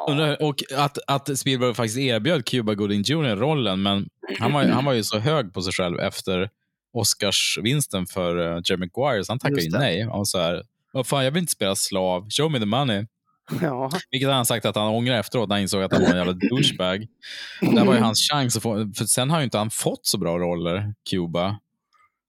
[0.09, 3.37] Undrar- Och att, att Spielberg faktiskt erbjöd Cuba Gooding Jr.
[3.37, 4.09] rollen, men
[4.39, 6.51] han var, han var ju så hög på sig själv efter
[6.93, 10.01] Oscarsvinsten för uh, Jerry Maguire, så han tackade ju nej.
[10.03, 10.63] Han var så här,
[10.93, 13.07] vad fan, jag vill inte spela slav, show me the money.
[13.63, 13.91] Ja.
[14.11, 16.33] Vilket han sagt att han ångrar efteråt när han insåg att han var en jävla
[16.33, 17.07] douchebag.
[17.61, 20.19] Det var ju hans chans att få, för sen har ju inte han fått så
[20.19, 21.59] bra roller, Cuba.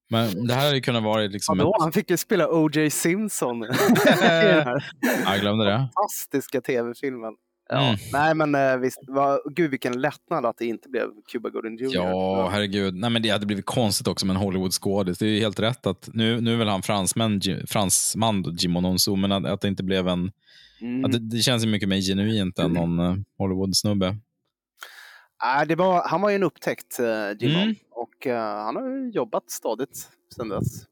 [0.09, 1.75] Men det här hade ju kunnat vara liksom Vadå?
[1.75, 1.81] ett...
[1.81, 2.89] Han fick ju spela O.J.
[2.89, 3.61] Simpson
[5.25, 5.89] jag glömde det.
[5.95, 7.33] fantastiska tv-filmen.
[7.69, 7.87] Ja.
[7.87, 7.99] Mm.
[8.13, 8.99] Nej, men eh, visst.
[9.07, 11.89] Vad, gud, vilken lättnad att det inte blev Cuba Gooding Jr.
[11.93, 12.95] Ja, herregud.
[12.95, 15.17] Nej, men det hade blivit konstigt också med en Hollywood-skådis.
[15.17, 19.15] Det är ju helt rätt att nu, nu är väl han fransman, fransman Jim Ononso,
[19.15, 20.31] men att, att det inte blev en...
[20.81, 21.05] Mm.
[21.05, 24.17] Att det, det känns ju mycket mer genuint än någon uh, Hollywood-snubbe.
[25.43, 27.05] Nej, det var, han var ju en upptäckt, uh,
[27.39, 27.63] Jimon.
[27.63, 27.75] Mm.
[27.91, 30.85] Och eh, han har ju jobbat stadigt sedan dess.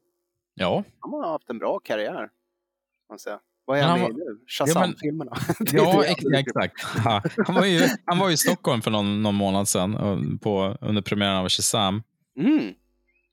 [0.54, 0.84] Ja.
[1.00, 2.14] Han har haft en bra karriär.
[2.14, 2.28] kan
[3.08, 3.40] Man säga.
[3.68, 4.22] Vad är han han med nu?
[4.58, 5.32] Ja, Shazam-filmerna.
[5.58, 6.06] Det Ja, det.
[6.08, 6.74] ex exakt.
[7.04, 7.22] Ja.
[7.46, 10.78] Han, var ju, han var ju i Stockholm för någon, någon månad sedan eh, på,
[10.80, 12.02] under premiären av Shazam.
[12.40, 12.74] Mm.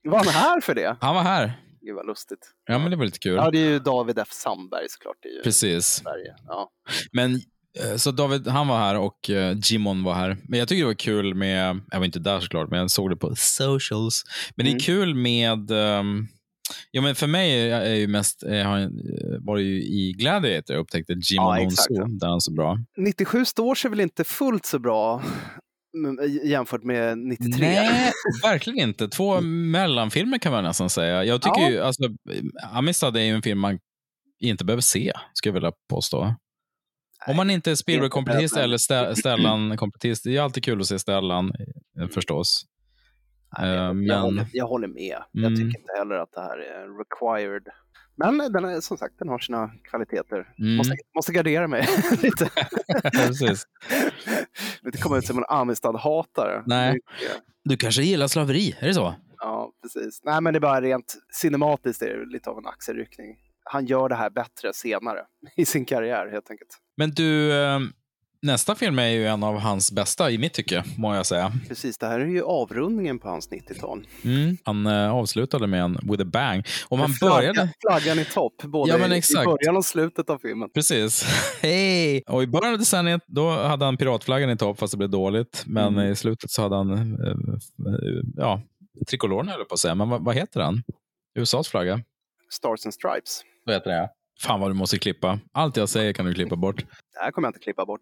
[0.04, 0.96] Var han här för det?
[1.00, 1.52] Han var här.
[1.80, 2.38] Gud vad lustigt.
[2.66, 3.34] Ja, men det var lite kul.
[3.34, 4.28] Ja, det är ju David F.
[4.30, 5.16] Sandberg såklart.
[5.22, 5.86] Det är ju Precis.
[5.86, 6.34] Sverige.
[6.46, 6.70] Ja.
[7.12, 7.34] Men
[7.84, 10.36] eh, så David, han var här och uh, Jimon var här.
[10.48, 13.10] Men jag tycker det var kul med, jag var inte där såklart, men jag såg
[13.10, 14.24] det på socials.
[14.56, 14.76] Men det Mm.
[14.76, 16.28] är kul med, um,
[16.90, 18.88] ja men för mig är är ju mest, jag har, eh,
[19.40, 21.62] var ju i Gladiator jag upptäckte Jimon Ja.
[21.64, 22.78] Onso, där han så bra.
[22.96, 25.22] 97 står sig väl inte fullt så bra
[25.96, 27.66] mm, jämfört med 93?
[27.66, 28.12] Nej,
[28.42, 29.08] verkligen inte.
[29.08, 31.24] Två mellanfilmer kan man nästan säga.
[31.24, 31.70] Jag tycker Ja.
[31.70, 32.02] ju, alltså,
[32.72, 33.78] Amistad är ju en film man
[34.40, 36.34] inte behöver se, skulle jag vilja påstå.
[37.28, 38.78] Om man inte är Spielberg-kompletist eller
[39.14, 40.24] Stellan-kompletist.
[40.24, 41.52] Det är alltid kul att se Stellan,
[42.00, 42.64] eh, förstås.
[43.58, 45.18] Eh, Jag, men, håller, jag håller med.
[45.32, 45.56] Jag Mm.
[45.56, 47.62] tycker inte heller att det här är required.
[48.18, 50.54] Men den är, som sagt, den har sina kvaliteter.
[50.58, 50.76] Mm.
[50.76, 51.88] Måste, måste gardera mig
[52.22, 52.50] lite.
[53.12, 53.66] precis.
[54.86, 56.62] inte komma ut som en Amistad-hatare.
[56.66, 57.00] Nej.
[57.64, 59.14] Du kanske gillar slaveri, är det så?
[59.38, 60.20] Ja, precis.
[60.24, 63.36] Nej, men det är bara rent cinematiskt är det lite av en axelryckning.
[63.64, 65.20] Han gör det här bättre senare
[65.56, 66.70] i sin karriär helt enkelt.
[66.96, 67.78] Men du, eh,
[68.42, 71.52] nästa film är ju en av hans bästa i mitt tycke, må jag säga.
[71.68, 74.06] Precis, det här är ju avrundningen på hans 90-tal.
[74.24, 74.56] Mm.
[74.64, 76.66] Han eh, avslutade med en with a bang.
[76.88, 77.72] Och man Flaggan- började...
[77.88, 80.68] Flaggan i topp, både Ja, men i början och slutet av filmen.
[80.74, 81.22] Precis.
[81.62, 82.22] Hej!
[82.26, 85.62] Och i början av decenniet då hade han piratflaggan i topp fast det blev dåligt.
[85.66, 86.12] Men Mm.
[86.12, 87.36] i slutet så hade han, eh,
[88.36, 88.62] ja,
[89.10, 89.94] trikoloren höll jag på att säga.
[89.94, 90.82] Men vad, vad heter den?
[91.38, 92.00] USAs flagga?
[92.52, 93.40] Stars and Stripes.
[93.64, 94.08] Vad heter det?
[94.40, 95.38] Fan vad du måste klippa.
[95.52, 96.76] Allt jag säger kan du klippa bort.
[97.14, 98.00] Det här kommer jag inte klippa bort.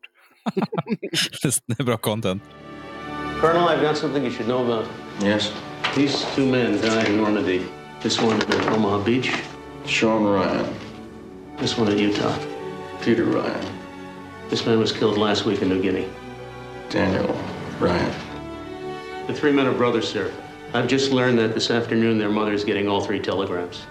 [1.67, 2.43] Det är bra content.
[3.41, 4.87] Colonel, I've got something you should know about.
[5.21, 5.53] Yes.
[5.97, 7.67] These two men died in Normandy.
[8.03, 9.33] This one at Omaha Beach.
[9.87, 10.67] Sean Ryan,
[11.59, 12.37] This one at Utah.
[13.03, 13.67] Peter Ryan,
[14.49, 16.09] This man was killed last week in New Guinea.
[16.89, 17.35] Daniel
[17.81, 18.13] Ryan.
[19.27, 20.33] The three men are brothers, sir.
[20.73, 23.87] I've just learned that this afternoon their mother is getting all three telegrams.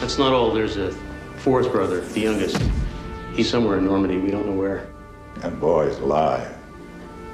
[0.00, 0.52] That's not all.
[0.52, 0.92] There's a
[1.36, 2.58] fourth brother, the youngest.
[3.34, 4.18] He's somewhere in Normandy.
[4.18, 4.86] We don't know where.
[5.44, 6.48] That boy's alive.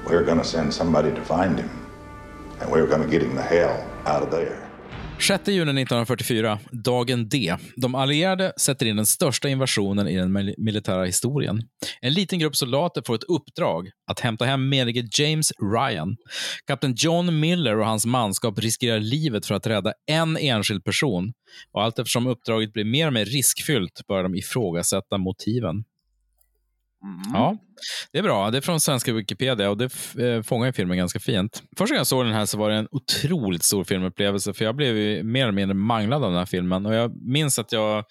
[0.09, 1.69] We're gonna send somebody to find him.
[2.61, 4.57] And we're gonna get him the hell out of there.
[5.19, 7.57] 6 juni 1944, dagen D.
[7.77, 11.63] De allierade sätter in den största invasionen i den mil- militära historien.
[12.01, 16.17] En liten grupp soldater får ett uppdrag att hämta hem menige James Ryan.
[16.67, 21.33] Kapten John Miller och hans manskap riskerar livet för att rädda en enskild person.
[21.73, 25.85] Och allt eftersom uppdraget blir mer och mer riskfyllt börjar de ifrågasätta motiven.
[27.33, 27.57] Ja,
[28.13, 28.51] det är bra.
[28.51, 31.63] Det är från svenska Wikipedia och det eh, fångar ju filmen ganska fint.
[31.79, 34.77] Första gången jag såg den här så var det en otroligt stor filmupplevelse för jag
[34.77, 38.05] blev ju mer eller mindre manglad av den här filmen och jag minns att jag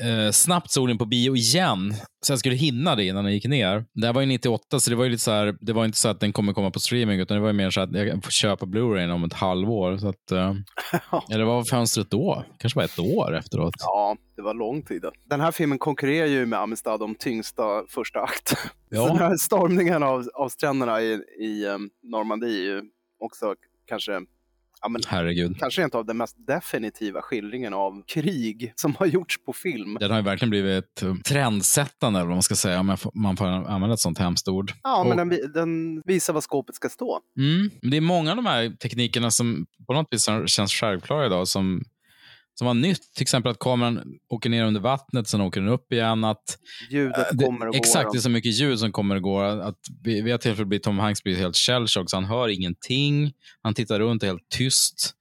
[0.00, 1.94] eh, snabbt såg den på bio igen,
[2.26, 3.84] så jag skulle hinna det innan den gick ner.
[3.94, 5.98] Det här var ju 98, så det var ju lite så här, det var inte
[5.98, 8.24] så att den kommer komma på streaming, utan det var ju mer så att jag
[8.24, 9.98] får köpa Blu-ray om ett halvår.
[9.98, 10.54] Så att, eh,
[11.30, 12.44] eller vad var fönstret då?
[12.58, 13.74] Kanske bara ett år efteråt.
[13.78, 15.04] Ja, det var lång tid.
[15.30, 18.54] Den här filmen konkurrerar ju med Amistad om tyngsta första akt.
[18.92, 19.00] Ja.
[19.02, 22.82] Så den här stormningen av, av stränderna i, i um, Normandie är ju
[23.20, 23.54] också
[23.88, 24.20] kanske
[24.82, 25.58] Ja, men Herregud.
[25.58, 29.96] kanske inte av den mest definitiva skillringen av krig som har gjorts på film.
[30.00, 33.46] Den har ju verkligen blivit eh, trendsättande, eller vad man ska säga, om man får
[33.46, 34.72] använda ett sånt hemskt ord.
[34.82, 37.20] Ja, men Och- den, den visar var skåpet ska stå.
[37.38, 37.70] Mm.
[37.90, 41.82] Det är många av de här teknikerna som på något vis känns självklara idag som,
[42.60, 43.14] som var nytt.
[43.14, 46.24] Till exempel att kameran åker ner under vattnet, sen åker den upp igen.
[46.24, 46.58] Att,
[46.90, 47.80] Ljudet Eh, det, kommer och går.
[47.80, 49.44] Exakt, det är så mycket ljud som kommer och går.
[49.44, 53.32] Att vid ett tillfälle blir Tom Hanks blir helt shellshock, så han hör ingenting.
[53.62, 55.14] Han tittar runt helt tyst.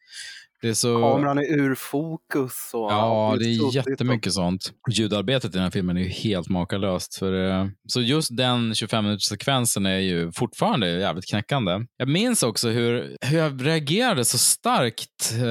[0.61, 1.01] Är så...
[1.01, 2.71] Kameran är ur fokus.
[2.73, 4.73] Och, Ja, det är jättemycket sånt.
[4.91, 7.15] Ljudarbetet i den här filmen är ju helt makalöst.
[7.15, 11.79] För, eh, så just den 25-minuters-sekvensen är ju fortfarande jävligt knäckande.
[11.97, 15.33] Jag minns också hur, hur jag reagerade så starkt.
[15.33, 15.47] Eh,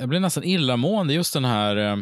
[0.00, 1.96] jag blev nästan illamående just den här, eh,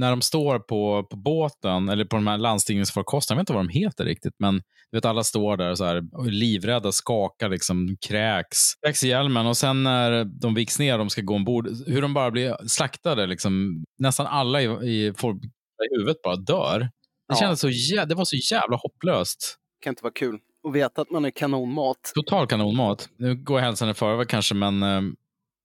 [0.00, 3.68] när de står på, på båten, eller på de här landstigningsfarkosterna, jag vet inte vad
[3.68, 8.58] de heter riktigt, men du vet, alla står där så här, livrädda, skakar, liksom, kräks.
[8.86, 11.49] Kräks i hjälmen och sen när de viks ner och de ska gå ombord,
[11.86, 13.26] hur de bara blir slaktade.
[13.26, 16.78] Liksom, nästan alla i, i, folk i huvudet bara dör.
[16.80, 16.88] Det,
[17.28, 17.34] Ja.
[17.36, 19.56] kändes så, jä- det var så jävla hopplöst.
[19.84, 20.38] kan inte vara kul.
[20.62, 22.12] Och veta att man är kanonmat.
[22.14, 23.08] Total kanonmat.
[23.16, 24.88] Nu går jag hälsan i förväg kanske, men eh,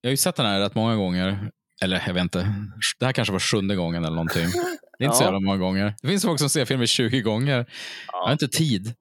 [0.01, 1.51] jag har ju sett den här rätt många gånger.
[1.83, 2.55] Eller jag vet inte,
[2.99, 4.45] det här kanske var sjunde gången eller någonting.
[4.99, 5.27] Det är inte så Ja.
[5.27, 5.93] jävla många gånger.
[6.01, 7.65] Det finns folk som ser filmer 20 gånger.
[8.11, 8.93] Jag har inte tid.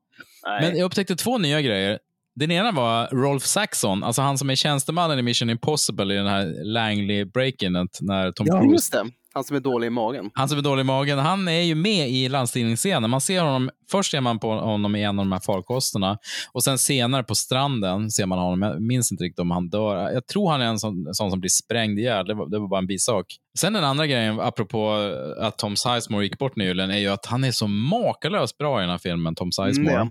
[0.60, 1.98] Men jag upptäckte två nya grejer.
[2.36, 6.26] Den ena var Rolf Saxon, alltså han som är tjänstemannen i Mission Impossible i den
[6.26, 9.04] här Langley break-inet när Tom Ja, Cruise just det.
[9.34, 10.30] Han som är dålig i magen.
[10.34, 13.10] han som är dålig i magen, han är ju med i landstigningsscenen.
[13.10, 16.18] Man ser honom, först ser man på honom i en av de här farkosterna
[16.52, 18.62] och sen senare på stranden ser man honom.
[18.62, 20.10] Jag minns inte riktigt om han dör.
[20.12, 22.26] Jag tror han är en sån, sån som blir sprängd ihjäl.
[22.26, 23.26] Det var, det var bara en bisak.
[23.58, 24.92] Sen den andra grejen, apropå
[25.40, 28.82] att Tom Sizemore gick bort nyligen, är ju att han är så makalöst bra i
[28.82, 29.94] den här filmen, Tom Sizemore.
[29.94, 30.08] Mm,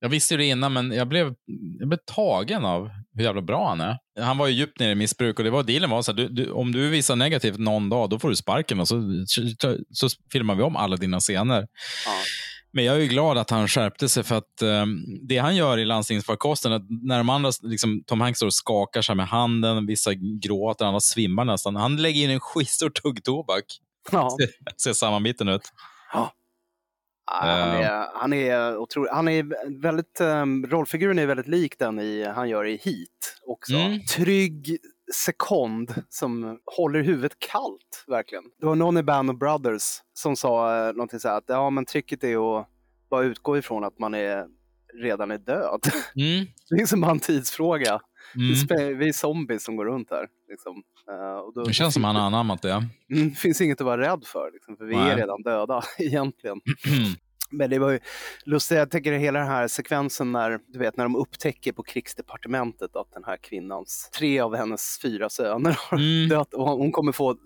[0.00, 1.34] Jag visste det innan, men jag blev,
[1.78, 3.98] jag blev tagen av hur jävla bra han är.
[4.20, 6.28] Han var ju djupt nere i missbruk och det var dealen var så här, du,
[6.28, 9.24] du, om du visar negativt någon dag, då får du sparken och så,
[9.58, 11.66] så, så filmar vi om alla dina scener.
[12.72, 15.78] Men jag är ju glad att han skärpte sig för att um, det han gör
[15.78, 20.14] i landstingsfarkosten, när de andra, liksom, Tom Hanks står och skakar sig med handen, vissa
[20.14, 21.76] gråter, andra svimmar nästan.
[21.76, 23.64] Han lägger in en skitstor tugg tobak.
[24.12, 24.30] Ja.
[24.40, 24.48] Ser,
[24.82, 25.62] ser sammanbiten ut.
[26.12, 26.32] Ja,
[27.26, 29.10] han, är, han är otrolig.
[29.10, 33.74] Han är väldigt, um, rollfiguren är väldigt lik den i, han gör i Heat också.
[33.74, 34.00] Mm.
[34.16, 34.78] Trygg
[35.14, 38.44] sekond som håller huvudet kallt, verkligen.
[38.60, 41.70] Det var någon i Band of Brothers som sa eh, någonting så här att ja,
[41.70, 42.68] men tricket är att
[43.10, 44.46] bara utgå ifrån att man är,
[45.02, 45.80] redan är död.
[46.16, 46.46] Mm.
[46.70, 48.00] Det är som en tidsfråga.
[48.34, 48.98] Mm.
[48.98, 50.26] Vi, är zombies som går runt här.
[50.50, 50.82] Liksom.
[51.10, 52.70] Eh, då, Det känns som han har anammat det.
[53.12, 55.10] Mm, det finns inget att vara rädd för, liksom, för vi Nej.
[55.10, 56.60] är redan döda egentligen.
[57.50, 57.98] Men det var ju
[58.44, 62.96] lustigt, jag tänker hela den här sekvensen när, du vet, när de upptäcker på krigsdepartementet
[62.96, 66.28] att den här kvinnans, tre av hennes fyra söner har Mm.
[66.28, 67.36] dött och hon kommer få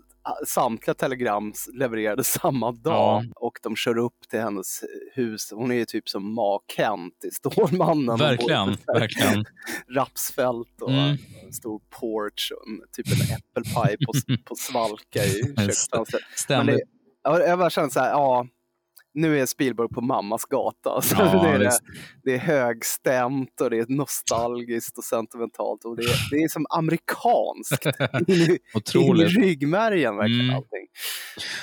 [0.47, 5.53] samtliga telegram levererade samma dag och de kör upp till hennes hus.
[5.53, 8.19] Hon är ju typ som Ma Kent i Stålmannen.
[8.19, 9.45] Verkligen, verkligen.
[9.95, 11.17] Rapsfält och Mm.
[11.47, 14.13] en stor porch och typ en äppelpaj på,
[14.45, 16.23] på svalka i köksfönstret.
[17.23, 18.47] Ja, Jag bara känner så här, ja,
[19.15, 21.01] nu är Spielberg på mammas gata.
[21.03, 21.83] Så Ja, det, är det, visst.
[22.25, 26.67] det är högstämt och det är nostalgiskt och sentimentalt och det är, det är som
[26.71, 27.87] amerikanskt.
[28.29, 29.37] In i- Otroligt.
[29.37, 30.57] In i ryggmärgen verkligen Mm.
[30.57, 30.87] allting.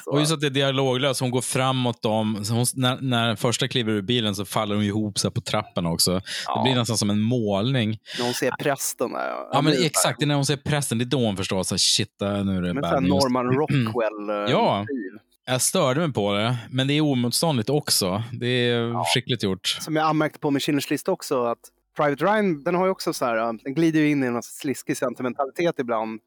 [0.04, 2.43] Så, Och just att det är dialoglöst, hon går framåt dem.
[2.50, 6.14] Hon, när, när första kliver ur bilen så faller hon ihop sig på trappen också.
[6.56, 7.98] Det blir nästan som en målning.
[8.18, 9.12] när hon ser prästen.
[9.16, 10.20] Här, Ja, men exakt.
[10.20, 12.28] Det är när hon ser prästen, det är då hon förstår att shit, nu
[12.58, 13.10] är det Men bad news.
[13.24, 14.30] Norman Rockwell.
[14.30, 14.80] eh, Ja.
[14.80, 15.26] motiv.
[15.50, 18.24] Jag störde mig på det, men det är omotståndligt också.
[18.34, 19.68] Det är skickligt gjort.
[19.68, 21.60] Som jag anmärkte på med Schindler's list också, att
[21.95, 24.98] Private Ryan, den har ju också så här, den glider ju in i en sliskig
[24.98, 26.22] sentimentalitet ibland.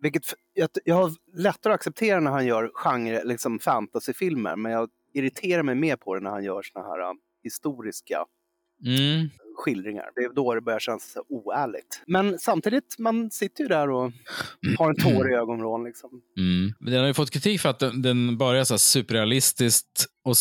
[0.00, 0.22] Vilket
[0.54, 5.62] jag, jag har lättare att acceptera när han gör genre, liksom fantasyfilmer, men jag irriterar
[5.62, 7.12] mig mer på det när han gör såna här äh,
[7.42, 8.24] historiska
[8.86, 9.28] Mm
[9.58, 10.04] skildringar.
[10.14, 12.02] Det är då det börjar kännas oärligt.
[12.06, 14.12] Men samtidigt, man sitter ju där och
[14.78, 15.84] har en tår i ögonvrån.
[15.84, 16.10] Liksom.
[16.38, 16.74] Mm.
[16.80, 20.36] Den har ju fått kritik för att den, den börjar så här superrealistiskt och,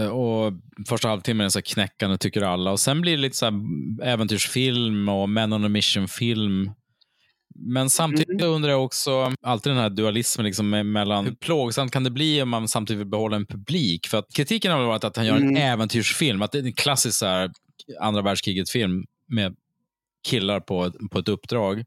[0.00, 0.52] eh, och
[0.88, 2.72] första halvtimmen är så här knäckande tycker alla.
[2.72, 3.54] Och sen blir det lite så här
[4.02, 6.70] äventyrsfilm och Men on a mission-film.
[7.60, 12.10] Men samtidigt undrar jag också, alltid den här dualismen liksom mellan hur plågsamt kan det
[12.10, 14.06] bli om man samtidigt vill behålla en publik?
[14.06, 15.56] För att kritiken har varit att han gör en Mm.
[15.56, 17.50] äventyrsfilm, att det är en klassisk så här,
[18.00, 19.54] andra världskriget-film med
[20.28, 21.84] killar på, på ett uppdrag.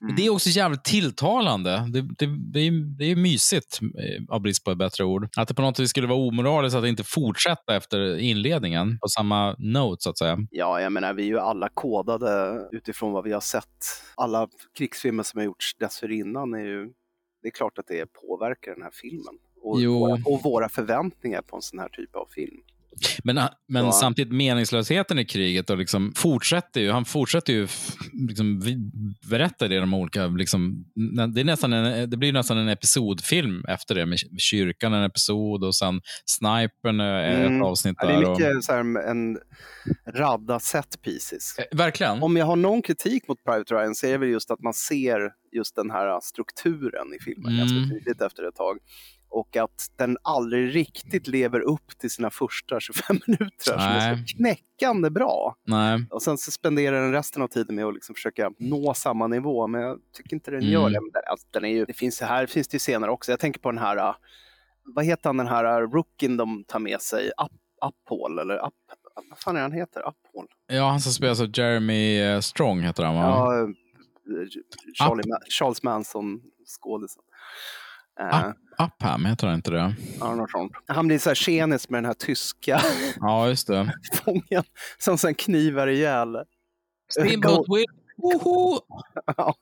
[0.00, 1.70] Men det är också jävligt tilltalande.
[1.92, 5.28] Det, det, det, är, det är mysigt, eh, av brist på ett bättre ord.
[5.36, 9.56] Att det på något vis skulle vara omoraliskt att inte fortsätta efter inledningen på samma
[9.58, 10.38] note, så att säga.
[10.50, 13.66] Ja, jag menar, vi är ju alla kodade utifrån vad vi har sett.
[14.14, 14.48] Alla
[14.78, 16.92] krigsfilmer som har gjorts dessförinnan är ju...
[17.42, 19.34] Det är klart att det påverkar den här filmen.
[19.62, 22.60] Och, våra, och våra förväntningar på en sån här typ av film.
[23.24, 23.92] Men, men Ja.
[23.92, 26.90] samtidigt meningslösheten i kriget och liksom fortsätter ju.
[26.90, 27.68] Han fortsätter ju
[28.28, 28.62] liksom,
[29.30, 30.26] berätta det i de olika...
[30.26, 30.84] Liksom,
[31.34, 35.64] det, är nästan en, det blir nästan en episodfilm efter det med kyrkan en episod
[35.64, 37.56] och sen snipern Mm.
[37.56, 39.38] ett avsnitt Ja, det är och, mycket så här, en
[40.14, 41.56] radda set pieces.
[41.72, 42.22] verkligen.
[42.22, 44.74] Om jag har någon kritik mot Private Ryan så är det väl just att man
[44.74, 45.20] ser
[45.56, 47.58] just den här strukturen i filmen Mm.
[47.66, 48.78] ganska tydligt efter ett tag.
[49.34, 54.36] Och att den aldrig riktigt lever upp till sina första 25 minuter som är så
[54.36, 55.56] knäckande bra.
[55.66, 56.06] Nej.
[56.10, 59.66] Och sen så spenderar den resten av tiden med att liksom försöka nå samma nivå,
[59.66, 60.72] men jag tycker inte den Mm.
[60.72, 61.00] gör det.
[61.26, 63.32] Alltså, den är ju, det finns ju här finns det ju scener också.
[63.32, 64.14] Jag tänker på den här, äh,
[64.94, 67.26] vad heter han den här äh, rookien de tar med sig?
[67.26, 67.52] Up,
[67.86, 68.74] Uphall eller Up,
[69.30, 70.00] vad fan är han heter?
[70.00, 70.46] Uphall?
[70.66, 73.20] Ja, han som spelas av Jeremy eh, Strong heter han va?
[73.22, 73.68] Ja, äh,
[74.94, 75.22] Charlie
[75.58, 77.22] Charles Manson skådisen.
[78.20, 78.56] Uh, Up,
[79.02, 79.94] Upham, heter han inte det?
[80.20, 80.72] ja, något sånt.
[80.86, 82.80] Han blir så här tjenis med den här tyska
[83.20, 83.92] Ja, just det.
[84.24, 84.64] fången
[84.98, 86.36] som sen knivar ihjäl
[87.12, 87.84] Steamboat Will.
[88.16, 88.78] Woho!
[89.36, 89.54] Ja,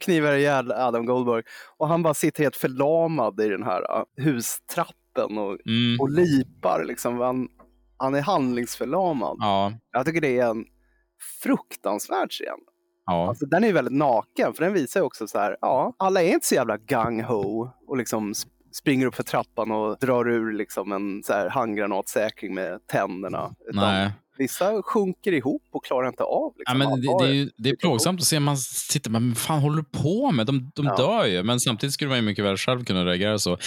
[0.00, 1.42] knivar ihjäl Adam Goldberg.
[1.76, 6.00] Och han bara sitter helt förlamad i den här uh, hustrappen och, Mm.
[6.00, 6.84] och lipar.
[6.84, 7.18] Liksom.
[7.20, 7.48] Han,
[7.96, 9.36] han är handlingsförlamad.
[9.40, 9.72] Ja.
[9.92, 10.64] Jag tycker det är en
[11.42, 12.58] fruktansvärd scen.
[13.06, 13.28] Ja.
[13.28, 16.22] Alltså, den är ju väldigt naken, för den visar ju också så här, ja, alla
[16.22, 20.52] är inte så jävla gung-ho och liksom sp- springer upp för trappan och drar ur
[20.52, 23.54] liksom en så här handgranatsäkring med tänderna.
[23.70, 24.10] Utan Nej.
[24.38, 26.52] Vissa sjunker ihop och klarar inte av.
[26.56, 28.40] Ja, Liksom, men att det, det är, ju, det är plågsamt att se.
[28.40, 30.46] Man sitter men vad fan håller du på med?
[30.46, 30.96] De, de Ja.
[30.96, 31.42] dör ju.
[31.42, 33.58] Men samtidigt skulle man ju mycket väl själv kunna reagera så.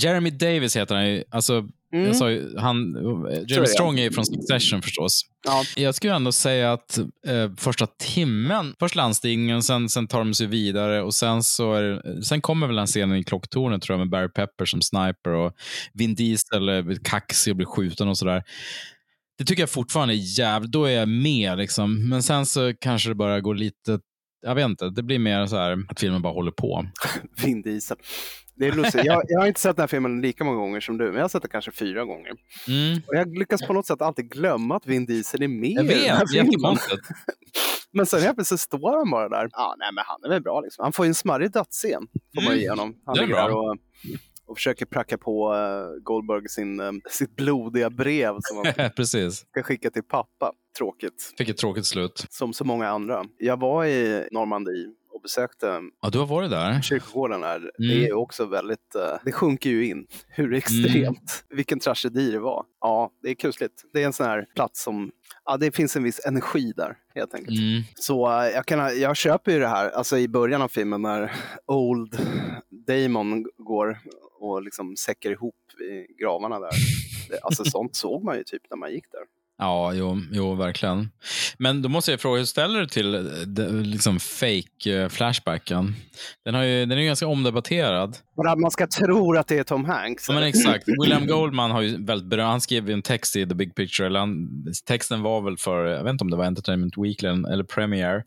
[0.00, 1.22] Jeremy Davis heter han.
[1.30, 2.06] Alltså, Mm.
[2.06, 3.66] jag sa ju, han, är Jeremy.
[3.66, 5.22] Strong är ju från Succession förstås.
[5.44, 5.64] Ja.
[5.76, 10.46] Jag skulle ändå säga att eh, första timmen, först landstigningen, sen, sen tar de sig
[10.46, 14.10] vidare och sen så är sen kommer väl den scenen i klocktornet tror jag med
[14.10, 15.52] Barry Pepper som sniper och
[15.94, 18.42] Vin Diesel är kaxig och blir skjuten och sådär.
[19.38, 22.08] Det tycker jag fortfarande är jävligt, då är jag med liksom.
[22.08, 24.00] Men sen så kanske det bara går lite,
[24.46, 26.86] jag vet inte, det blir mer så här att filmen bara håller på.
[27.44, 27.96] Vin Diesel.
[28.56, 29.04] Det är lustigt.
[29.04, 31.22] Jag, jag har inte sett den här filmen lika många gånger som du, men jag
[31.22, 32.32] har sett den kanske fyra gånger.
[32.68, 33.02] Mm.
[33.06, 35.88] Och jag lyckas på något sätt alltid glömma att Vin Diesel är med Jag i
[35.88, 36.76] den här vet, filmen.
[37.92, 39.48] Men sen helt plötsligt står han bara där.
[39.52, 40.82] Ja, nej, men han är väl bra liksom.
[40.82, 42.58] Han får ju en smarrig dödsscen, får man Mm.
[42.58, 42.94] ge honom.
[43.06, 43.76] Han ligger där och,
[44.46, 49.36] och försöker pracka på uh, Goldberg sin, eh, sitt blodiga brev som han Precis.
[49.50, 50.52] ska skicka till pappa.
[50.78, 51.34] Tråkigt.
[51.38, 52.26] Fick ett tråkigt slut.
[52.30, 53.24] Som så många andra.
[53.38, 54.86] Jag var i Normandie
[55.16, 56.80] och besökte Ja, du har varit där.
[56.82, 57.56] kyrkogården här.
[57.56, 57.70] Mm.
[57.78, 62.64] Det är också väldigt, eh, det sjunker ju in hur extremt, vilken tragedi det var.
[62.80, 63.82] Ja, det är kusligt.
[63.92, 65.10] Det är en sån här plats som,
[65.44, 67.58] ja det finns en viss energi där helt enkelt.
[67.58, 67.82] Mm.
[67.94, 71.32] Så eh, jag, kan, jag köper ju det här, alltså i början av filmen när
[71.66, 72.18] Old
[72.86, 73.98] Damon går
[74.40, 76.70] och liksom säcker ihop i gravarna där.
[77.30, 79.20] Det, alltså sånt såg man ju typ när man gick där.
[79.58, 81.08] Ja, jo, jo, verkligen.
[81.58, 85.94] Men då måste jag fråga, hur ställer du till eh, de- liksom fake-flashbacken?
[86.44, 88.16] Den, har ju, den är ju ganska omdebatterad.
[88.48, 90.28] Att man ska tro att det är Tom Hanks.
[90.28, 90.84] Ja, men exakt.
[91.02, 94.20] William Goldman har ju väldigt berömt, han skrev en text i The Big Picture, eller
[94.20, 94.48] han,
[94.86, 98.22] texten var väl för, jag vet inte om det var Entertainment Weekly eller Premiere.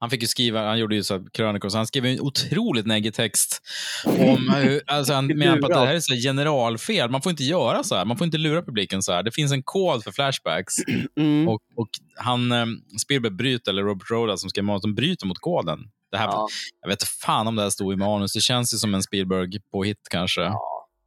[0.00, 3.14] Han fick ju skriva, han gjorde ju så krönikor, så han skrev en otroligt neggig
[3.14, 3.62] text.
[4.06, 7.10] Om hur, alltså han menar på att det här är så generalfel.
[7.10, 8.04] Man får inte göra så här.
[8.04, 9.22] Man får inte lura publiken så här.
[9.22, 10.74] Det finns en kod för flashbacks.
[11.16, 11.48] Mm.
[11.48, 12.66] Och, och han, eh,
[13.02, 15.78] Spielberg bryter, eller Robert Roda som skrev manus, de bryter mot koden.
[16.10, 16.48] Det här, Ja.
[16.80, 18.32] Jag vet inte fan om det här stod i manus.
[18.32, 20.52] Det känns ju som en Spielberg på hit kanske.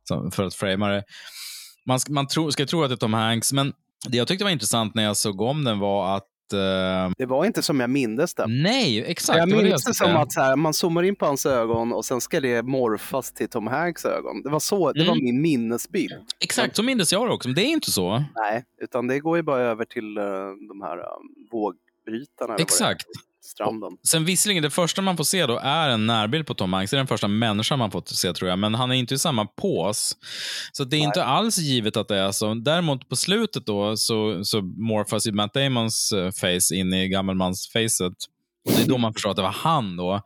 [0.07, 1.03] Som, för att framea det.
[1.85, 3.73] Man, ska, man tro, ska tro att det är Tom Hanks, men
[4.07, 6.59] det jag tyckte var intressant när jag såg om den var att eh,
[7.17, 8.45] Det var inte som jag mindes det.
[8.47, 9.37] Nej, exakt.
[9.37, 12.21] jag minns det som att så här, man zoomar in på hans ögon och sen
[12.21, 14.41] ska det morfas till Tom Hanks ögon.
[14.43, 15.23] Det var, så, det var Mm.
[15.25, 16.13] min minnesbild.
[16.39, 17.49] Exakt, så minns jag det också.
[17.49, 18.23] Men det är inte så.
[18.35, 20.23] Nej, utan det går ju bara över till uh,
[20.67, 21.05] de här um,
[21.51, 22.55] vågbrytarna.
[22.55, 23.05] Exakt.
[23.43, 23.97] Stranden.
[24.03, 26.91] Sen visserligen, det första man får se då är en närbild på Tom Hanks.
[26.91, 28.59] Det är den första människan man får se tror jag.
[28.59, 30.17] Men han är inte i samma pås.
[30.71, 32.53] Så det är inte alls givet att det är så.
[32.53, 38.13] Däremot på slutet då så, så morfas ju Matt Damons eh, face in i gammelmansfacet.
[38.65, 39.97] Och Det är då man förstår att det var han.
[39.97, 40.21] då.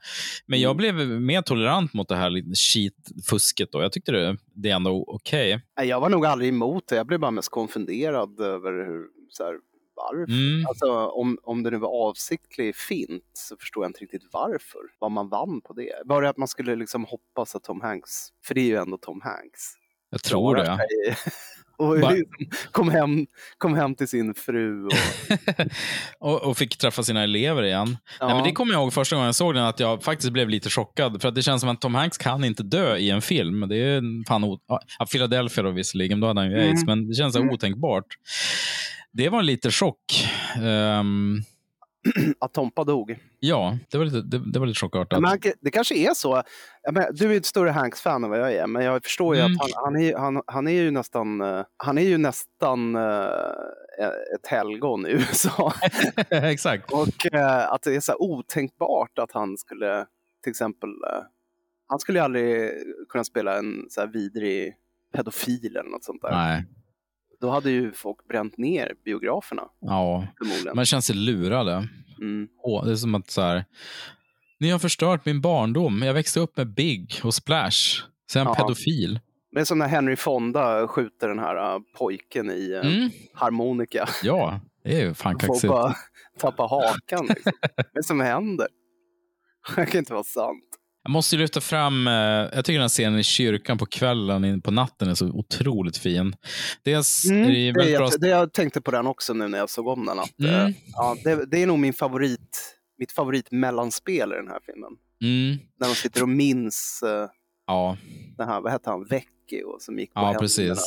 [0.45, 3.67] Men jag blev mer tolerant mot det här cheat-fusket.
[3.71, 3.81] då.
[3.81, 5.61] Jag tyckte det, det är ändå okej.
[5.77, 6.95] Nej, Jag var nog aldrig emot det.
[6.95, 9.53] Jag blev bara mest konfunderad över hur, så här,
[9.95, 10.33] varför.
[10.33, 10.65] Mm.
[10.67, 14.81] Alltså, om, om det nu var avsiktlig fint så förstår jag inte riktigt varför.
[14.99, 15.91] Vad man vann på det.
[16.05, 18.97] Var det att man skulle liksom hoppas att Tom Hanks, för det är ju ändå
[18.97, 19.61] Tom Hanks.
[20.09, 20.77] Jag tror det.
[21.77, 22.25] Och liksom
[22.71, 23.25] kom, hem,
[23.57, 24.85] kom hem till sin fru.
[24.85, 24.91] Och,
[26.19, 27.97] och, och fick träffa sina elever igen.
[28.19, 28.25] Ja.
[28.25, 30.49] Nej, men det kommer jag ihåg första gången jag såg den, att jag faktiskt blev
[30.49, 31.21] lite chockad.
[31.21, 33.67] För att det känns som att Tom Hanks kan inte dö i en film.
[33.69, 36.69] Det är fan o- ja, Philadelphia då visserligen, då hade han ju Mm.
[36.69, 37.49] aids, men det känns Mm.
[37.49, 38.05] otänkbart.
[39.17, 40.27] Det var lite chock.
[40.63, 41.37] Ehm,
[42.39, 43.17] att Tompa dog.
[43.39, 45.21] ja, det var lite, det, det var lite chockartat.
[45.21, 46.43] Men han, det kanske är så.
[46.91, 49.41] Menar, du är ju ett större Hanks-fan än vad jag är, men jag förstår ju
[49.41, 49.51] Mm.
[49.55, 53.25] att han, han, är, han, han är ju nästan, eh, han är ju nästan eh,
[54.35, 55.73] ett helgon i USA.
[56.29, 56.91] Exakt.
[56.91, 60.05] Och eh, att det är så otänkbart att han skulle,
[60.43, 60.89] till exempel,
[61.87, 62.71] han skulle ju aldrig
[63.09, 64.73] kunna spela en så här vidrig
[65.15, 66.31] pedofil eller något sånt där.
[66.31, 66.65] Nej.
[67.45, 69.63] Då hade ju folk bränt ner biograferna.
[69.81, 70.75] Ja, Förmodligen.
[70.75, 71.87] man känner sig lurade.
[72.21, 72.47] Mm.
[72.63, 73.65] Åh, det är som att så här,
[74.59, 76.01] ni har förstört min barndom.
[76.01, 78.01] Jag växte upp med Big och Splash.
[78.31, 78.55] Sen Ja.
[78.55, 79.19] pedofil.
[79.51, 83.09] Det är som när Henry Fonda skjuter den här uh, pojken i uh, Mm.
[83.33, 84.07] harmonika.
[84.23, 85.67] Ja, det är ju fan kaxigt.
[85.71, 85.95] bara
[86.39, 87.25] tappar hakan.
[87.25, 87.51] Liksom.
[87.61, 88.67] Vad är det som händer?
[89.75, 90.63] Det kan inte vara sant.
[91.05, 94.71] Jag måste lyfta fram, eh, jag tycker den här scenen i kyrkan på kvällen, på
[94.71, 96.35] natten är så otroligt fin.
[96.83, 97.85] Dels det Mm, det, är bra...
[97.85, 100.19] jätte, det jag tänkte på den också nu när jag såg om den.
[100.19, 100.53] Att, Mm.
[100.55, 104.91] eh, ja, det, det är nog min favorit, mitt favoritmellanspel i den här filmen.
[105.21, 107.29] Mm, När de sitter och minns uh,
[107.67, 107.97] ja,
[108.37, 109.05] den här, vad hette han,
[109.51, 110.79] Vecchio som gick på ja precis.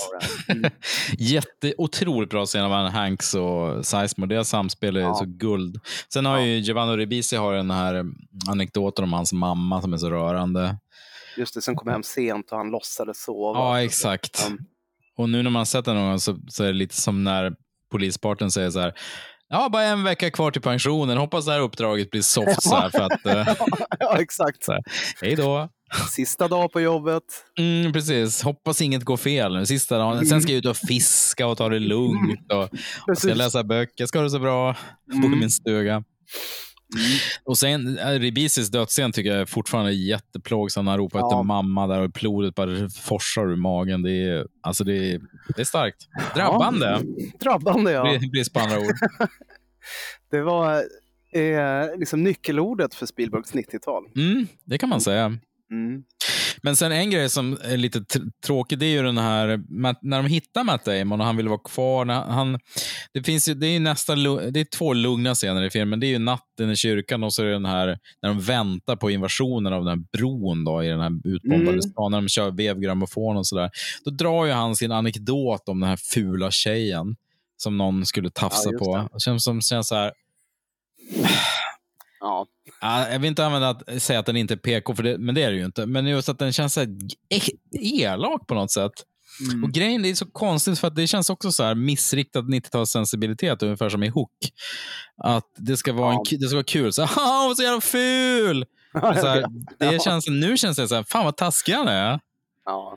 [0.49, 0.71] Mm.
[1.19, 4.35] Jätte, otroligt bra scen av Hanks och Sizemore.
[4.35, 5.15] Deras samspel är Ja.
[5.15, 5.81] så guld.
[6.13, 8.05] Sen har ju Giovanni Ribisi har den här
[8.51, 10.77] anekdoten om hans mamma som är så rörande.
[11.37, 13.59] Just det, som kom hem sent och han låtsades sova.
[13.59, 14.47] Ja, exakt.
[14.47, 14.59] Mm.
[15.17, 17.53] Och nu när man sett den någon gång så, så är det lite som när
[17.91, 18.95] polisparten säger så här.
[19.49, 21.19] Ja, bara en vecka kvar till pensionen.
[21.19, 23.27] Hoppas det här uppdraget blir soft så här för att...
[23.27, 23.55] eh,
[23.99, 24.65] ja, exakt.
[24.65, 24.83] så här,
[25.23, 25.69] Hej då.
[26.11, 27.23] Sista dag på jobbet.
[27.59, 28.43] Mm, precis.
[28.43, 29.67] Hoppas inget går fel nu.
[29.67, 30.27] Sista dagen.
[30.27, 32.53] Sen ska jag ut och fiska och ta det lugnt.
[32.53, 32.69] Och,
[33.11, 34.07] och ska läsa böcker.
[34.07, 34.77] Ska ha det så bra.
[35.13, 35.39] Bo i Mm.
[35.39, 36.03] min stuga.
[37.45, 40.85] Och sen äh, Ribisis dödsscen tycker jag är fortfarande jätteplågsam.
[40.85, 41.27] när Han ropar Ja.
[41.27, 44.03] efter mamma där och blodet bara forsar ur magen.
[44.03, 45.21] Det är, alltså det är,
[45.57, 46.09] det är starkt.
[46.35, 46.87] Drabbande.
[46.87, 47.01] Ja,
[47.41, 48.05] drabbande, ja.
[48.05, 48.95] Bri- Brist på andra ord.
[50.31, 50.75] Det var
[51.33, 54.05] eh, liksom nyckelordet för Spielbergs 90-tal.
[54.17, 55.39] Mm, det kan man säga.
[55.71, 56.03] Mm.
[56.63, 59.61] Men sen en grej som är lite tr- tråkig, det är ju den här,
[60.03, 62.05] när de hittar Matt Damon och han vill vara kvar.
[62.05, 62.59] När han,
[63.13, 66.01] det, finns ju, det, är ju nästan, det är två lugna scener i filmen.
[66.01, 68.97] Det är ju natten i kyrkan och så är det den här, när de väntar
[68.97, 71.83] på invasionen av den här bron då, i den här utbombade Mm.
[71.83, 73.71] stan, när de kör vevgrammofon och sådär.
[74.05, 77.17] Då drar ju han sin anekdot om den här fula tjejen
[77.57, 79.09] som någon skulle tafsa Ja, på.
[79.13, 80.13] Det känns som känns så här,
[82.21, 82.47] Ja.
[82.81, 85.35] Ja, jag vill inte använda att säga att den inte är PK, för det, men
[85.35, 85.87] det är det ju inte.
[85.87, 86.89] Men just att den känns så här
[87.29, 88.93] e- elak på något sätt.
[89.51, 89.65] Mm.
[89.65, 93.89] Och grejen är så konstigt, för att det känns också så här missriktad 90-talssensibilitet, ungefär
[93.89, 94.31] som i Hook.
[95.25, 96.23] Att det ska vara, en, Ja.
[96.31, 96.93] ku- det ska vara kul.
[96.93, 98.65] Så, Haha, hon är så jävla ful!
[98.93, 99.45] Så här,
[99.79, 102.21] det känns, nu känns det så här, fan vad taskig han är.
[102.65, 102.97] Ja.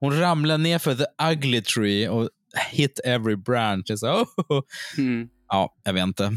[0.00, 2.28] Hon ramlar ner för the ugly tree och
[2.70, 3.86] hit every branch.
[3.96, 4.26] Så, oh.
[4.98, 5.28] Mm.
[5.48, 6.32] Ja, jag vet inte.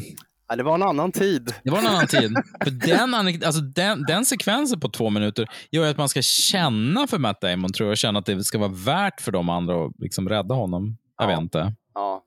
[0.47, 1.53] Ja, det var en annan tid.
[1.63, 2.31] Det var en annan tid.
[2.63, 7.17] För den, alltså den, den sekvensen på två minuter gör att man ska känna för
[7.17, 7.97] Matt Damon, tror jag.
[7.97, 10.97] Känna att det ska vara värt för de andra att liksom rädda honom.
[11.17, 11.73] Jag vet inte.
[11.93, 12.23] Ja.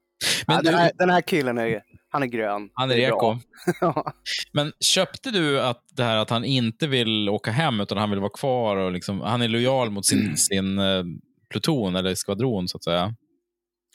[0.47, 2.69] Men ja, den, du- här, den här killen är, han är grön.
[2.75, 3.37] Han är reko.
[3.81, 4.13] Ja.
[4.53, 8.21] Men köpte du att det här att han inte vill åka hem, utan han vill
[8.21, 11.05] vara kvar och liksom, han är lojal mot sin, sin eh,
[11.51, 13.15] pluton eller skvadron, så att säga?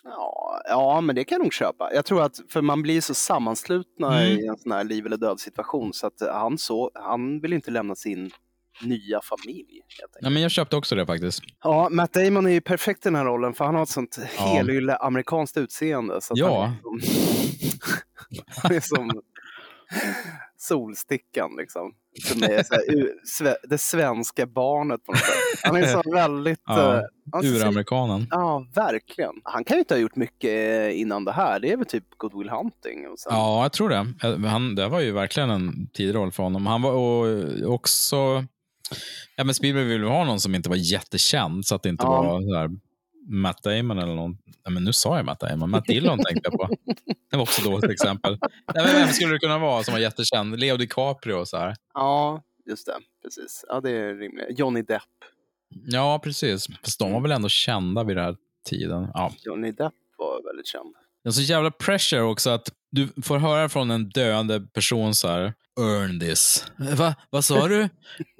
[0.03, 1.93] Ja, ja, men det kan jag nog köpa.
[1.93, 4.39] Jag tror att, för man blir så sammanslutna Mm.
[4.39, 7.71] i en sån här liv eller död situation så att han, så, han vill inte
[7.71, 8.31] lämna sin
[8.83, 9.81] nya familj.
[10.21, 11.41] Nej, men jag köpte också det faktiskt.
[11.63, 14.19] Ja, Matt Damon är ju perfekt i den här rollen för han har ett sånt
[14.37, 14.43] Ja.
[14.45, 16.21] helylle amerikanskt utseende.
[16.21, 16.73] Så att Ja.
[16.73, 17.41] Han, är som,
[18.63, 19.11] han är som
[20.61, 21.93] Solstickan liksom.
[22.23, 22.63] Som är
[23.25, 25.59] så det svenska barnet på något sätt.
[25.63, 26.59] Han är så väldigt...
[26.65, 27.01] Ja, eh,
[27.41, 28.27] ser- Uramerikanen.
[28.29, 29.33] Ja, verkligen.
[29.43, 31.59] Han kan ju inte ha gjort mycket innan det här.
[31.59, 33.07] Det är väl typ Good Will Hunting.
[33.07, 34.13] Och sen, Ja, jag tror det.
[34.23, 36.65] Eh, Han, det var ju verkligen en tidig roll för honom.
[36.67, 38.45] Han var och, också...
[39.35, 42.09] Ja, men Spielberg ville ha någon som inte var jättekänd, så att det inte Ja.
[42.23, 42.69] var så här
[43.27, 44.37] Matt Damon eller någon.
[44.45, 45.69] Nej, men nu sa jag Matt Damon.
[45.69, 46.75] Matt Dillon tänkte jag på.
[47.31, 48.37] Det var också då ett exempel.
[48.75, 50.59] Nej, men vem skulle det kunna vara som var jättekänd?
[50.59, 51.75] Leo DiCaprio och så här.
[51.93, 52.97] Ja, just det.
[53.23, 53.65] Precis.
[53.67, 54.59] Ja, det är rimligt.
[54.59, 55.01] Johnny Depp.
[55.85, 56.67] Ja, precis.
[56.83, 58.35] Fast de var väl ändå kända vid den här
[58.69, 59.07] tiden.
[59.13, 59.33] Ja.
[59.45, 60.95] Johnny Depp var väldigt känd.
[61.23, 65.27] Det är så jävla pressure också att du får höra från en döende person så
[65.27, 65.53] här.
[65.79, 66.71] Earn this.
[66.77, 67.15] Va?
[67.29, 67.81] Vad sa du?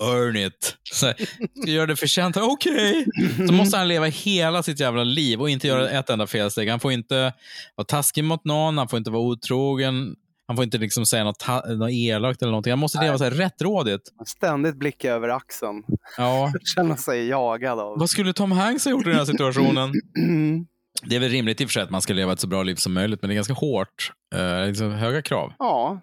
[0.02, 0.78] Earn it.
[0.91, 1.16] Så här,
[1.62, 2.38] ska göra det förtjänt.
[2.38, 3.06] Okej.
[3.08, 3.48] Okay.
[3.48, 6.70] Så måste han leva hela sitt jävla liv och inte göra ett enda felsteg.
[6.70, 7.34] Han får inte
[7.76, 10.16] vara taskig mot någon, han får inte vara otrogen.
[10.48, 12.72] Han får inte liksom säga något, något elakt eller någonting.
[12.72, 14.03] Han måste leva så här rättrådigt.
[14.26, 15.84] Ständigt blicka över axeln.
[16.18, 16.53] Ja.
[16.76, 17.99] Känna sig jagad av.
[17.99, 19.91] Vad skulle Tom Hanks ha gjort i den här situationen?
[21.03, 22.64] Det är väl rimligt i och för sig att man ska leva ett så bra
[22.64, 24.12] liv som möjligt, men det är ganska hårt.
[24.36, 25.53] Eh, liksom höga krav.
[25.60, 26.02] Ja,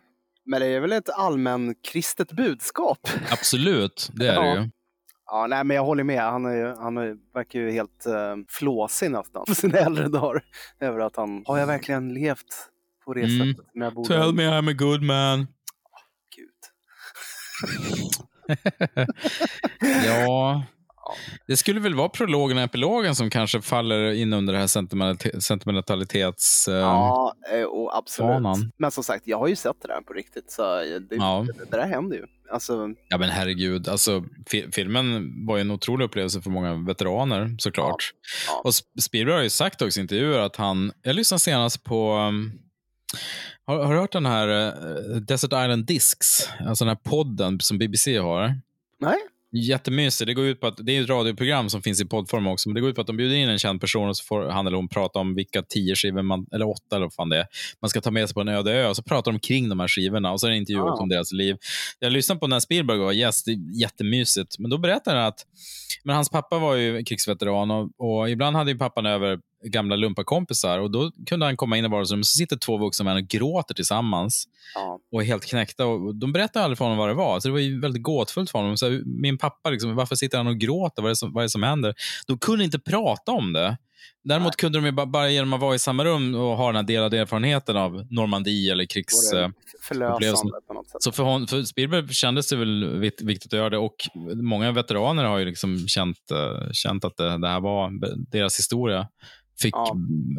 [0.49, 2.99] men det är väl ett allmän kristet budskap?
[3.31, 4.43] Absolut, det är ja.
[4.43, 4.71] det ju.
[5.27, 6.23] Ja, nej, men jag håller med.
[6.23, 10.43] Han, är, han är, verkar ju helt uh, flåsig nästan på sina äldre dagar.
[10.81, 12.69] Över att han, har jag verkligen levt
[13.05, 13.55] på det Mm.
[13.55, 13.67] sättet?
[13.75, 14.09] När jag borde...
[14.09, 15.47] Tell me I'm a good man.
[20.07, 20.63] ja,
[21.47, 25.41] det skulle väl vara prologen och epilogen som kanske faller in under det här sentimental-
[25.41, 26.69] sentimentalitets...
[26.69, 28.29] eh, Ja, eh, och absolut.
[28.31, 28.73] fanan.
[28.77, 30.51] Men som sagt, jag har ju sett det där på riktigt.
[30.51, 30.63] Så
[31.11, 31.47] det, Ja.
[31.71, 32.27] det, där händer ju.
[32.53, 37.57] Alltså, Ja men herregud, alltså, fi- filmen var ju en otrolig upplevelse för många veteraner
[37.59, 38.13] såklart.
[38.65, 42.13] Och Sp- Spielberg har ju sagt också i intervjuer att han, jag lyssnade senast på,
[42.17, 42.53] um,
[43.67, 47.79] har, har du hört den här eh, Desert Island Discs, alltså den här podden som
[47.79, 48.55] BBC har?
[49.01, 49.17] Nej.
[49.53, 50.27] Jättemysigt.
[50.27, 52.75] Det går ut på att det är ett radioprogram som finns i poddform också, men
[52.75, 54.67] det går ut på att de bjuder in en känd person och så får han
[54.67, 57.47] eller hon prata om vilka tio skivor, man, eller åtta eller vad fan det är,
[57.83, 59.81] man ska ta med sig på en öde ö och så pratar de kring de
[59.81, 61.03] här skivorna och så är det intervjuer Ah.
[61.03, 61.57] om deras liv.
[61.99, 65.47] Jag lyssnade på när Spielberg var gäst, är jättemysigt, men då berättade han att
[66.05, 70.79] men hans pappa var ju krigsveteran och, och ibland hade ju pappan över gamla lumparkompisar
[70.79, 73.75] och då kunde han komma in i vardagsrummet så sitter två vuxna män och gråter
[73.75, 75.01] tillsammans ja.
[75.13, 75.87] och är helt knäckta.
[75.87, 77.41] Och de berättade aldrig för honom vad det var.
[77.41, 78.77] Så det var ju väldigt gåtfullt för honom.
[78.77, 81.03] Så min pappa, liksom, varför sitter han och gråter?
[81.03, 81.95] Vad är, det som, vad är det som händer?
[82.27, 83.77] De kunde inte prata om det.
[84.25, 86.83] Däremot kunde de bara, bara genom att vara i samma rum och ha den här
[86.83, 89.33] delade erfarenheten av Normandie eller krigs...
[89.33, 89.51] Var det eh.
[90.99, 93.95] Så för, hon, för Spielberg kändes det väl vik- viktigt att göra det och
[94.43, 97.93] många veteraner har ju liksom känt, eh, känt att det, det här var
[98.31, 99.09] deras historia.
[99.63, 99.75] Fick,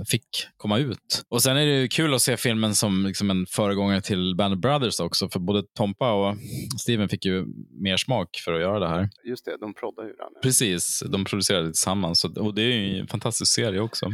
[0.08, 0.28] fick
[0.58, 1.26] komma ut.
[1.30, 4.60] Och Sen är det kul att se filmen som liksom en föregångare till Band of
[4.60, 5.30] Brothers också.
[5.30, 6.36] För både Tompa och
[6.80, 9.10] Steven fick ju mer smak för att göra det här.
[9.24, 10.28] Just det, de proddar ju den.
[10.42, 12.26] Precis, de producerade det tillsammans.
[12.26, 14.06] Och det är ju en fantastisk serie också.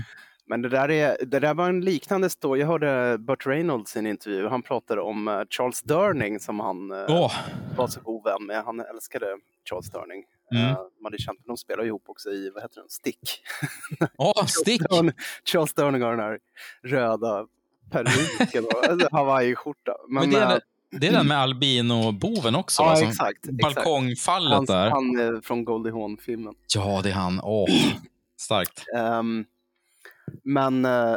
[0.47, 2.59] Men det där, är, det där var en liknande story.
[2.59, 4.47] Jag hörde Burt Reynolds i en intervju.
[4.47, 7.31] Han pratade om eh, Charles Durning som han Åh.
[7.77, 8.63] var så god vän med.
[8.65, 9.25] Han älskade
[9.69, 10.23] Charles Durning.
[10.51, 10.63] Mm.
[10.63, 13.41] Eh, man hade känt, de spelar ihop också i, vad heter den, Stick.
[14.17, 14.81] Åh, Stick!
[15.45, 16.39] Charles, Durning har den här
[16.83, 17.47] röda
[17.91, 19.95] peruken och alltså, hawaiiskjorta.
[20.09, 20.61] Men det, är,
[20.91, 22.83] det är den med albino-boven också?
[22.83, 22.95] Ja?
[22.95, 23.49] Som exakt.
[23.61, 24.89] Balkongfallet han, där.
[24.89, 26.53] Han är från Goldie Hawn-filmen.
[26.75, 27.39] Ja, det är han.
[27.43, 27.69] Åh,
[28.39, 28.83] starkt.
[28.95, 29.45] Ehm,
[30.43, 31.15] men eh,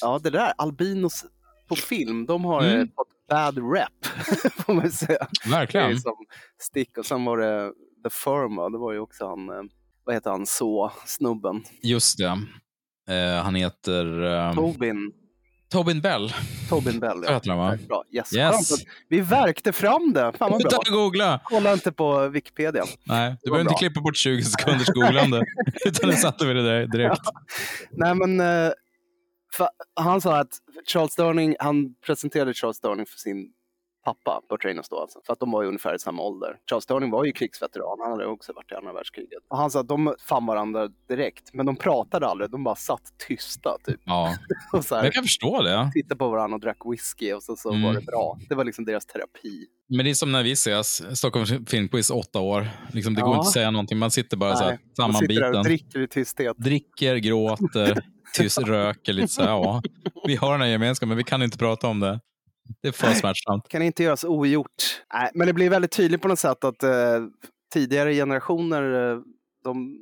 [0.00, 1.24] ja, det där, albinos
[1.68, 2.88] på film, de har Mm.
[2.96, 4.06] fått bad rep,
[4.52, 5.26] får man säga.
[5.50, 5.88] Verkligen.
[5.90, 6.26] Det är som
[6.58, 7.72] Stick och sen var det
[8.04, 8.68] The Firm, va?
[8.68, 9.62] det var ju också han, eh,
[10.04, 12.38] vad heter han, så snubben Just det.
[13.14, 14.22] Eh, han heter...
[14.48, 15.12] eh, Tobin.
[15.72, 16.32] Tobin Bell.
[16.68, 17.34] Tobin Bell, Så ja.
[17.34, 17.78] heter han, va?
[17.88, 18.04] Bra.
[18.12, 18.36] Yes.
[18.36, 18.52] Yes.
[18.54, 20.32] Skönt att Vi verkte fram det.
[20.38, 20.68] Fan vad bra.
[20.68, 21.40] Utan att googla.
[21.44, 22.84] Kolla inte på Wikipedia.
[23.04, 25.44] Nej, du behöver inte klippa bort 20 sekunders googlande.
[25.86, 27.20] utan nu satte vi det där direkt.
[27.90, 28.72] Nej, men eh,
[30.00, 30.48] han sa att
[30.92, 33.52] Charles Durning, han presenterade Charles Durning för sin
[34.04, 36.56] pappa, Burt Reynolds då alltså, för att de var ju ungefär i samma ålder.
[36.70, 39.38] Charles Durning var ju krigsveteran, han hade också varit i andra världskriget.
[39.48, 43.02] Och han sa att de fann varandra direkt, men de pratade aldrig, de bara satt
[43.28, 44.00] tysta typ.
[44.04, 44.34] Ja,
[44.72, 45.90] Och så här, jag kan förstå det.
[45.94, 47.82] tittade på varandra och drack whisky och så, så Mm.
[47.82, 48.38] var det bra.
[48.48, 49.66] Det var liksom deras terapi.
[49.88, 52.68] Men det är som när vi ses, Stockholms filmquiz, åtta år.
[52.92, 53.36] Liksom, det går Ja.
[53.36, 55.62] inte att säga någonting, man sitter bara så här, Nej, man sitter där och sammanbiten.
[55.62, 56.56] dricker i tysthet.
[56.58, 58.02] Dricker, gråter,
[58.36, 59.82] tyst, röker lite så här, ja.
[60.26, 62.20] Vi har den här gemenskapen, men vi kan inte prata om det.
[62.82, 63.68] Det för smärtsamt.
[63.68, 65.02] kan inte göras ogjort.
[65.14, 66.90] Nej, men det blir väldigt tydligt på något sätt att eh,
[67.72, 69.18] tidigare generationer, eh,
[69.64, 69.98] de,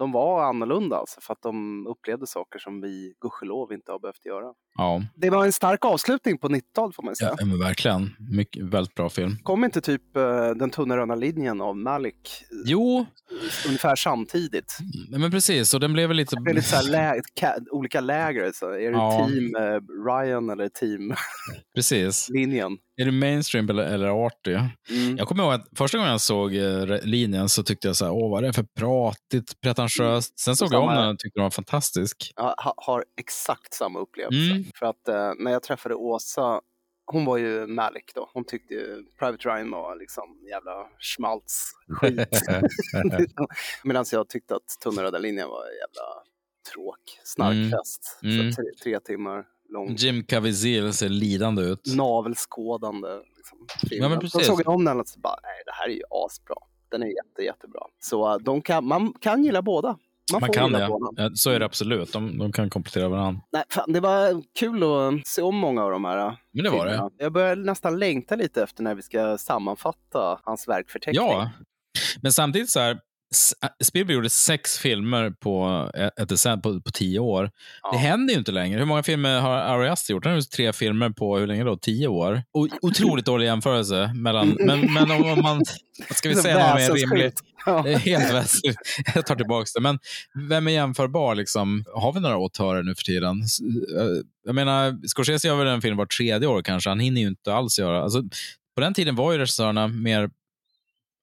[0.00, 4.26] de var annorlunda alltså, för att de upplevde saker som vi gudskelov inte har behövt
[4.26, 4.46] göra.
[4.76, 7.34] Ja, Det var en stark avslutning på 90-talet får man säga.
[7.38, 8.10] ja men verkligen.
[8.32, 9.36] Mycket, väldigt bra film.
[9.42, 13.06] Kom inte typ eh, Den tunna röda linjen av Malik Jo,
[13.66, 14.78] ungefär samtidigt?
[15.10, 15.74] nej, men precis.
[15.74, 16.36] Och den blev väl lite...
[16.44, 18.52] Det är lite så här lä- ka- olika läger.
[18.54, 19.28] Så är det Ja.
[19.28, 21.14] team eh, Ryan eller team
[21.74, 22.28] Precis.
[22.28, 22.78] linjen?
[23.00, 24.52] Är det mainstream eller, eller arty?
[24.52, 25.16] Mm.
[25.16, 28.12] Jag kommer ihåg att första gången jag såg eh, linjen så tyckte jag så här,
[28.12, 30.38] åh vad är det för pratigt, pretentiöst.
[30.38, 32.32] Sen såg jag om den och tyckte den var fantastisk.
[32.36, 34.52] Jag ha, har exakt samma upplevelse.
[34.52, 34.64] Mm.
[34.74, 36.60] För att eh, när jag träffade Åsa,
[37.06, 38.30] hon var ju Malik då.
[38.34, 42.28] Hon tyckte ju Private Ryan var liksom jävla schmaltz-skit.
[43.84, 46.22] Medan jag tyckte att Tunna röda linjen var jävla
[46.72, 48.18] tråk, snarkfest.
[48.22, 48.40] Mm.
[48.40, 48.52] Mm.
[48.52, 49.94] Så tre, tre timmar lång.
[49.94, 51.94] Jim Caviezel ser lidande ut.
[51.96, 53.58] navelskådande liksom,
[53.90, 54.02] film.
[54.02, 54.46] Ja, men precis.
[54.46, 56.56] såg jag om den och så bara, nej det här är ju asbra.
[56.90, 57.80] Den är jätte, jättebra.
[58.00, 59.98] Så uh, de kan, man kan gilla båda.
[60.32, 60.88] Man, Man kan det.
[61.16, 62.12] Ja, Så är det absolut.
[62.12, 63.42] De, de kan komplettera varandra.
[63.52, 66.70] Nej, fan, det var kul att se om många av de här uh, Men det
[66.70, 66.90] var det.
[66.92, 67.10] filmerna.
[67.18, 71.26] Jag börjar nästan längta lite efter när vi ska sammanfatta hans verkförteckning.
[71.26, 71.50] Ja,
[72.22, 72.98] men samtidigt så här.
[73.62, 75.90] Äh, Spielberg gjorde sex filmer på,
[76.20, 77.50] ett decennium, på, på tio år.
[77.92, 78.78] Det händer ju inte längre.
[78.78, 80.24] Hur många filmer har Ari Aster gjort?
[80.24, 81.76] Han har gjort tre filmer på, hur länge då?
[81.76, 82.42] Tio år.
[82.52, 84.12] O otroligt dålig jämförelse.
[84.14, 85.62] Mellan, men, men om, om man,
[86.10, 87.40] ska vi säga, något mer rimligt?
[87.66, 87.82] Ja.
[87.82, 88.78] Det är helt väsensskilt.
[89.14, 89.80] Jag tar tillbaka det.
[89.80, 89.98] Men
[90.48, 91.34] vem är jämförbar?
[91.34, 91.84] Liksom?
[91.94, 93.40] Har vi några autörer nu för tiden?
[93.98, 96.90] Eh, Jag menar, Scorsese gör väl en film var tredje år kanske.
[96.90, 98.02] Han hinner ju inte alls göra.
[98.02, 98.22] Alltså,
[98.74, 100.30] på den tiden var ju regissörerna mer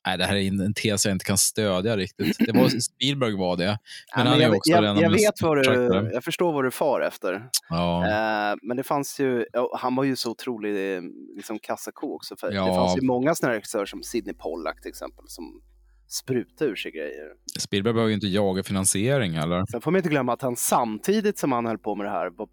[0.06, 2.38] Nej, det här är en tes jag inte kan stödja riktigt.
[2.40, 3.66] Det var, Spielberg var det.
[3.66, 3.78] Men,
[4.16, 7.02] Ja, men han jag, också jag, jag, vet vad du, jag förstår vad du far
[7.02, 7.50] efter.
[7.70, 8.06] Ja.
[8.08, 9.46] Eh, men det fanns ju,
[9.78, 11.02] han var ju så otrolig
[11.36, 12.36] liksom, kassako också.
[12.36, 12.66] För Ja.
[12.66, 15.62] Det fanns ju många sådana regissörer som Sidney Pollack till exempel som
[16.08, 17.28] sprutade ur sig grejer.
[17.60, 19.66] Spielberg behöver ju inte jaga finansiering heller.
[19.72, 22.30] Sen får man inte glömma att han samtidigt som han höll på med det här
[22.30, 22.48] var,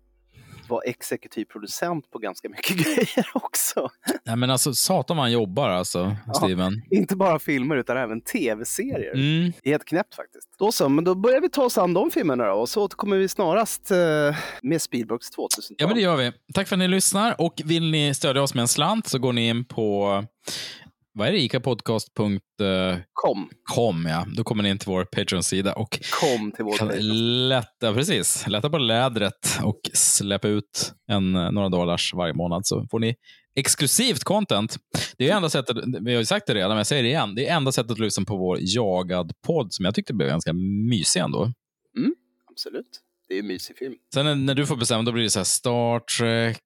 [0.69, 3.89] var exekutiv producent på ganska mycket grejer också.
[4.24, 6.82] Nej, men alltså, satan vad han jobbar alltså, Steven.
[6.91, 9.15] Inte bara filmer utan även tv-serier.
[9.15, 9.53] Mm.
[9.65, 10.49] Helt knäppt faktiskt.
[10.59, 13.16] Då så, men då börjar vi ta oss an de filmerna då och så återkommer
[13.16, 13.99] vi snarast eh,
[14.62, 16.32] med Spielbergs 2000 Ja, men det gör vi.
[16.55, 17.41] Tack för att ni lyssnar.
[17.41, 20.24] Och vill ni stödja oss med en slant så går ni in på
[21.15, 21.43] vad är det?
[21.43, 23.49] icapodcast.com.
[23.74, 24.27] Com, ja.
[24.36, 26.89] Då kommer ni in till vår Patreon-sida och Kom till vår kan
[27.49, 32.86] lätta, precis, lätta på lädret och släppa ut en, eh, några dollars varje månad så
[32.91, 33.15] får ni
[33.57, 34.77] exklusivt content.
[35.19, 37.35] Det är enda sättet, vi har ju sagt det redan, men jag säger det igen.
[37.35, 40.53] Det är enda sättet att lyssna på vår jagad-podd som jag tyckte blev ganska
[40.91, 41.53] mysig ändå.
[42.51, 43.01] Absolut.
[43.28, 43.94] Det är en mysig film.
[44.14, 46.59] Sen när, när du får bestämma, då blir det så här Star Trek,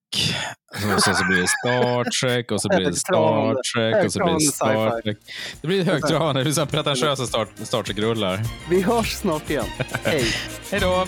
[0.96, 4.24] och så, så blir det Star Trek, och så blir det Star Trek, och så
[4.24, 5.18] blir det Star Trek.
[5.60, 8.40] Det blir högtravande, det blir så här pretentiösa Star, Star Trek-rullar.
[8.70, 9.66] Vi hörs snart igen.
[10.04, 10.24] Hej!
[10.70, 11.06] Hej då!